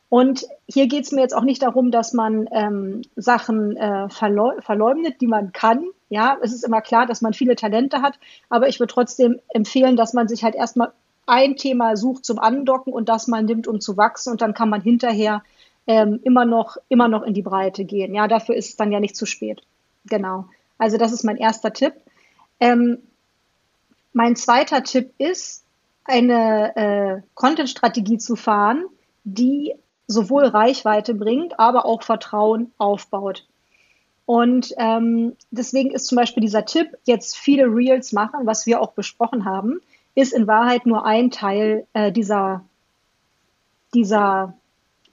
Und 0.10 0.46
hier 0.68 0.88
geht 0.88 1.04
es 1.04 1.12
mir 1.12 1.22
jetzt 1.22 1.36
auch 1.36 1.44
nicht 1.44 1.62
darum, 1.62 1.92
dass 1.92 2.14
man 2.14 2.48
ähm, 2.52 3.02
Sachen 3.16 3.76
äh, 3.76 4.08
verleugnet, 4.10 5.20
die 5.20 5.28
man 5.28 5.52
kann, 5.52 5.86
ja, 6.10 6.38
es 6.42 6.54
ist 6.54 6.64
immer 6.64 6.82
klar, 6.82 7.06
dass 7.06 7.22
man 7.22 7.34
viele 7.34 7.56
Talente 7.56 8.02
hat, 8.02 8.18
aber 8.50 8.70
ich 8.70 8.80
würde 8.80 8.94
trotzdem 8.94 9.40
empfehlen, 9.50 9.98
dass 9.98 10.14
man 10.14 10.28
sich 10.28 10.44
halt 10.44 10.56
erstmal 10.56 10.94
ein 11.26 11.58
Thema 11.58 11.98
sucht 11.98 12.24
zum 12.24 12.40
Andocken 12.40 12.94
und 12.94 13.10
das 13.10 13.28
mal 13.28 13.44
nimmt, 13.44 13.68
um 13.68 13.82
zu 13.82 13.98
wachsen 13.98 14.32
und 14.32 14.42
dann 14.42 14.54
kann 14.54 14.70
man 14.70 14.82
hinterher 14.82 15.44
ähm, 15.86 16.22
immer 16.24 16.46
noch 16.46 16.78
immer 16.88 17.10
noch 17.10 17.24
in 17.24 17.34
die 17.34 17.42
Breite 17.42 17.84
gehen. 17.84 18.16
Ja, 18.16 18.30
dafür 18.30 18.56
ist 18.56 18.70
es 18.70 18.76
dann 18.78 18.94
ja 18.94 19.02
nicht 19.02 19.18
zu 19.18 19.26
spät. 19.26 19.62
Genau. 20.06 20.46
Also 20.78 20.98
das 20.98 21.12
ist 21.12 21.24
mein 21.24 21.38
erster 21.38 21.74
Tipp. 21.74 21.94
Ähm, 22.62 23.00
mein 24.14 24.38
zweiter 24.38 24.84
Tipp 24.84 25.14
ist, 25.18 25.64
eine 26.06 26.76
äh, 26.78 27.22
Content-Strategie 27.36 28.18
zu 28.18 28.38
fahren, 28.38 28.86
die 29.26 29.76
sowohl 30.08 30.46
Reichweite 30.46 31.14
bringt, 31.14 31.60
aber 31.60 31.86
auch 31.86 32.02
Vertrauen 32.02 32.72
aufbaut. 32.78 33.46
Und 34.26 34.74
ähm, 34.78 35.36
deswegen 35.52 35.92
ist 35.92 36.08
zum 36.08 36.18
Beispiel 36.18 36.42
dieser 36.42 36.66
Tipp, 36.66 36.98
jetzt 37.06 37.38
viele 37.38 37.66
Reels 37.66 38.12
machen, 38.12 38.46
was 38.46 38.66
wir 38.66 38.82
auch 38.82 38.92
besprochen 38.92 39.46
haben, 39.46 39.80
ist 40.16 40.34
in 40.34 40.48
Wahrheit 40.48 40.86
nur 40.86 41.06
ein 41.06 41.32
Teil 41.32 41.88
äh, 41.94 42.12
dieser, 42.12 42.66
dieser, 43.94 44.54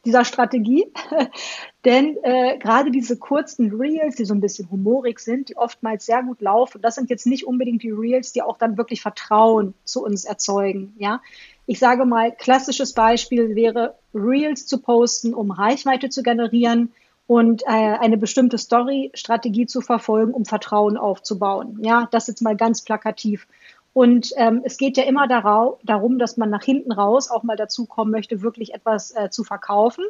dieser 0.05 0.25
Strategie. 0.25 0.87
Denn 1.85 2.17
äh, 2.23 2.59
gerade 2.59 2.91
diese 2.91 3.19
kurzen 3.19 3.73
Reels, 3.73 4.17
die 4.17 4.25
so 4.25 4.35
ein 4.35 4.41
bisschen 4.41 4.71
humorig 4.71 5.21
sind, 5.21 5.51
die 5.51 5.57
oftmals 5.57 6.07
sehr 6.07 6.23
gut 6.23 6.41
laufen, 6.41 6.81
das 6.81 6.95
sind 6.95 7.11
jetzt 7.11 7.27
nicht 7.27 7.47
unbedingt 7.47 7.83
die 7.83 7.91
Reels, 7.91 8.33
die 8.33 8.43
auch 8.43 8.59
dann 8.59 8.79
wirklich 8.79 9.03
Vertrauen 9.03 9.75
zu 9.85 10.03
uns 10.03 10.25
erzeugen. 10.25 10.95
Ja, 10.99 11.21
ich 11.67 11.79
sage 11.79 12.05
mal, 12.05 12.33
klassisches 12.33 12.93
Beispiel 12.93 13.55
wäre 13.55 13.97
Reels 14.15 14.67
zu 14.67 14.81
posten, 14.81 15.35
um 15.35 15.51
Reichweite 15.51 16.09
zu 16.09 16.23
generieren 16.23 16.93
und 17.27 17.63
äh, 17.63 17.67
eine 17.67 18.19
bestimmte 18.19 18.59
Story-Strategie 18.59 19.67
zu 19.67 19.81
verfolgen, 19.81 20.33
um 20.33 20.45
Vertrauen 20.45 20.97
aufzubauen. 20.97 21.79
Ja, 21.83 22.09
das 22.11 22.27
jetzt 22.27 22.43
mal 22.43 22.57
ganz 22.57 22.83
plakativ. 22.83 23.47
Und 23.95 24.33
ähm, 24.37 24.61
es 24.65 24.77
geht 24.77 24.97
ja 24.97 25.05
immer 25.05 25.29
darau 25.29 25.79
darum, 25.85 26.19
dass 26.19 26.37
man 26.37 26.51
nach 26.51 26.65
hinten 26.65 26.93
raus 26.93 27.31
auch 27.31 27.45
mal 27.45 27.57
dazu 27.57 27.87
kommen 27.87 28.11
möchte, 28.11 28.43
wirklich 28.43 28.75
etwas 28.75 29.15
äh, 29.17 29.31
zu 29.31 29.45
verkaufen. 29.45 30.05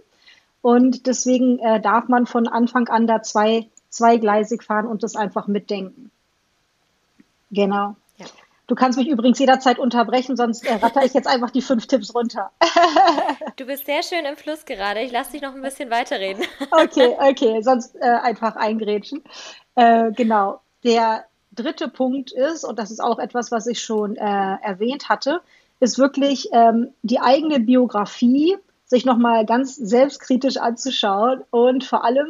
Und 0.63 1.07
deswegen 1.07 1.59
äh, 1.59 1.81
darf 1.81 2.09
man 2.09 2.27
von 2.27 2.49
Anfang 2.49 2.89
an 2.89 3.07
da 3.07 3.23
zwei, 3.23 3.69
zweigleisig 3.91 4.63
fahren 4.63 4.87
und 4.87 5.03
das 5.03 5.15
einfach 5.15 5.47
mitdenken. 5.47 6.11
Genau. 7.51 7.95
Du 8.67 8.75
kannst 8.75 8.97
mich 8.97 9.09
übrigens 9.09 9.39
jederzeit 9.39 9.79
unterbrechen, 9.79 10.39
sonst 10.39 10.65
äh, 10.65 10.77
ratter 10.77 11.05
ich 11.05 11.13
jetzt 11.13 11.29
einfach 11.29 11.51
die 11.51 11.61
fünf 11.61 11.87
Tipps 11.87 12.15
runter. 12.15 12.51
du 13.57 13.67
bist 13.67 13.85
sehr 13.85 14.03
schön 14.03 14.25
im 14.25 14.37
Fluss 14.39 14.65
gerade. 14.65 15.03
Ich 15.03 15.13
lasse 15.13 15.33
dich 15.33 15.43
noch 15.43 15.55
ein 15.55 15.61
bisschen 15.61 15.91
weiterreden. 15.91 16.43
okay, 16.71 17.15
okay, 17.19 17.61
sonst 17.61 17.97
äh, 17.97 18.07
einfach 18.07 18.57
eingrätschen. 18.57 19.23
Äh, 19.75 20.13
genau. 20.13 20.61
Der 20.83 21.27
dritte 21.55 21.89
Punkt 21.89 22.33
ist, 22.33 22.65
und 22.65 22.79
das 22.79 22.91
ist 22.91 23.01
auch 23.01 23.19
etwas, 23.19 23.51
was 23.51 23.67
ich 23.67 23.81
schon 23.81 24.17
äh, 24.17 24.57
erwähnt 24.63 25.09
hatte, 25.09 25.41
ist 25.81 25.99
wirklich 25.99 26.49
ähm, 26.53 26.91
die 27.03 27.21
eigene 27.21 27.61
Biografie 27.61 28.57
sich 28.87 29.05
nochmal 29.05 29.47
ganz 29.47 29.77
selbstkritisch 29.77 30.57
anzuschauen 30.57 31.43
und 31.51 31.85
vor 31.85 32.05
allem 32.05 32.29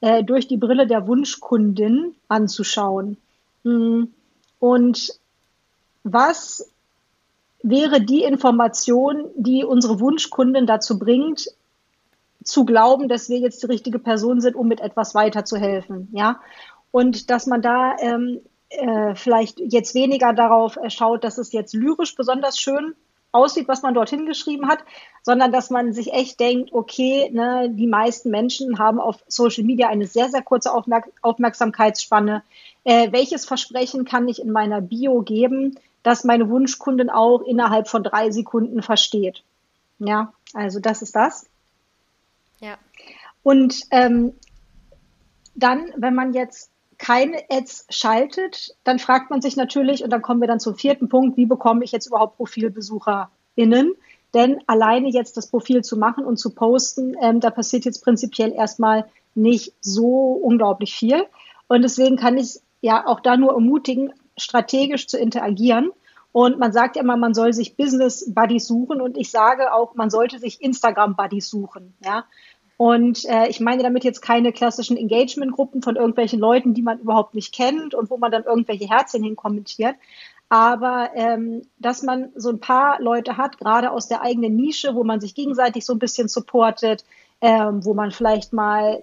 äh, 0.00 0.24
durch 0.24 0.48
die 0.48 0.56
Brille 0.56 0.86
der 0.86 1.06
Wunschkundin 1.06 2.14
anzuschauen. 2.28 3.16
Hm. 3.64 4.12
Und 4.58 5.10
was 6.04 6.70
wäre 7.62 8.00
die 8.00 8.22
Information, 8.22 9.26
die 9.36 9.64
unsere 9.64 10.00
Wunschkundin 10.00 10.66
dazu 10.66 10.98
bringt, 10.98 11.48
zu 12.42 12.64
glauben, 12.64 13.08
dass 13.08 13.28
wir 13.28 13.38
jetzt 13.38 13.62
die 13.62 13.66
richtige 13.66 13.98
Person 13.98 14.40
sind, 14.40 14.56
um 14.56 14.66
mit 14.66 14.80
etwas 14.80 15.14
weiterzuhelfen, 15.14 16.08
ja? 16.12 16.40
Und 16.90 17.30
dass 17.30 17.46
man 17.46 17.62
da 17.62 17.96
ähm, 17.98 18.40
äh, 18.70 19.14
vielleicht 19.14 19.60
jetzt 19.60 19.94
weniger 19.94 20.32
darauf 20.32 20.78
schaut, 20.88 21.24
dass 21.24 21.38
es 21.38 21.52
jetzt 21.52 21.74
lyrisch 21.74 22.14
besonders 22.14 22.58
schön 22.58 22.94
aussieht, 23.32 23.68
was 23.68 23.82
man 23.82 23.94
dorthin 23.94 24.26
geschrieben 24.26 24.68
hat, 24.68 24.80
sondern 25.22 25.52
dass 25.52 25.70
man 25.70 25.92
sich 25.92 26.12
echt 26.12 26.40
denkt, 26.40 26.72
okay, 26.72 27.30
ne, 27.32 27.70
die 27.70 27.86
meisten 27.86 28.30
Menschen 28.30 28.78
haben 28.78 29.00
auf 29.00 29.22
Social 29.28 29.64
Media 29.64 29.88
eine 29.88 30.06
sehr, 30.06 30.28
sehr 30.28 30.42
kurze 30.42 30.72
Aufmerk 30.72 31.10
Aufmerksamkeitsspanne. 31.22 32.42
Äh, 32.84 33.12
welches 33.12 33.44
Versprechen 33.44 34.04
kann 34.04 34.26
ich 34.28 34.40
in 34.40 34.50
meiner 34.50 34.80
Bio 34.80 35.22
geben, 35.22 35.78
dass 36.02 36.24
meine 36.24 36.48
Wunschkundin 36.48 37.10
auch 37.10 37.42
innerhalb 37.42 37.88
von 37.88 38.02
drei 38.02 38.30
Sekunden 38.30 38.82
versteht. 38.82 39.42
Ja, 39.98 40.32
also 40.54 40.80
das 40.80 41.02
ist 41.02 41.14
das. 41.14 41.46
Ja. 42.58 42.78
Und 43.42 43.82
ähm, 43.90 44.34
dann, 45.54 45.92
wenn 45.96 46.14
man 46.14 46.32
jetzt 46.32 46.69
keine 47.00 47.38
Ads 47.48 47.86
schaltet, 47.88 48.76
dann 48.84 48.98
fragt 48.98 49.30
man 49.30 49.40
sich 49.40 49.56
natürlich, 49.56 50.04
und 50.04 50.10
dann 50.10 50.20
kommen 50.20 50.42
wir 50.42 50.48
dann 50.48 50.60
zum 50.60 50.76
vierten 50.76 51.08
Punkt, 51.08 51.38
wie 51.38 51.46
bekomme 51.46 51.82
ich 51.82 51.92
jetzt 51.92 52.06
überhaupt 52.06 52.36
ProfilbesucherInnen? 52.36 53.94
Denn 54.34 54.60
alleine 54.66 55.08
jetzt 55.08 55.38
das 55.38 55.48
Profil 55.48 55.82
zu 55.82 55.96
machen 55.96 56.24
und 56.24 56.36
zu 56.36 56.54
posten, 56.54 57.16
ähm, 57.20 57.40
da 57.40 57.50
passiert 57.50 57.86
jetzt 57.86 58.04
prinzipiell 58.04 58.52
erstmal 58.52 59.06
nicht 59.34 59.72
so 59.80 60.32
unglaublich 60.32 60.94
viel. 60.94 61.24
Und 61.68 61.82
deswegen 61.82 62.16
kann 62.16 62.36
ich 62.36 62.60
ja 62.82 63.06
auch 63.06 63.20
da 63.20 63.38
nur 63.38 63.54
ermutigen, 63.54 64.12
strategisch 64.36 65.08
zu 65.08 65.18
interagieren. 65.18 65.90
Und 66.32 66.58
man 66.58 66.72
sagt 66.72 66.96
ja 66.96 67.02
immer, 67.02 67.16
man 67.16 67.32
soll 67.32 67.54
sich 67.54 67.76
Business 67.76 68.30
Buddies 68.32 68.66
suchen 68.66 69.00
und 69.00 69.16
ich 69.16 69.30
sage 69.30 69.72
auch, 69.72 69.94
man 69.94 70.10
sollte 70.10 70.38
sich 70.38 70.62
Instagram 70.62 71.16
Buddies 71.16 71.48
suchen. 71.48 71.94
Ja, 72.04 72.24
Und 72.80 73.26
äh, 73.26 73.46
ich 73.48 73.60
meine 73.60 73.82
damit 73.82 74.04
jetzt 74.04 74.22
keine 74.22 74.52
klassischen 74.52 74.96
Engagement-Gruppen 74.96 75.82
von 75.82 75.96
irgendwelchen 75.96 76.40
Leuten, 76.40 76.72
die 76.72 76.80
man 76.80 76.98
überhaupt 76.98 77.34
nicht 77.34 77.52
kennt 77.52 77.94
und 77.94 78.08
wo 78.08 78.16
man 78.16 78.32
dann 78.32 78.44
irgendwelche 78.44 78.88
Herzchen 78.88 79.22
hin 79.22 79.36
kommentiert. 79.36 79.96
Aber 80.48 81.10
ähm, 81.14 81.60
dass 81.78 82.02
man 82.02 82.30
so 82.36 82.48
ein 82.48 82.58
paar 82.58 82.98
Leute 83.02 83.36
hat, 83.36 83.58
gerade 83.58 83.90
aus 83.90 84.08
der 84.08 84.22
eigenen 84.22 84.56
Nische, 84.56 84.94
wo 84.94 85.04
man 85.04 85.20
sich 85.20 85.34
gegenseitig 85.34 85.84
so 85.84 85.92
ein 85.92 85.98
bisschen 85.98 86.28
supportet, 86.28 87.04
ähm, 87.42 87.84
wo 87.84 87.92
man 87.92 88.12
vielleicht 88.12 88.54
mal 88.54 89.02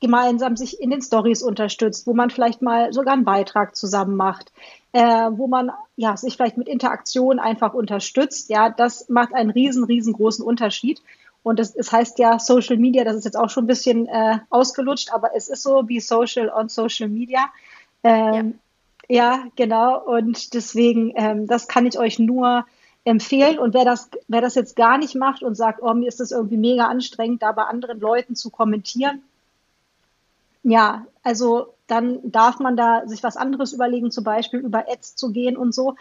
gemeinsam 0.00 0.56
sich 0.56 0.80
in 0.80 0.90
den 0.90 1.02
Stories 1.02 1.42
unterstützt, 1.42 2.06
wo 2.06 2.14
man 2.14 2.30
vielleicht 2.30 2.62
mal 2.62 2.92
sogar 2.92 3.14
einen 3.14 3.24
Beitrag 3.24 3.74
zusammen 3.74 4.14
macht, 4.14 4.52
äh, 4.92 5.00
wo 5.32 5.48
man 5.48 5.72
ja 5.96 6.16
sich 6.16 6.36
vielleicht 6.36 6.58
mit 6.58 6.68
Interaktion 6.68 7.40
einfach 7.40 7.74
unterstützt. 7.74 8.50
Ja, 8.50 8.70
das 8.70 9.08
macht 9.08 9.34
einen 9.34 9.50
riesen, 9.50 9.82
riesengroßen 9.82 10.44
Unterschied. 10.44 11.02
Und 11.46 11.60
es, 11.60 11.76
es 11.76 11.92
heißt 11.92 12.18
ja 12.18 12.40
Social 12.40 12.76
Media, 12.76 13.04
das 13.04 13.14
ist 13.14 13.24
jetzt 13.24 13.36
auch 13.36 13.50
schon 13.50 13.64
ein 13.64 13.68
bisschen 13.68 14.08
äh, 14.08 14.40
ausgelutscht, 14.50 15.12
aber 15.12 15.30
es 15.36 15.48
ist 15.48 15.62
so 15.62 15.88
wie 15.88 16.00
Social 16.00 16.48
on 16.48 16.68
Social 16.68 17.08
Media. 17.08 17.38
Ähm, 18.02 18.58
ja. 19.06 19.36
ja. 19.36 19.44
genau. 19.54 19.96
Und 19.96 20.54
deswegen, 20.54 21.12
ähm, 21.14 21.46
das 21.46 21.68
kann 21.68 21.86
ich 21.86 22.00
euch 22.00 22.18
nur 22.18 22.66
empfehlen. 23.04 23.60
Und 23.60 23.74
wer 23.74 23.84
das, 23.84 24.10
wer 24.26 24.40
das 24.40 24.56
jetzt 24.56 24.74
gar 24.74 24.98
nicht 24.98 25.14
macht 25.14 25.44
und 25.44 25.54
sagt, 25.54 25.80
oh, 25.82 25.94
mir 25.94 26.08
ist 26.08 26.18
das 26.18 26.32
irgendwie 26.32 26.56
mega 26.56 26.88
anstrengend, 26.88 27.42
da 27.42 27.52
bei 27.52 27.62
anderen 27.62 28.00
Leuten 28.00 28.34
zu 28.34 28.50
kommentieren, 28.50 29.22
ja, 30.64 31.06
also 31.22 31.74
dann 31.86 32.18
darf 32.24 32.58
man 32.58 32.76
da 32.76 33.06
sich 33.06 33.22
was 33.22 33.36
anderes 33.36 33.72
überlegen, 33.72 34.10
zum 34.10 34.24
Beispiel 34.24 34.58
über 34.58 34.86
Ads 34.88 35.14
zu 35.14 35.30
gehen 35.30 35.56
und 35.56 35.72
so. 35.72 35.94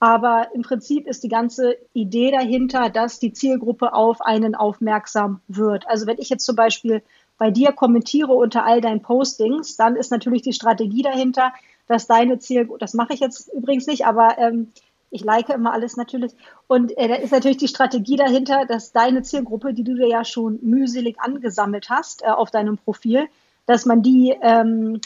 Aber 0.00 0.48
im 0.54 0.62
Prinzip 0.62 1.06
ist 1.06 1.22
die 1.22 1.28
ganze 1.28 1.76
Idee 1.92 2.30
dahinter, 2.30 2.88
dass 2.88 3.18
die 3.18 3.34
Zielgruppe 3.34 3.92
auf 3.92 4.22
einen 4.22 4.54
aufmerksam 4.54 5.40
wird. 5.46 5.86
Also 5.86 6.06
wenn 6.06 6.18
ich 6.18 6.30
jetzt 6.30 6.46
zum 6.46 6.56
Beispiel 6.56 7.02
bei 7.36 7.50
dir 7.50 7.72
kommentiere 7.72 8.32
unter 8.32 8.64
all 8.64 8.80
deinen 8.80 9.02
Postings, 9.02 9.76
dann 9.76 9.96
ist 9.96 10.10
natürlich 10.10 10.40
die 10.40 10.54
Strategie 10.54 11.02
dahinter, 11.02 11.52
dass 11.86 12.06
deine 12.06 12.38
Zielgruppe, 12.38 12.78
das 12.78 12.94
mache 12.94 13.12
ich 13.12 13.20
jetzt 13.20 13.52
übrigens 13.52 13.86
nicht, 13.86 14.06
aber 14.06 14.38
ähm, 14.38 14.72
ich 15.10 15.22
like 15.22 15.50
immer 15.50 15.72
alles 15.72 15.96
natürlich. 15.96 16.32
Und 16.66 16.96
äh, 16.96 17.08
da 17.08 17.16
ist 17.16 17.32
natürlich 17.32 17.58
die 17.58 17.68
Strategie 17.68 18.16
dahinter, 18.16 18.64
dass 18.64 18.92
deine 18.92 19.22
Zielgruppe, 19.22 19.74
die 19.74 19.84
du 19.84 19.94
dir 19.94 20.08
ja 20.08 20.24
schon 20.24 20.58
mühselig 20.62 21.20
angesammelt 21.20 21.90
hast 21.90 22.22
äh, 22.22 22.28
auf 22.28 22.50
deinem 22.50 22.78
Profil, 22.78 23.26
dass 23.66 23.84
man 23.84 24.02
die 24.02 24.34
ähm, 24.40 25.00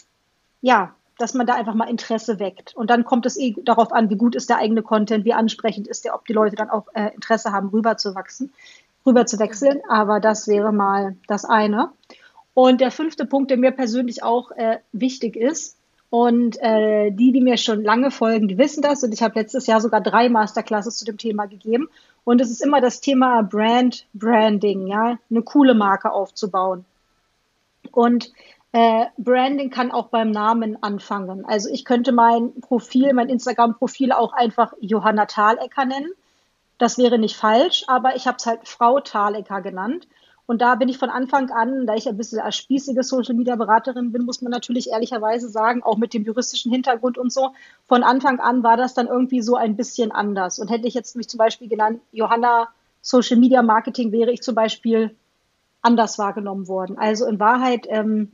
ja 0.60 0.94
dass 1.18 1.34
man 1.34 1.46
da 1.46 1.54
einfach 1.54 1.74
mal 1.74 1.88
Interesse 1.88 2.38
weckt. 2.38 2.74
Und 2.74 2.90
dann 2.90 3.04
kommt 3.04 3.26
es 3.26 3.38
eh 3.38 3.54
darauf 3.62 3.92
an, 3.92 4.10
wie 4.10 4.16
gut 4.16 4.34
ist 4.34 4.50
der 4.50 4.58
eigene 4.58 4.82
Content, 4.82 5.24
wie 5.24 5.32
ansprechend 5.32 5.86
ist 5.86 6.04
der, 6.04 6.14
ob 6.14 6.26
die 6.26 6.32
Leute 6.32 6.56
dann 6.56 6.70
auch 6.70 6.86
äh, 6.94 7.14
Interesse 7.14 7.52
haben, 7.52 7.68
rüber 7.68 7.96
zu 7.96 8.14
wachsen, 8.14 8.52
rüber 9.06 9.26
zu 9.26 9.38
wechseln. 9.38 9.80
Aber 9.88 10.20
das 10.20 10.48
wäre 10.48 10.72
mal 10.72 11.16
das 11.28 11.44
eine. 11.44 11.90
Und 12.54 12.80
der 12.80 12.90
fünfte 12.90 13.26
Punkt, 13.26 13.50
der 13.50 13.58
mir 13.58 13.72
persönlich 13.72 14.22
auch 14.22 14.50
äh, 14.52 14.78
wichtig 14.92 15.36
ist, 15.36 15.76
und 16.14 16.62
äh, 16.62 17.10
die, 17.10 17.32
die 17.32 17.40
mir 17.40 17.56
schon 17.56 17.82
lange 17.82 18.12
folgen, 18.12 18.46
die 18.46 18.56
wissen 18.56 18.82
das. 18.82 19.02
Und 19.02 19.12
ich 19.12 19.20
habe 19.20 19.36
letztes 19.36 19.66
Jahr 19.66 19.80
sogar 19.80 20.00
drei 20.00 20.28
Masterclasses 20.28 20.96
zu 20.96 21.04
dem 21.04 21.18
Thema 21.18 21.46
gegeben. 21.46 21.88
Und 22.22 22.40
es 22.40 22.52
ist 22.52 22.62
immer 22.62 22.80
das 22.80 23.00
Thema 23.00 23.42
Brand, 23.42 24.06
Branding, 24.14 24.86
ja, 24.86 25.18
eine 25.28 25.42
coole 25.42 25.74
Marke 25.74 26.12
aufzubauen. 26.12 26.84
Und 27.90 28.32
äh, 28.74 29.06
Branding 29.18 29.70
kann 29.70 29.92
auch 29.92 30.08
beim 30.08 30.32
Namen 30.32 30.82
anfangen. 30.82 31.44
Also 31.44 31.68
ich 31.70 31.84
könnte 31.84 32.10
mein 32.10 32.60
Profil, 32.60 33.12
mein 33.12 33.28
Instagram-Profil 33.28 34.10
auch 34.10 34.32
einfach 34.32 34.72
Johanna 34.80 35.26
Thalecker 35.26 35.84
nennen. 35.84 36.10
Das 36.78 36.98
wäre 36.98 37.16
nicht 37.20 37.36
falsch, 37.36 37.84
aber 37.86 38.16
ich 38.16 38.26
habe 38.26 38.36
es 38.36 38.46
halt 38.46 38.66
Frau 38.66 38.98
Thalecker 38.98 39.60
genannt. 39.60 40.08
Und 40.46 40.60
da 40.60 40.74
bin 40.74 40.88
ich 40.88 40.98
von 40.98 41.08
Anfang 41.08 41.52
an, 41.52 41.86
da 41.86 41.94
ich 41.94 42.08
ein 42.08 42.16
bisschen 42.16 42.40
als 42.40 42.56
spießige 42.56 43.04
Social 43.04 43.36
Media 43.36 43.54
Beraterin 43.54 44.10
bin, 44.10 44.24
muss 44.24 44.42
man 44.42 44.50
natürlich 44.50 44.90
ehrlicherweise 44.90 45.48
sagen, 45.48 45.84
auch 45.84 45.96
mit 45.96 46.12
dem 46.12 46.24
juristischen 46.24 46.72
Hintergrund 46.72 47.16
und 47.16 47.32
so, 47.32 47.50
von 47.86 48.02
Anfang 48.02 48.40
an 48.40 48.64
war 48.64 48.76
das 48.76 48.92
dann 48.92 49.06
irgendwie 49.06 49.40
so 49.40 49.54
ein 49.54 49.76
bisschen 49.76 50.10
anders. 50.10 50.58
Und 50.58 50.68
hätte 50.68 50.88
ich 50.88 50.94
jetzt 50.94 51.14
mich 51.14 51.28
zum 51.28 51.38
Beispiel 51.38 51.68
genannt, 51.68 52.00
Johanna 52.10 52.66
Social 53.02 53.36
Media 53.36 53.62
Marketing, 53.62 54.10
wäre 54.10 54.32
ich 54.32 54.42
zum 54.42 54.56
Beispiel 54.56 55.14
anders 55.80 56.18
wahrgenommen 56.18 56.66
worden. 56.66 56.98
Also 56.98 57.24
in 57.26 57.38
Wahrheit 57.38 57.86
ähm, 57.88 58.32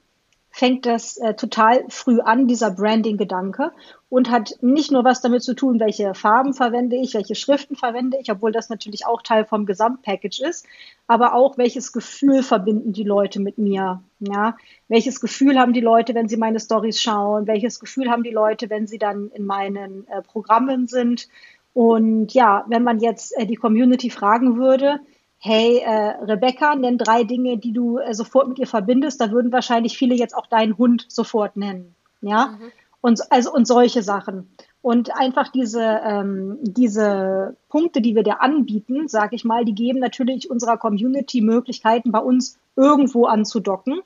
fängt 0.51 0.87
das 0.87 1.17
äh, 1.17 1.35
total 1.35 1.85
früh 1.89 2.21
an, 2.21 2.47
dieser 2.47 2.71
Branding-Gedanke, 2.71 3.73
und 4.11 4.29
hat 4.29 4.57
nicht 4.61 4.91
nur 4.91 5.05
was 5.05 5.21
damit 5.21 5.43
zu 5.43 5.55
tun, 5.55 5.79
welche 5.79 6.15
Farben 6.15 6.53
verwende 6.53 6.97
ich, 6.97 7.15
welche 7.15 7.37
Schriften 7.37 7.77
verwende 7.77 8.19
ich, 8.21 8.31
obwohl 8.31 8.51
das 8.51 8.69
natürlich 8.69 9.07
auch 9.07 9.23
Teil 9.23 9.45
vom 9.45 9.67
Gesamtpackage 9.67 10.41
ist, 10.41 10.67
aber 11.07 11.33
auch 11.35 11.57
welches 11.57 11.93
Gefühl 11.93 12.43
verbinden 12.43 12.93
die 12.93 13.05
Leute 13.05 13.41
mit 13.41 13.57
mir, 13.57 14.03
ja, 14.19 14.57
welches 14.89 15.21
Gefühl 15.21 15.59
haben 15.59 15.73
die 15.73 15.81
Leute, 15.81 16.15
wenn 16.15 16.29
sie 16.29 16.37
meine 16.37 16.59
Stories 16.59 17.01
schauen, 17.01 17.47
welches 17.47 17.79
Gefühl 17.79 18.11
haben 18.11 18.25
die 18.25 18.33
Leute, 18.33 18.69
wenn 18.69 18.89
sie 18.89 18.99
dann 18.99 19.31
in 19.33 19.47
meinen 19.47 20.07
äh, 20.09 20.23
Programmen 20.23 20.89
sind? 20.89 21.29
Und 21.73 22.35
ja, 22.35 22.65
wenn 22.67 22.83
man 22.83 22.99
jetzt 22.99 23.39
äh, 23.39 23.47
die 23.47 23.55
Community 23.55 24.11
fragen 24.11 24.57
würde, 24.57 24.99
hey, 25.40 25.79
äh, 25.79 26.22
Rebecca, 26.22 26.74
nenn 26.74 26.98
drei 26.98 27.24
Dinge, 27.24 27.57
die 27.57 27.72
du 27.72 27.98
äh, 27.98 28.14
sofort 28.14 28.48
mit 28.48 28.59
ihr 28.59 28.66
verbindest. 28.66 29.20
Da 29.20 29.31
würden 29.31 29.53
wahrscheinlich 29.53 29.96
viele 29.96 30.14
jetzt 30.14 30.37
auch 30.37 30.46
deinen 30.46 30.76
Hund 30.76 31.07
sofort 31.09 31.57
nennen. 31.57 31.94
Ja. 32.20 32.59
Mhm. 32.59 32.72
Und, 33.00 33.33
also, 33.33 33.53
und 33.53 33.66
solche 33.66 34.03
Sachen. 34.03 34.50
Und 34.83 35.16
einfach 35.16 35.48
diese, 35.48 35.83
ähm, 35.83 36.59
diese 36.62 37.57
Punkte, 37.70 38.03
die 38.03 38.14
wir 38.14 38.22
dir 38.22 38.42
anbieten, 38.42 39.09
sage 39.09 39.35
ich 39.35 39.44
mal, 39.44 39.64
die 39.64 39.74
geben 39.74 39.98
natürlich 39.98 40.50
unserer 40.50 40.76
Community 40.76 41.40
Möglichkeiten, 41.40 42.12
bei 42.12 42.18
uns 42.18 42.59
irgendwo 42.76 43.24
anzudocken. 43.24 44.00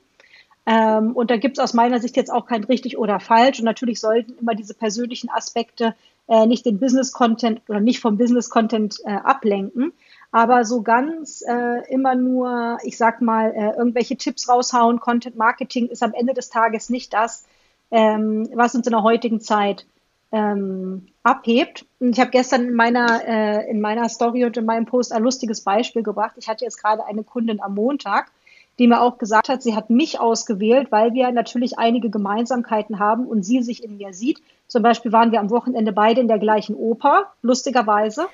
Ähm, 0.65 1.11
und 1.13 1.29
da 1.31 1.37
gibt 1.37 1.57
es 1.57 1.63
aus 1.63 1.73
meiner 1.73 1.99
Sicht 1.99 2.15
jetzt 2.15 2.31
auch 2.31 2.45
kein 2.45 2.63
richtig 2.63 2.97
oder 2.97 3.19
falsch. 3.19 3.59
Und 3.59 3.65
natürlich 3.65 3.99
sollten 3.99 4.37
immer 4.39 4.55
diese 4.55 4.73
persönlichen 4.73 5.29
Aspekte 5.29 5.95
äh, 6.27 6.45
nicht 6.45 6.65
den 6.65 6.79
Business-Content 6.79 7.61
oder 7.67 7.81
nicht 7.81 7.99
vom 7.99 8.17
Business-Content 8.17 8.99
äh, 9.05 9.11
ablenken. 9.11 9.91
Aber 10.35 10.65
so 10.65 10.81
ganz 10.81 11.45
äh, 11.47 11.89
immer 11.89 12.13
nur, 12.13 12.77
ich 12.83 12.97
sag 12.97 13.21
mal, 13.21 13.53
äh, 13.55 13.77
irgendwelche 13.77 14.17
Tipps 14.17 14.49
raushauen, 14.49 14.99
Content 14.99 15.37
Marketing 15.37 15.87
ist 15.87 16.03
am 16.03 16.13
Ende 16.13 16.33
des 16.33 16.49
Tages 16.49 16.89
nicht 16.89 17.13
das, 17.13 17.45
ähm, 17.89 18.49
was 18.53 18.75
uns 18.75 18.85
in 18.85 18.91
der 18.91 19.03
heutigen 19.03 19.39
Zeit 19.39 19.85
ähm, 20.33 21.07
abhebt. 21.23 21.85
Und 22.01 22.09
ich 22.09 22.19
habe 22.19 22.31
gestern 22.31 22.65
in 22.65 22.73
meiner, 22.73 23.25
äh, 23.25 23.71
in 23.71 23.79
meiner 23.79 24.09
Story 24.09 24.43
und 24.43 24.57
in 24.57 24.65
meinem 24.65 24.85
Post 24.85 25.13
ein 25.13 25.23
lustiges 25.23 25.61
Beispiel 25.61 26.03
gebracht. 26.03 26.33
Ich 26.35 26.49
hatte 26.49 26.65
jetzt 26.65 26.83
gerade 26.83 27.05
eine 27.05 27.23
Kundin 27.23 27.61
am 27.61 27.73
Montag, 27.73 28.29
die 28.77 28.87
mir 28.89 28.99
auch 28.99 29.17
gesagt 29.17 29.47
hat, 29.47 29.63
sie 29.63 29.73
hat 29.73 29.89
mich 29.89 30.19
ausgewählt, 30.19 30.91
weil 30.91 31.13
wir 31.13 31.31
natürlich 31.31 31.79
einige 31.79 32.09
Gemeinsamkeiten 32.09 32.99
haben 32.99 33.25
und 33.25 33.43
sie 33.43 33.61
sich 33.63 33.85
in 33.85 33.95
mir 33.95 34.13
sieht. 34.13 34.41
Zum 34.67 34.83
Beispiel 34.83 35.13
waren 35.13 35.31
wir 35.31 35.39
am 35.39 35.49
Wochenende 35.49 35.93
beide 35.93 36.19
in 36.19 36.27
der 36.27 36.39
gleichen 36.39 36.75
Oper, 36.75 37.31
lustigerweise. 37.41 38.27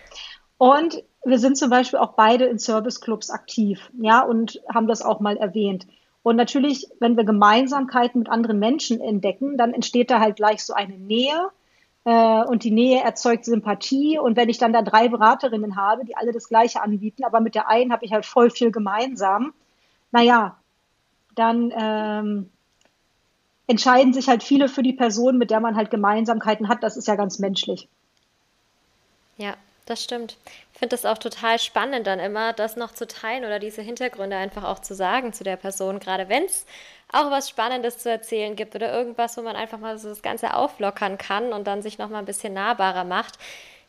Und 0.58 1.04
wir 1.24 1.40
sind 1.40 1.58
zum 1.58 1.70
Beispiel 1.70 2.00
auch 2.00 2.14
beide 2.14 2.46
in 2.46 2.58
Serviceclubs 2.58 3.30
aktiv, 3.30 3.92
ja, 4.00 4.22
und 4.22 4.62
haben 4.74 4.88
das 4.88 5.02
auch 5.02 5.20
mal 5.20 5.38
erwähnt. 5.38 5.86
Und 6.24 6.36
natürlich, 6.36 6.88
wenn 7.00 7.18
wir 7.18 7.24
Gemeinsamkeiten 7.24 8.20
mit 8.20 8.30
anderen 8.30 8.60
Menschen 8.60 9.02
entdecken, 9.02 9.58
dann 9.58 9.74
entsteht 9.74 10.12
da 10.12 10.20
halt 10.20 10.36
gleich 10.36 10.64
so 10.64 10.74
eine 10.74 10.98
Nähe. 10.98 11.50
Äh, 12.04 12.44
und 12.44 12.64
die 12.64 12.72
Nähe 12.72 13.02
erzeugt 13.04 13.46
Sympathie. 13.46 14.20
Und 14.20 14.36
wenn 14.36 14.50
ich 14.50 14.58
dann 14.58 14.74
da 14.74 14.82
drei 14.82 15.08
Beraterinnen 15.08 15.76
habe, 15.76 16.06
die 16.06 16.16
alle 16.16 16.32
das 16.32 16.48
Gleiche 16.48 16.82
anbieten, 16.82 17.24
aber 17.24 17.40
mit 17.40 17.56
der 17.56 17.70
einen 17.70 17.92
habe 17.92 18.06
ich 18.06 18.12
halt 18.12 18.26
voll 18.26 18.50
viel 18.52 18.72
gemeinsam, 18.72 19.54
naja, 20.12 20.58
dann 21.36 21.74
ähm, 21.76 22.50
entscheiden 23.68 24.14
sich 24.14 24.28
halt 24.28 24.44
viele 24.44 24.68
für 24.68 24.84
die 24.84 24.94
Person, 24.94 25.38
mit 25.38 25.50
der 25.50 25.60
man 25.60 25.76
halt 25.76 25.90
Gemeinsamkeiten 25.90 26.68
hat. 26.68 26.84
Das 26.84 26.98
ist 26.98 27.08
ja 27.08 27.16
ganz 27.16 27.40
menschlich. 27.40 27.88
Ja, 29.38 29.56
das 29.86 30.04
stimmt. 30.04 30.38
Ich 30.82 30.84
finde 30.84 30.96
das 30.96 31.06
auch 31.06 31.20
total 31.20 31.60
spannend, 31.60 32.08
dann 32.08 32.20
immer 32.20 32.54
das 32.54 32.76
noch 32.76 32.92
zu 32.92 33.06
teilen 33.06 33.46
oder 33.46 33.60
diese 33.60 33.84
Hintergründe 33.84 34.36
einfach 34.36 34.64
auch 34.64 34.80
zu 34.80 34.96
sagen 34.96 35.32
zu 35.32 35.44
der 35.44 35.56
Person, 35.56 36.00
gerade 36.00 36.28
wenn 36.28 36.46
es 36.46 36.66
auch 37.12 37.30
was 37.30 37.50
Spannendes 37.50 38.00
zu 38.00 38.10
erzählen 38.10 38.56
gibt 38.56 38.74
oder 38.74 38.92
irgendwas, 38.92 39.38
wo 39.38 39.44
man 39.44 39.56
einfach 39.56 39.78
mal 39.78 40.00
so 40.00 40.10
das 40.10 40.24
Ganze 40.24 40.56
auflockern 40.56 41.20
kann 41.20 41.54
und 41.54 41.68
dann 41.68 41.84
sich 41.84 42.00
noch 42.00 42.10
mal 42.10 42.18
ein 42.18 42.26
bisschen 42.26 42.54
nahbarer 42.54 43.04
macht. 43.04 43.38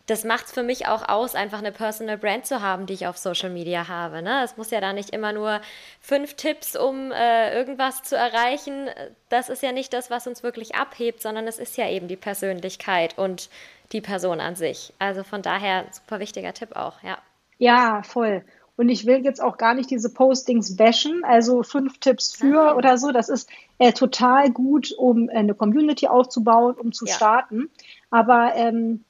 Das 0.05 0.25
macht 0.25 0.47
es 0.47 0.53
für 0.53 0.63
mich 0.63 0.87
auch 0.87 1.09
aus, 1.09 1.35
einfach 1.35 1.61
eine 1.61 1.73
Personal 1.73 2.19
Brand 2.19 2.45
zu 2.45 2.61
haben, 2.61 2.85
die 2.85 2.93
ich 2.93 3.07
auf 3.07 3.17
Social 3.17 3.49
Media 3.49 3.89
habe. 3.89 4.21
Ne? 4.21 4.43
Es 4.45 4.59
muss 4.59 4.71
ja 4.71 4.83
da 4.83 4.93
nicht 4.93 5.11
immer 5.11 5.33
nur 5.33 5.63
fünf 6.03 6.35
Tipps, 6.35 6.77
um 6.77 7.11
äh, 7.11 7.55
irgendwas 7.55 8.03
zu 8.03 8.17
erreichen. 8.17 8.91
Das 9.31 9.49
ist 9.49 9.63
ja 9.63 9.73
nicht 9.73 9.95
das, 9.95 10.11
was 10.11 10.27
uns 10.27 10.43
wirklich 10.43 10.75
abhebt, 10.75 11.23
sondern 11.23 11.47
es 11.47 11.59
ist 11.59 11.79
ja 11.79 11.89
eben 11.89 12.09
die 12.09 12.17
Persönlichkeit 12.17 13.17
und 13.17 13.49
die 13.93 14.01
Person 14.01 14.41
an 14.41 14.57
sich. 14.57 14.93
Also 14.99 15.23
von 15.23 15.43
daher 15.43 15.87
super 15.91 16.21
wichtiger 16.21 16.53
Tipp 16.55 16.77
auch, 16.77 17.03
ja. 17.03 17.19
Ja, 17.59 18.03
voll. 18.03 18.45
Und 18.77 18.89
ich 18.89 19.07
will 19.07 19.23
jetzt 19.25 19.43
auch 19.43 19.59
gar 19.59 19.75
nicht 19.75 19.91
diese 19.91 20.13
Postings 20.13 20.77
bashen, 20.77 21.25
also 21.25 21.63
fünf 21.63 21.99
Tipps 21.99 22.35
für 22.35 22.71
okay. 22.71 22.77
oder 22.79 22.99
so. 22.99 23.13
Das 23.13 23.29
ist 23.29 23.49
äh, 23.79 23.93
total 23.93 24.51
gut, 24.51 24.93
um 24.97 25.29
äh, 25.29 25.35
eine 25.35 25.55
Community 25.55 26.09
aufzubauen, 26.09 26.75
um 26.75 26.93
zu 26.93 27.05
ja. 27.05 27.15
starten. 27.15 27.71
Aber 28.11 28.55
ähm, 28.57 29.05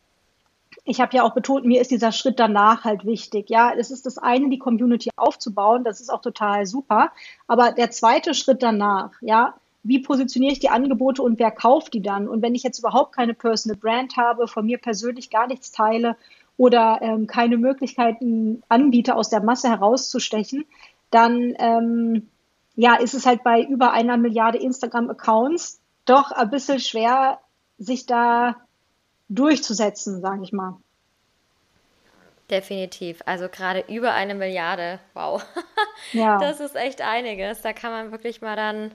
ich 0.85 1.01
habe 1.01 1.17
ja 1.17 1.23
auch 1.23 1.35
betont, 1.35 1.65
mir 1.65 1.81
ist 1.81 1.93
dieser 1.93 2.11
Schritt 2.11 2.41
danach 2.41 2.85
halt 2.85 3.05
wichtig. 3.05 3.51
Ja, 3.51 3.73
es 3.73 3.91
ist 3.91 4.05
das 4.05 4.19
eine, 4.19 4.51
die 4.51 4.59
Community 4.59 5.11
aufzubauen, 5.17 5.85
das 5.85 6.01
ist 6.01 6.11
auch 6.11 6.21
total 6.21 6.67
super. 6.67 7.13
Aber 7.47 7.71
der 7.71 7.91
zweite 7.93 8.35
Schritt 8.35 8.63
danach, 8.63 9.13
ja, 9.21 9.55
wie 9.83 10.01
positioniere 10.01 10.53
ich 10.53 10.61
die 10.61 10.69
Angebote 10.69 11.23
und 11.23 11.39
wer 11.39 11.51
kauft 11.51 11.95
die 11.95 12.03
dann? 12.03 12.29
Und 12.29 12.43
wenn 12.43 12.55
ich 12.55 12.63
jetzt 12.63 12.79
überhaupt 12.79 13.15
keine 13.15 13.35
Personal 13.35 13.79
Brand 13.79 14.17
habe, 14.17 14.47
von 14.47 14.67
mir 14.67 14.79
persönlich 14.79 15.31
gar 15.31 15.47
nichts 15.47 15.73
teile 15.73 16.17
oder 16.57 17.01
ähm, 17.03 17.27
keine 17.27 17.57
Möglichkeiten 17.57 18.63
anbiete, 18.69 19.17
aus 19.17 19.29
der 19.29 19.43
Masse 19.43 19.69
herauszustechen, 19.69 20.65
dann 21.11 21.55
ähm, 21.59 22.29
ja, 22.75 22.95
ist 22.95 23.15
es 23.15 23.27
halt 23.27 23.43
bei 23.43 23.63
über 23.63 23.93
einer 23.93 24.17
Milliarde 24.17 24.59
Instagram-Accounts 24.59 25.81
doch 26.05 26.31
ein 26.31 26.51
bisschen 26.51 26.81
schwer, 26.81 27.41
sich 27.79 28.07
da 28.07 28.57
durchzusetzen, 29.29 30.21
sage 30.21 30.43
ich 30.43 30.53
mal. 30.53 30.77
Definitiv. 32.51 33.23
Also 33.25 33.49
gerade 33.49 33.85
über 33.89 34.13
eine 34.13 34.35
Milliarde. 34.35 35.01
Wow. 35.15 35.45
Ja. 36.13 36.37
Das 36.39 36.59
ist 36.59 36.75
echt 36.75 37.01
einiges. 37.01 37.63
Da 37.63 37.73
kann 37.73 37.93
man 37.93 38.11
wirklich 38.11 38.43
mal 38.43 38.57
dann 38.57 38.91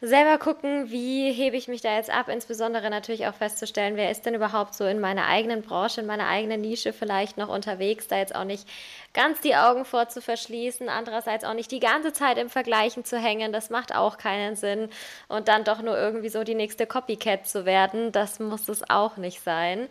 selber 0.00 0.36
gucken, 0.38 0.90
wie 0.90 1.32
hebe 1.32 1.56
ich 1.56 1.68
mich 1.68 1.80
da 1.80 1.96
jetzt 1.96 2.10
ab, 2.10 2.28
insbesondere 2.28 2.90
natürlich 2.90 3.26
auch 3.26 3.34
festzustellen, 3.34 3.96
wer 3.96 4.10
ist 4.10 4.26
denn 4.26 4.34
überhaupt 4.34 4.74
so 4.74 4.84
in 4.84 5.00
meiner 5.00 5.26
eigenen 5.26 5.62
Branche, 5.62 6.02
in 6.02 6.06
meiner 6.06 6.28
eigenen 6.28 6.60
Nische 6.60 6.92
vielleicht 6.92 7.38
noch 7.38 7.48
unterwegs, 7.48 8.06
da 8.06 8.18
jetzt 8.18 8.34
auch 8.34 8.44
nicht 8.44 8.68
ganz 9.14 9.40
die 9.40 9.56
Augen 9.56 9.86
vor 9.86 10.08
zu 10.10 10.20
verschließen, 10.20 10.90
andererseits 10.90 11.44
auch 11.44 11.54
nicht 11.54 11.70
die 11.70 11.80
ganze 11.80 12.12
Zeit 12.12 12.36
im 12.36 12.50
Vergleichen 12.50 13.06
zu 13.06 13.18
hängen, 13.18 13.52
das 13.52 13.70
macht 13.70 13.94
auch 13.94 14.18
keinen 14.18 14.54
Sinn 14.54 14.90
und 15.28 15.48
dann 15.48 15.64
doch 15.64 15.80
nur 15.80 15.96
irgendwie 15.96 16.28
so 16.28 16.44
die 16.44 16.54
nächste 16.54 16.86
Copycat 16.86 17.46
zu 17.48 17.64
werden, 17.64 18.12
das 18.12 18.38
muss 18.38 18.68
es 18.68 18.88
auch 18.90 19.16
nicht 19.16 19.40
sein. 19.42 19.88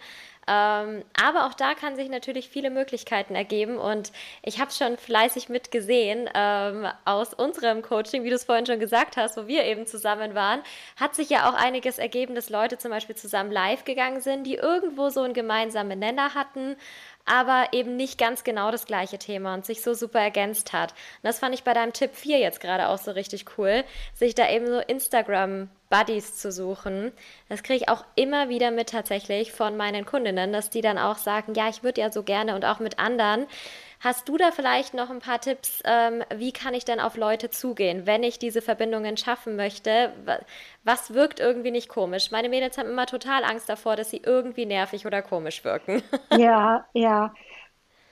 Ähm, 0.47 1.03
aber 1.19 1.47
auch 1.47 1.53
da 1.53 1.73
kann 1.73 1.95
sich 1.95 2.09
natürlich 2.09 2.49
viele 2.49 2.69
Möglichkeiten 2.69 3.33
ergeben 3.33 3.77
und 3.77 4.11
ich 4.43 4.59
habe 4.59 4.71
schon 4.71 4.97
fleißig 4.97 5.49
mitgesehen 5.49 6.29
ähm, 6.35 6.87
aus 7.03 7.33
unserem 7.33 7.81
Coaching, 7.81 8.23
wie 8.23 8.29
du 8.29 8.35
es 8.35 8.43
vorhin 8.43 8.65
schon 8.67 8.79
gesagt 8.79 9.17
hast, 9.17 9.37
wo 9.37 9.47
wir 9.47 9.63
eben 9.63 9.87
zusammen 9.87 10.35
waren, 10.35 10.61
hat 10.97 11.15
sich 11.15 11.29
ja 11.29 11.49
auch 11.49 11.55
einiges 11.55 11.97
ergeben, 11.97 12.35
dass 12.35 12.49
Leute 12.49 12.77
zum 12.77 12.91
Beispiel 12.91 13.15
zusammen 13.15 13.51
live 13.51 13.85
gegangen 13.85 14.21
sind, 14.21 14.43
die 14.43 14.55
irgendwo 14.55 15.09
so 15.09 15.21
einen 15.21 15.33
gemeinsamen 15.33 15.97
Nenner 15.97 16.35
hatten 16.35 16.75
aber 17.25 17.69
eben 17.71 17.95
nicht 17.95 18.17
ganz 18.19 18.43
genau 18.43 18.71
das 18.71 18.85
gleiche 18.85 19.17
Thema 19.17 19.55
und 19.55 19.65
sich 19.65 19.81
so 19.81 19.93
super 19.93 20.19
ergänzt 20.19 20.73
hat. 20.73 20.91
Und 20.91 21.23
das 21.23 21.39
fand 21.39 21.55
ich 21.55 21.63
bei 21.63 21.73
deinem 21.73 21.91
Tipp 21.91 22.11
4 22.13 22.37
jetzt 22.37 22.61
gerade 22.61 22.87
auch 22.87 22.99
so 22.99 23.11
richtig 23.11 23.45
cool, 23.57 23.83
sich 24.13 24.35
da 24.35 24.49
eben 24.49 24.67
so 24.67 24.79
Instagram 24.79 25.69
Buddies 25.95 26.35
zu 26.35 26.51
suchen. 26.51 27.13
Das 27.47 27.63
kriege 27.63 27.83
ich 27.83 27.89
auch 27.89 28.03
immer 28.15 28.49
wieder 28.49 28.71
mit 28.71 28.89
tatsächlich 28.89 29.53
von 29.53 29.77
meinen 29.77 30.05
Kundinnen, 30.05 30.51
dass 30.51 30.69
die 30.69 30.81
dann 30.81 30.97
auch 30.97 31.17
sagen, 31.17 31.53
ja, 31.53 31.69
ich 31.69 31.83
würde 31.83 32.01
ja 32.01 32.11
so 32.11 32.23
gerne 32.23 32.55
und 32.55 32.65
auch 32.65 32.79
mit 32.79 32.99
anderen. 32.99 33.45
Hast 34.01 34.27
du 34.27 34.37
da 34.37 34.51
vielleicht 34.51 34.93
noch 34.93 35.09
ein 35.09 35.19
paar 35.19 35.39
Tipps, 35.39 35.81
ähm, 35.85 36.21
wie 36.35 36.51
kann 36.51 36.73
ich 36.73 36.83
denn 36.83 36.99
auf 36.99 37.15
Leute 37.15 37.49
zugehen, 37.49 38.05
wenn 38.05 38.23
ich 38.23 38.37
diese 38.39 38.61
Verbindungen 38.61 39.15
schaffen 39.15 39.55
möchte? 39.55 40.11
Was 40.83 41.13
wirkt 41.13 41.39
irgendwie 41.39 41.71
nicht 41.71 41.87
komisch? 41.87 42.29
Meine 42.29 42.49
Mädels 42.49 42.77
haben 42.77 42.89
immer 42.89 43.05
total 43.05 43.45
Angst 43.45 43.69
davor, 43.69 43.95
dass 43.95 44.09
sie 44.09 44.21
irgendwie 44.23 44.65
nervig 44.65 45.05
oder 45.05 45.21
komisch 45.21 45.63
wirken. 45.63 46.03
Ja, 46.37 46.85
ja. 46.93 47.33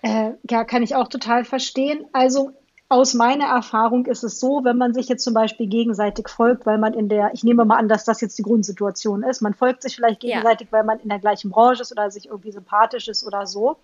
Äh, 0.01 0.31
ja, 0.49 0.63
kann 0.63 0.83
ich 0.83 0.95
auch 0.95 1.09
total 1.09 1.43
verstehen. 1.43 2.05
Also 2.13 2.51
aus 2.89 3.13
meiner 3.13 3.45
Erfahrung 3.45 4.05
ist 4.05 4.23
es 4.23 4.39
so, 4.39 4.63
wenn 4.63 4.77
man 4.77 4.93
sich 4.93 5.07
jetzt 5.09 5.23
zum 5.23 5.33
Beispiel 5.33 5.67
gegenseitig 5.67 6.29
folgt, 6.29 6.65
weil 6.65 6.77
man 6.77 6.93
in 6.93 7.09
der, 7.09 7.33
ich 7.33 7.43
nehme 7.43 7.65
mal 7.65 7.77
an, 7.77 7.89
dass 7.89 8.05
das 8.05 8.21
jetzt 8.21 8.37
die 8.37 8.43
Grundsituation 8.43 9.23
ist, 9.23 9.41
man 9.41 9.53
folgt 9.53 9.81
sich 9.81 9.95
vielleicht 9.95 10.19
gegenseitig, 10.19 10.67
ja. 10.67 10.77
weil 10.77 10.83
man 10.83 10.99
in 10.99 11.09
der 11.09 11.19
gleichen 11.19 11.49
Branche 11.49 11.81
ist 11.81 11.91
oder 11.91 12.11
sich 12.11 12.27
irgendwie 12.27 12.51
sympathisch 12.51 13.07
ist 13.07 13.25
oder 13.25 13.47
so. 13.47 13.77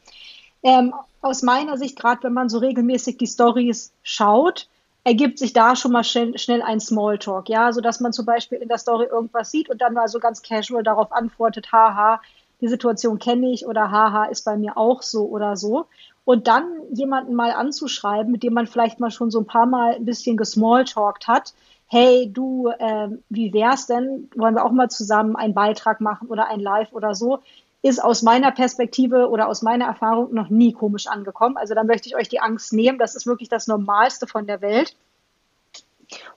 Ähm, 0.62 0.94
aus 1.22 1.42
meiner 1.42 1.78
Sicht, 1.78 1.98
gerade 1.98 2.24
wenn 2.24 2.34
man 2.34 2.50
so 2.50 2.60
regelmäßig 2.60 3.18
die 3.18 3.28
Stories 3.28 3.94
schaut, 4.04 4.68
ergibt 5.04 5.40
sich 5.40 5.54
da 5.54 5.76
schon 5.76 5.92
mal 5.92 6.04
schnell, 6.04 6.38
schnell 6.38 6.62
ein 6.62 6.80
Smalltalk, 6.80 7.50
ja, 7.50 7.72
so 7.72 7.82
dass 7.82 8.00
man 8.00 8.14
zum 8.14 8.26
Beispiel 8.26 8.60
in 8.60 8.68
der 8.68 8.78
Story 8.78 9.06
irgendwas 9.06 9.50
sieht 9.50 9.70
und 9.70 9.82
dann 9.82 9.94
mal 9.94 10.08
so 10.08 10.20
ganz 10.20 10.42
casual 10.42 10.84
darauf 10.84 11.12
antwortet, 11.12 11.72
haha, 11.72 12.22
die 12.62 12.68
Situation 12.68 13.20
kenne 13.20 13.52
ich 13.52 13.66
oder 13.66 13.90
haha, 13.90 14.26
ist 14.26 14.44
bei 14.44 14.58
mir 14.58 14.78
auch 14.78 15.02
so 15.02 15.26
oder 15.26 15.56
so. 15.56 15.86
Und 16.26 16.48
dann 16.48 16.66
jemanden 16.92 17.34
mal 17.34 17.52
anzuschreiben, 17.52 18.32
mit 18.32 18.44
dem 18.44 18.54
man 18.54 18.68
vielleicht 18.68 19.00
mal 19.00 19.12
schon 19.12 19.32
so 19.32 19.40
ein 19.40 19.46
paar 19.46 19.66
Mal 19.66 19.96
ein 19.96 20.06
bisschen 20.06 20.38
gesmalltalkt 20.38 21.28
hat. 21.28 21.54
Hey, 21.88 22.30
du, 22.32 22.68
äh, 22.68 23.10
wie 23.30 23.52
wär's 23.52 23.88
denn? 23.88 24.30
Wollen 24.36 24.56
wir 24.56 24.64
auch 24.64 24.72
mal 24.72 24.90
zusammen 24.90 25.36
einen 25.36 25.56
Beitrag 25.56 26.02
machen 26.02 26.28
oder 26.28 26.48
ein 26.48 26.60
Live 26.60 26.94
oder 26.94 27.16
so? 27.16 27.40
Ist 27.82 28.04
aus 28.04 28.22
meiner 28.22 28.52
Perspektive 28.52 29.30
oder 29.30 29.48
aus 29.48 29.62
meiner 29.62 29.86
Erfahrung 29.86 30.34
noch 30.34 30.50
nie 30.50 30.74
komisch 30.74 31.08
angekommen. 31.08 31.58
Also 31.58 31.74
da 31.74 31.84
möchte 31.84 32.10
ich 32.10 32.16
euch 32.16 32.30
die 32.30 32.42
Angst 32.42 32.74
nehmen. 32.74 33.00
Das 33.00 33.16
ist 33.16 33.26
wirklich 33.26 33.50
das 33.50 33.68
Normalste 33.68 34.28
von 34.28 34.46
der 34.46 34.62
Welt. 34.62 34.96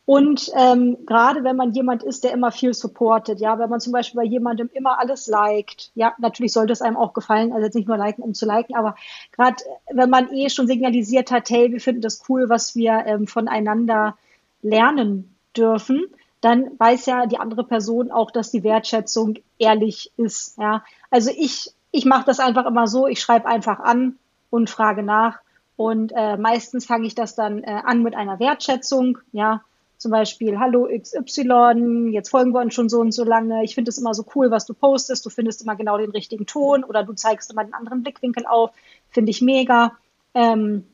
Und 0.05 0.51
ähm, 0.55 0.99
gerade 1.07 1.45
wenn 1.45 1.57
man 1.57 1.73
jemand 1.73 2.03
ist, 2.03 2.25
der 2.25 2.33
immer 2.33 2.51
viel 2.51 2.75
supportet, 2.75 3.41
ja, 3.41 3.59
wenn 3.59 3.71
man 3.71 3.81
zum 3.81 3.93
Beispiel 3.93 4.21
bei 4.21 4.27
jemandem 4.27 4.69
immer 4.73 4.99
alles 4.99 5.27
liked, 5.27 5.91
ja, 5.95 6.15
natürlich 6.19 6.53
sollte 6.53 6.73
es 6.73 6.83
einem 6.83 6.97
auch 6.97 7.13
gefallen, 7.13 7.53
also 7.53 7.65
jetzt 7.65 7.75
nicht 7.75 7.89
nur 7.89 7.97
liken, 7.97 8.23
um 8.23 8.35
zu 8.35 8.47
liken, 8.47 8.75
aber 8.75 8.97
gerade 9.31 9.57
wenn 9.91 10.11
man 10.11 10.33
eh 10.33 10.51
schon 10.51 10.67
signalisiert 10.67 11.31
hat, 11.31 11.49
hey, 11.51 11.73
wir 11.73 11.81
finden 11.81 12.03
das 12.03 12.23
cool, 12.29 12.49
was 12.49 12.75
wir 12.75 13.05
ähm, 13.07 13.27
voneinander 13.27 14.17
lernen 14.61 15.35
dürfen, 15.57 16.05
dann 16.41 16.79
weiß 16.79 17.07
ja 17.07 17.27
die 17.27 17.39
andere 17.39 17.65
Person 17.65 18.11
auch, 18.11 18.31
dass 18.31 18.51
die 18.51 18.65
Wertschätzung 18.65 19.39
ehrlich 19.59 20.13
ist, 20.17 20.59
ja. 20.59 20.85
Also 21.11 21.31
ich, 21.35 21.73
ich 21.93 22.05
mache 22.05 22.25
das 22.27 22.41
einfach 22.41 22.67
immer 22.67 22.89
so, 22.89 23.07
ich 23.07 23.21
schreibe 23.21 23.47
einfach 23.47 23.79
an 23.79 24.19
und 24.51 24.69
frage 24.69 25.03
nach 25.03 25.42
und 25.77 26.13
äh, 26.15 26.37
meistens 26.37 26.87
fange 26.87 27.07
ich 27.07 27.15
das 27.15 27.35
dann 27.35 27.63
äh, 27.65 27.81
an 27.85 28.03
mit 28.03 28.15
einer 28.15 28.39
Wertschätzung, 28.39 29.19
ja, 29.33 29.63
zum 30.03 30.11
Beispiel, 30.11 30.59
hallo 30.59 30.89
XY, 30.89 32.11
jetzt 32.11 32.31
folgen 32.31 32.53
wir 32.53 32.61
uns 32.61 32.75
schon 32.75 32.89
so 32.89 32.99
und 32.99 33.13
so 33.13 33.23
lange. 33.23 33.63
Ich 33.63 33.77
finde 33.77 33.89
es 33.89 33.99
immer 33.99 34.15
so 34.15 34.25
cool, 34.35 34.51
was 34.51 34.67
du 34.67 34.75
postest. 34.75 35.25
Du 35.25 35.31
findest 35.31 35.63
immer 35.63 35.77
genau 35.77 35.97
den 35.97 36.11
richtigen 36.11 36.45
Ton 36.45 36.83
oder 36.83 37.05
du 37.05 37.13
zeigst 37.13 37.53
immer 37.53 37.63
den 37.63 37.73
anderen 37.73 38.03
Blickwinkel 38.03 38.45
auf. 38.47 38.73
Finde 39.11 39.31
ich 39.31 39.41
mega. 39.43 39.93
Ähm, 40.35 40.85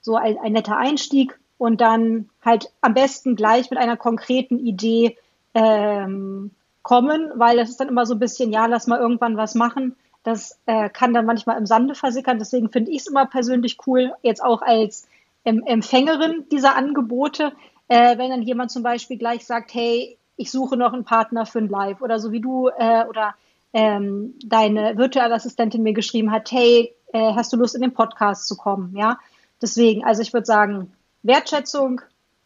so 0.00 0.16
ein, 0.16 0.36
ein 0.38 0.52
netter 0.52 0.76
Einstieg 0.76 1.38
und 1.58 1.80
dann 1.80 2.28
halt 2.44 2.72
am 2.80 2.94
besten 2.94 3.36
gleich 3.36 3.70
mit 3.70 3.78
einer 3.78 3.96
konkreten 3.96 4.58
Idee 4.58 5.16
ähm, 5.54 6.50
kommen, 6.82 7.30
weil 7.36 7.56
das 7.56 7.70
ist 7.70 7.78
dann 7.78 7.88
immer 7.88 8.04
so 8.04 8.14
ein 8.14 8.18
bisschen, 8.18 8.52
ja, 8.52 8.66
lass 8.66 8.88
mal 8.88 8.98
irgendwann 8.98 9.36
was 9.36 9.54
machen. 9.54 9.94
Das 10.22 10.58
äh, 10.66 10.90
kann 10.90 11.14
dann 11.14 11.26
manchmal 11.26 11.58
im 11.58 11.66
Sande 11.66 11.94
versickern. 11.94 12.38
Deswegen 12.38 12.70
finde 12.70 12.90
ich 12.90 12.98
es 12.98 13.06
immer 13.06 13.26
persönlich 13.26 13.78
cool, 13.86 14.12
jetzt 14.22 14.42
auch 14.42 14.62
als 14.62 15.08
ähm, 15.44 15.62
Empfängerin 15.64 16.44
dieser 16.50 16.76
Angebote, 16.76 17.52
äh, 17.88 18.18
wenn 18.18 18.30
dann 18.30 18.42
jemand 18.42 18.70
zum 18.70 18.82
Beispiel 18.82 19.16
gleich 19.16 19.46
sagt, 19.46 19.72
hey, 19.74 20.18
ich 20.36 20.50
suche 20.50 20.76
noch 20.76 20.92
einen 20.92 21.04
Partner 21.04 21.46
für 21.46 21.58
ein 21.58 21.68
Live 21.68 22.00
oder 22.02 22.18
so 22.18 22.32
wie 22.32 22.40
du 22.40 22.68
äh, 22.68 23.04
oder 23.06 23.34
ähm, 23.72 24.34
deine 24.44 24.96
virtuelle 24.96 25.34
Assistentin 25.34 25.82
mir 25.82 25.92
geschrieben 25.92 26.30
hat, 26.30 26.50
hey, 26.50 26.94
äh, 27.12 27.34
hast 27.34 27.52
du 27.52 27.56
Lust 27.56 27.74
in 27.74 27.82
den 27.82 27.94
Podcast 27.94 28.46
zu 28.46 28.56
kommen? 28.56 28.96
Ja, 28.96 29.18
deswegen, 29.60 30.04
also 30.04 30.22
ich 30.22 30.32
würde 30.32 30.46
sagen, 30.46 30.92
Wertschätzung, 31.22 32.00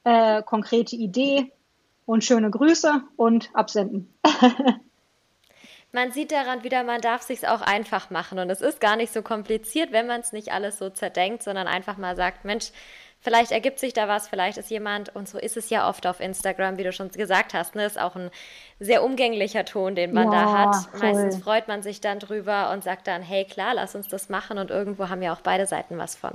äh, 0.04 0.42
konkrete 0.42 0.96
Idee 0.96 1.52
und 2.06 2.24
schöne 2.24 2.50
Grüße 2.50 3.02
und 3.16 3.50
absenden. 3.54 4.12
man 5.94 6.10
sieht 6.10 6.32
daran 6.32 6.64
wieder, 6.64 6.82
man 6.82 7.00
darf 7.00 7.22
sich 7.22 7.46
auch 7.46 7.60
einfach 7.60 8.10
machen 8.10 8.38
und 8.38 8.50
es 8.50 8.60
ist 8.60 8.80
gar 8.80 8.96
nicht 8.96 9.12
so 9.12 9.22
kompliziert, 9.22 9.92
wenn 9.92 10.06
man 10.06 10.20
es 10.20 10.32
nicht 10.32 10.52
alles 10.52 10.78
so 10.78 10.90
zerdenkt, 10.90 11.42
sondern 11.42 11.68
einfach 11.68 11.96
mal 11.96 12.16
sagt, 12.16 12.44
Mensch, 12.44 12.72
vielleicht 13.20 13.52
ergibt 13.52 13.78
sich 13.78 13.92
da 13.94 14.08
was, 14.08 14.28
vielleicht 14.28 14.58
ist 14.58 14.70
jemand, 14.70 15.14
und 15.14 15.28
so 15.28 15.38
ist 15.38 15.56
es 15.56 15.70
ja 15.70 15.88
oft 15.88 16.06
auf 16.06 16.20
Instagram, 16.20 16.76
wie 16.78 16.82
du 16.82 16.92
schon 16.92 17.10
gesagt 17.10 17.54
hast, 17.54 17.76
ne, 17.76 17.86
ist 17.86 17.98
auch 17.98 18.16
ein 18.16 18.30
sehr 18.80 19.04
umgänglicher 19.04 19.64
Ton, 19.64 19.94
den 19.94 20.12
man 20.12 20.30
ja, 20.30 20.44
da 20.44 20.52
hat. 20.58 20.76
Voll. 20.90 21.00
Meistens 21.00 21.42
freut 21.42 21.68
man 21.68 21.82
sich 21.82 22.00
dann 22.00 22.18
drüber 22.18 22.70
und 22.72 22.82
sagt 22.82 23.06
dann, 23.06 23.22
hey 23.22 23.44
klar, 23.44 23.74
lass 23.74 23.94
uns 23.94 24.08
das 24.08 24.28
machen 24.28 24.58
und 24.58 24.70
irgendwo 24.70 25.08
haben 25.08 25.22
ja 25.22 25.32
auch 25.32 25.40
beide 25.40 25.66
Seiten 25.66 25.96
was 25.96 26.16
von. 26.16 26.32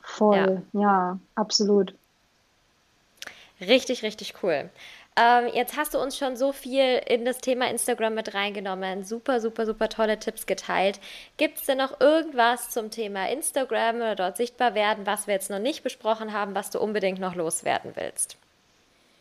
Voll, 0.00 0.62
ja, 0.72 0.80
ja 0.80 1.18
absolut. 1.36 1.94
Richtig, 3.60 4.02
richtig 4.02 4.42
cool. 4.42 4.70
Ähm, 5.14 5.50
jetzt 5.52 5.76
hast 5.76 5.92
du 5.92 5.98
uns 5.98 6.16
schon 6.16 6.36
so 6.36 6.52
viel 6.52 7.00
in 7.06 7.26
das 7.26 7.38
Thema 7.38 7.68
Instagram 7.68 8.14
mit 8.14 8.34
reingenommen. 8.34 9.04
Super, 9.04 9.40
super, 9.40 9.66
super 9.66 9.90
tolle 9.90 10.18
Tipps 10.18 10.46
geteilt. 10.46 11.00
Gibt 11.36 11.58
es 11.58 11.66
denn 11.66 11.78
noch 11.78 12.00
irgendwas 12.00 12.70
zum 12.70 12.90
Thema 12.90 13.28
Instagram 13.28 13.96
oder 13.96 14.16
dort 14.16 14.38
sichtbar 14.38 14.74
werden, 14.74 15.04
was 15.04 15.26
wir 15.26 15.34
jetzt 15.34 15.50
noch 15.50 15.58
nicht 15.58 15.82
besprochen 15.82 16.32
haben, 16.32 16.54
was 16.54 16.70
du 16.70 16.80
unbedingt 16.80 17.20
noch 17.20 17.34
loswerden 17.34 17.92
willst? 17.94 18.38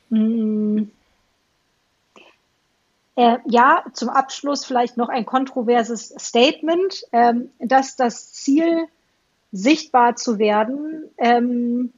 Mm. 0.10 0.84
Äh, 3.18 3.38
ja, 3.46 3.84
zum 3.92 4.08
Abschluss 4.08 4.66
vielleicht 4.66 4.96
noch 4.96 5.10
ein 5.10 5.26
kontroverses 5.26 6.16
Statement, 6.18 7.04
ähm, 7.12 7.52
dass 7.60 7.98
das 7.98 8.32
Ziel, 8.32 8.88
sichtbar 9.52 10.16
zu 10.16 10.40
werden, 10.40 11.10
ähm, 11.18 11.92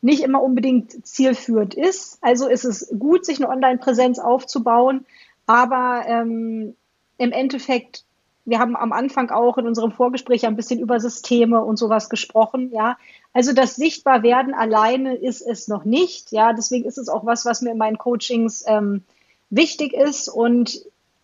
nicht 0.00 0.22
immer 0.22 0.42
unbedingt 0.42 1.06
zielführend 1.06 1.74
ist. 1.74 2.18
Also 2.20 2.48
ist 2.48 2.64
es 2.64 2.92
gut, 2.98 3.24
sich 3.24 3.38
eine 3.38 3.48
Online-Präsenz 3.48 4.18
aufzubauen, 4.18 5.06
aber 5.46 6.04
ähm, 6.06 6.74
im 7.18 7.32
Endeffekt 7.32 8.04
wir 8.48 8.60
haben 8.60 8.76
am 8.76 8.92
Anfang 8.92 9.30
auch 9.30 9.58
in 9.58 9.66
unserem 9.66 9.92
Vorgespräch 9.92 10.46
ein 10.46 10.56
bisschen 10.56 10.80
über 10.80 11.00
Systeme 11.00 11.62
und 11.62 11.76
sowas 11.76 12.08
gesprochen, 12.08 12.70
ja. 12.72 12.96
Also 13.34 13.52
das 13.52 13.76
Sichtbarwerden 13.76 14.54
alleine 14.54 15.16
ist 15.16 15.42
es 15.42 15.68
noch 15.68 15.84
nicht, 15.84 16.32
ja. 16.32 16.54
Deswegen 16.54 16.86
ist 16.86 16.96
es 16.96 17.10
auch 17.10 17.26
was, 17.26 17.44
was 17.44 17.60
mir 17.60 17.72
in 17.72 17.78
meinen 17.78 17.98
Coachings 17.98 18.64
ähm, 18.66 19.04
wichtig 19.50 19.92
ist 19.92 20.28
und 20.28 20.80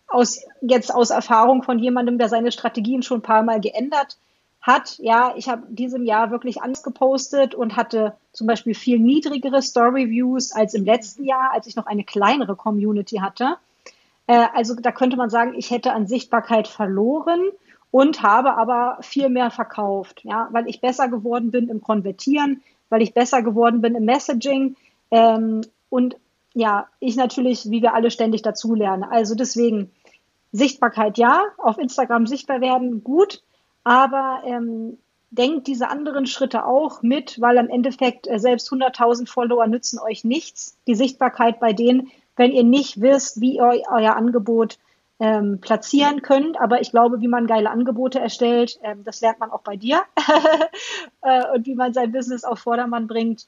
aus, 0.07 0.39
jetzt 0.61 0.93
aus 0.93 1.09
Erfahrung 1.09 1.63
von 1.63 1.79
jemandem, 1.79 2.19
der 2.19 2.29
seine 2.29 2.51
Strategien 2.51 3.01
schon 3.01 3.19
ein 3.19 3.23
paar 3.23 3.41
Mal 3.41 3.59
geändert 3.59 4.17
hat, 4.65 4.97
ja, 4.97 5.33
ich 5.37 5.47
habe 5.47 5.61
diesem 5.69 6.05
Jahr 6.05 6.31
wirklich 6.31 6.63
anders 6.63 6.81
gepostet 6.81 7.53
und 7.53 7.75
hatte 7.75 8.13
zum 8.33 8.47
Beispiel 8.47 8.73
viel 8.73 8.99
niedrigere 8.99 9.61
Story-Views 9.61 10.53
als 10.53 10.73
im 10.73 10.85
letzten 10.85 11.23
Jahr, 11.23 11.51
als 11.53 11.67
ich 11.67 11.75
noch 11.75 11.85
eine 11.85 12.03
kleinere 12.03 12.55
Community 12.55 13.17
hatte. 13.17 13.57
Äh, 14.25 14.47
also 14.55 14.73
da 14.73 14.91
könnte 14.91 15.17
man 15.17 15.29
sagen, 15.29 15.53
ich 15.55 15.69
hätte 15.69 15.93
an 15.93 16.07
Sichtbarkeit 16.07 16.67
verloren 16.67 17.43
und 17.91 18.23
habe 18.23 18.57
aber 18.57 18.97
viel 19.01 19.29
mehr 19.29 19.51
verkauft, 19.51 20.21
ja, 20.23 20.47
weil 20.51 20.67
ich 20.67 20.81
besser 20.81 21.09
geworden 21.09 21.51
bin 21.51 21.69
im 21.69 21.81
Konvertieren, 21.81 22.63
weil 22.89 23.03
ich 23.03 23.13
besser 23.13 23.43
geworden 23.43 23.81
bin 23.81 23.93
im 23.93 24.05
Messaging 24.05 24.77
ähm, 25.11 25.61
und 25.89 26.17
ja, 26.55 26.87
ich 26.99 27.17
natürlich, 27.17 27.69
wie 27.69 27.83
wir 27.83 27.93
alle 27.93 28.09
ständig 28.09 28.41
dazulernen. 28.41 29.03
Also 29.03 29.35
deswegen 29.35 29.91
Sichtbarkeit 30.51 31.19
ja, 31.19 31.43
auf 31.57 31.77
Instagram 31.77 32.25
sichtbar 32.25 32.61
werden 32.61 33.03
gut, 33.03 33.43
aber 33.85 34.41
ähm, 34.45 34.97
denkt 35.29 35.67
diese 35.67 35.89
anderen 35.89 36.25
Schritte 36.25 36.65
auch 36.65 37.01
mit, 37.01 37.39
weil 37.39 37.57
am 37.57 37.69
Endeffekt 37.69 38.27
äh, 38.27 38.39
selbst 38.39 38.71
100.000 38.71 39.29
Follower 39.29 39.67
nützen 39.67 39.99
euch 39.99 40.25
nichts. 40.25 40.77
Die 40.87 40.95
Sichtbarkeit 40.95 41.59
bei 41.59 41.71
denen, 41.71 42.11
wenn 42.35 42.51
ihr 42.51 42.63
nicht 42.63 42.99
wisst, 42.99 43.39
wie 43.39 43.57
ihr 43.57 43.83
euer 43.89 44.15
Angebot 44.15 44.79
ähm, 45.19 45.59
platzieren 45.61 46.21
könnt. 46.23 46.59
Aber 46.59 46.81
ich 46.81 46.91
glaube, 46.91 47.21
wie 47.21 47.27
man 47.27 47.47
geile 47.47 47.69
Angebote 47.69 48.19
erstellt, 48.19 48.79
ähm, 48.81 49.03
das 49.03 49.21
lernt 49.21 49.39
man 49.39 49.51
auch 49.51 49.61
bei 49.61 49.77
dir. 49.77 50.01
äh, 51.21 51.43
und 51.53 51.65
wie 51.67 51.75
man 51.75 51.93
sein 51.93 52.11
Business 52.11 52.43
auf 52.43 52.59
Vordermann 52.59 53.07
bringt. 53.07 53.47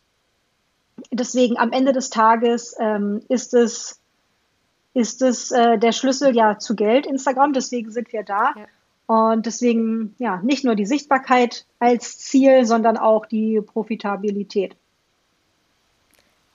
Deswegen 1.12 1.58
am 1.58 1.72
Ende 1.72 1.94
des 1.94 2.12
Tages 2.12 2.76
ähm, 2.80 3.22
ist 3.28 3.56
es, 3.56 4.00
ist 4.94 5.22
es 5.24 5.52
äh, 5.52 5.78
der 5.80 5.92
Schlüssel 5.94 6.36
ja 6.36 6.60
zu 6.60 6.76
Geld, 6.76 7.08
Instagram. 7.08 7.54
Deswegen 7.54 7.92
sind 7.92 8.14
wir 8.14 8.24
da. 8.24 8.54
Ja. 8.56 8.66
Und 9.08 9.46
deswegen, 9.46 10.16
ja, 10.20 10.42
nicht 10.44 10.66
nur 10.66 10.76
die 10.76 10.86
Sichtbarkeit 10.86 11.66
als 11.80 12.20
Ziel, 12.20 12.66
sondern 12.66 12.98
auch 12.98 13.26
die 13.26 13.62
Profitabilität. 13.62 14.76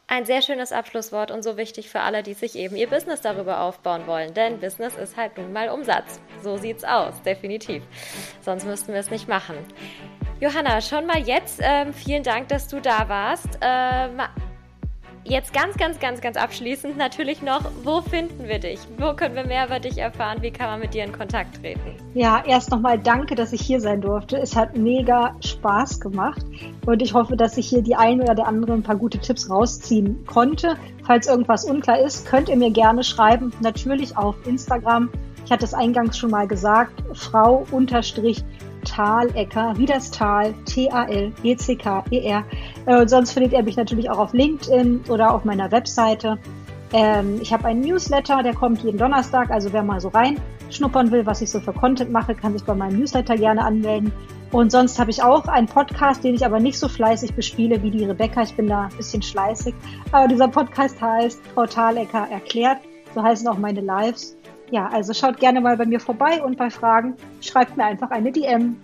Ein 0.07 0.27
sehr 0.27 0.43
schönes 0.43 0.73
Abschlusswort 0.73 1.31
und 1.31 1.43
so 1.43 1.57
wichtig 1.57 1.89
für 1.89 2.01
alle, 2.01 2.23
die 2.23 2.35
sich 2.35 2.55
eben 2.55 2.77
ihr 2.77 2.91
Business 2.91 3.23
darüber 3.23 3.63
aufbauen 3.63 4.07
wollen. 4.07 4.35
Denn 4.35 4.61
Business 4.61 4.95
ist 4.97 5.17
halt 5.17 5.39
nun 5.39 5.55
mal 5.55 5.71
Umsatz. 5.71 6.21
So 6.43 6.59
sieht's 6.59 6.85
aus, 6.85 7.23
definitiv. 7.23 7.83
Sonst 8.43 8.67
müssten 8.67 8.93
wir 8.93 9.01
es 9.01 9.11
nicht 9.11 9.27
machen. 9.27 9.57
Johanna, 10.39 10.83
schon 10.83 11.07
mal 11.07 11.21
jetzt 11.21 11.61
ähm, 11.63 11.95
vielen 11.95 12.23
Dank, 12.23 12.49
dass 12.49 12.69
du 12.69 12.81
da 12.81 13.09
warst. 13.09 13.59
Ähm, 13.63 14.21
Jetzt 15.25 15.53
ganz, 15.53 15.77
ganz, 15.77 16.01
ganz, 16.01 16.21
ganz 16.21 16.37
abschließend 16.37 16.97
natürlich 16.97 17.43
noch, 17.43 17.61
wo 17.85 18.01
finden 18.01 18.49
wir 18.49 18.59
dich? 18.59 18.81
Wo 18.99 19.15
können 19.15 19.37
wir 19.37 19.47
mehr 19.47 19.67
über 19.67 19.79
dich 19.79 19.99
erfahren? 19.99 20.39
Wie 20.41 20.51
kann 20.51 20.67
man 20.67 20.81
mit 20.81 20.95
dir 20.95 21.05
in 21.05 21.13
Kontakt 21.13 21.61
treten? 21.61 21.95
Ja, 22.15 22.43
erst 22.45 22.73
nochmal 22.73 22.99
danke, 22.99 23.37
dass 23.37 23.53
ich 23.53 23.61
hier 23.61 23.81
sein 23.81 24.01
durfte. 24.01 24.37
Es 24.39 24.57
hat 24.57 24.77
mega 24.77 25.37
Spaß 25.41 26.01
gemacht 26.01 26.43
und 26.87 27.03
ich 27.03 27.15
hoffe, 27.15 27.37
dass 27.37 27.57
ich 27.57 27.69
hier 27.69 27.83
die 27.83 27.95
eine 27.95 28.25
oder 28.25 28.35
der 28.35 28.49
andere 28.49 28.73
ein 28.73 28.83
paar 28.83 28.97
gute 28.97 29.19
Tipps 29.19 29.49
rausziehen 29.49 30.27
konnte. 30.27 30.77
Falls 31.07 31.29
irgendwas 31.29 31.65
unklar 31.65 32.01
ist, 32.01 32.27
könnt 32.27 32.49
ihr 32.49 32.57
mir 32.57 32.73
gerne 32.73 33.05
schreiben, 33.05 33.53
natürlich 33.61 34.17
auf 34.17 34.35
Instagram. 34.45 35.09
Ich 35.45 35.53
hatte 35.53 35.65
es 35.65 35.73
eingangs 35.73 36.19
schon 36.19 36.33
mal 36.33 36.49
gesagt, 36.49 37.01
Frau 37.15 37.65
unterstrich 37.71 38.43
Talecker, 38.85 39.75
wie 39.77 39.87
das 39.87 40.11
Tal, 40.11 40.55
T-A-L-E-C-K-E-R. 40.65 42.45
Äh, 42.87 43.09
sonst 43.09 43.33
findet 43.33 43.53
ihr 43.53 43.63
mich 43.63 43.77
natürlich 43.77 44.11
auch 44.11 44.19
auf 44.19 44.33
LinkedIn 44.33 45.05
oder 45.09 45.35
auf 45.35 45.45
meiner 45.45 45.71
Webseite. 45.71 46.39
Ähm, 46.93 47.39
ich 47.41 47.53
habe 47.53 47.65
einen 47.67 47.81
Newsletter, 47.81 48.43
der 48.43 48.55
kommt 48.55 48.83
jeden 48.83 48.99
Donnerstag. 48.99 49.51
Also 49.51 49.73
wer 49.73 49.83
mal 49.83 50.01
so 50.01 50.09
reinschnuppern 50.09 51.11
will, 51.11 51.25
was 51.25 51.41
ich 51.41 51.51
so 51.51 51.61
für 51.61 51.73
Content 51.73 52.13
mache, 52.13 52.35
kann 52.35 52.53
sich 52.53 52.65
bei 52.65 52.75
meinem 52.75 52.99
Newsletter 52.99 53.37
gerne 53.37 53.65
anmelden. 53.65 54.13
Und 54.51 54.71
sonst 54.71 54.99
habe 54.99 55.11
ich 55.11 55.23
auch 55.23 55.47
einen 55.47 55.67
Podcast, 55.67 56.23
den 56.23 56.35
ich 56.35 56.45
aber 56.45 56.61
nicht 56.61 56.79
so 56.79 56.89
fleißig 56.89 57.35
bespiele 57.35 57.83
wie 57.83 57.91
die 57.91 58.05
Rebecca. 58.05 58.43
Ich 58.43 58.55
bin 58.55 58.67
da 58.67 58.83
ein 58.83 58.97
bisschen 58.97 59.23
schleißig. 59.23 59.75
Aber 60.13 60.29
dieser 60.29 60.49
Podcast 60.49 61.01
heißt 61.01 61.41
Frau 61.55 61.65
Thalecker 61.65 62.29
erklärt. 62.31 62.79
So 63.15 63.23
heißen 63.23 63.49
auch 63.49 63.59
meine 63.59 63.81
Lives. 63.81 64.37
Ja, 64.73 64.89
also 64.89 65.13
schaut 65.13 65.39
gerne 65.39 65.61
mal 65.61 65.77
bei 65.77 65.85
mir 65.85 66.01
vorbei 66.01 66.43
und 66.43 66.57
bei 66.57 66.71
Fragen 66.71 67.15
schreibt 67.43 67.77
mir 67.77 67.85
einfach 67.85 68.11
eine 68.11 68.33
DM. 68.33 68.81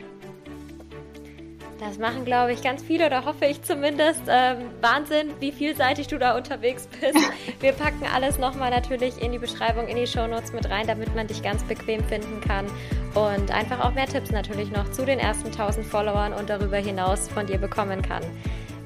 Das 1.80 1.98
machen, 1.98 2.26
glaube 2.26 2.52
ich, 2.52 2.60
ganz 2.62 2.82
viele 2.82 3.06
oder 3.06 3.24
hoffe 3.24 3.46
ich 3.46 3.62
zumindest. 3.62 4.20
Ähm, 4.28 4.58
Wahnsinn, 4.82 5.30
wie 5.40 5.50
vielseitig 5.50 6.06
du 6.08 6.18
da 6.18 6.36
unterwegs 6.36 6.86
bist. 6.88 7.16
Wir 7.60 7.72
packen 7.72 8.04
alles 8.14 8.38
nochmal 8.38 8.70
natürlich 8.70 9.16
in 9.22 9.32
die 9.32 9.38
Beschreibung, 9.38 9.88
in 9.88 9.96
die 9.96 10.06
Shownotes 10.06 10.52
mit 10.52 10.68
rein, 10.68 10.86
damit 10.86 11.14
man 11.16 11.26
dich 11.26 11.42
ganz 11.42 11.62
bequem 11.62 12.04
finden 12.04 12.42
kann. 12.42 12.66
Und 13.14 13.50
einfach 13.50 13.82
auch 13.82 13.94
mehr 13.94 14.06
Tipps 14.06 14.30
natürlich 14.30 14.70
noch 14.70 14.90
zu 14.90 15.06
den 15.06 15.18
ersten 15.18 15.46
1000 15.46 15.86
Followern 15.86 16.34
und 16.34 16.50
darüber 16.50 16.76
hinaus 16.76 17.28
von 17.28 17.46
dir 17.46 17.56
bekommen 17.56 18.02
kann. 18.02 18.22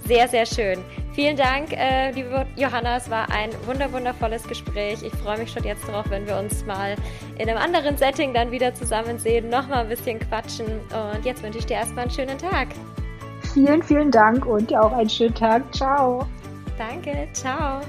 Sehr, 0.05 0.27
sehr 0.29 0.47
schön. 0.47 0.79
Vielen 1.13 1.37
Dank, 1.37 1.73
äh, 1.73 2.11
liebe 2.11 2.47
Johanna. 2.57 2.97
Es 2.97 3.09
war 3.11 3.31
ein 3.31 3.51
wunder, 3.67 3.93
wundervolles 3.93 4.47
Gespräch. 4.49 5.03
Ich 5.03 5.13
freue 5.13 5.39
mich 5.39 5.51
schon 5.51 5.63
jetzt 5.65 5.87
darauf, 5.87 6.09
wenn 6.11 6.27
wir 6.27 6.37
uns 6.37 6.65
mal 6.65 6.97
in 7.39 7.49
einem 7.49 7.59
anderen 7.59 7.97
Setting 7.97 8.33
dann 8.35 8.51
wieder 8.51 8.75
zusammen 8.75 9.19
sehen, 9.19 9.49
nochmal 9.49 9.85
ein 9.85 9.89
bisschen 9.89 10.19
quatschen. 10.19 10.67
Und 10.67 11.25
jetzt 11.25 11.43
wünsche 11.43 11.59
ich 11.59 11.67
dir 11.67 11.75
erstmal 11.75 12.05
einen 12.05 12.11
schönen 12.11 12.39
Tag. 12.39 12.69
Vielen, 13.53 13.83
vielen 13.83 14.11
Dank 14.11 14.47
und 14.47 14.71
dir 14.71 14.83
auch 14.83 14.93
einen 14.93 15.11
schönen 15.11 15.35
Tag. 15.35 15.63
Ciao. 15.75 16.27
Danke. 16.79 17.29
Ciao. 17.33 17.81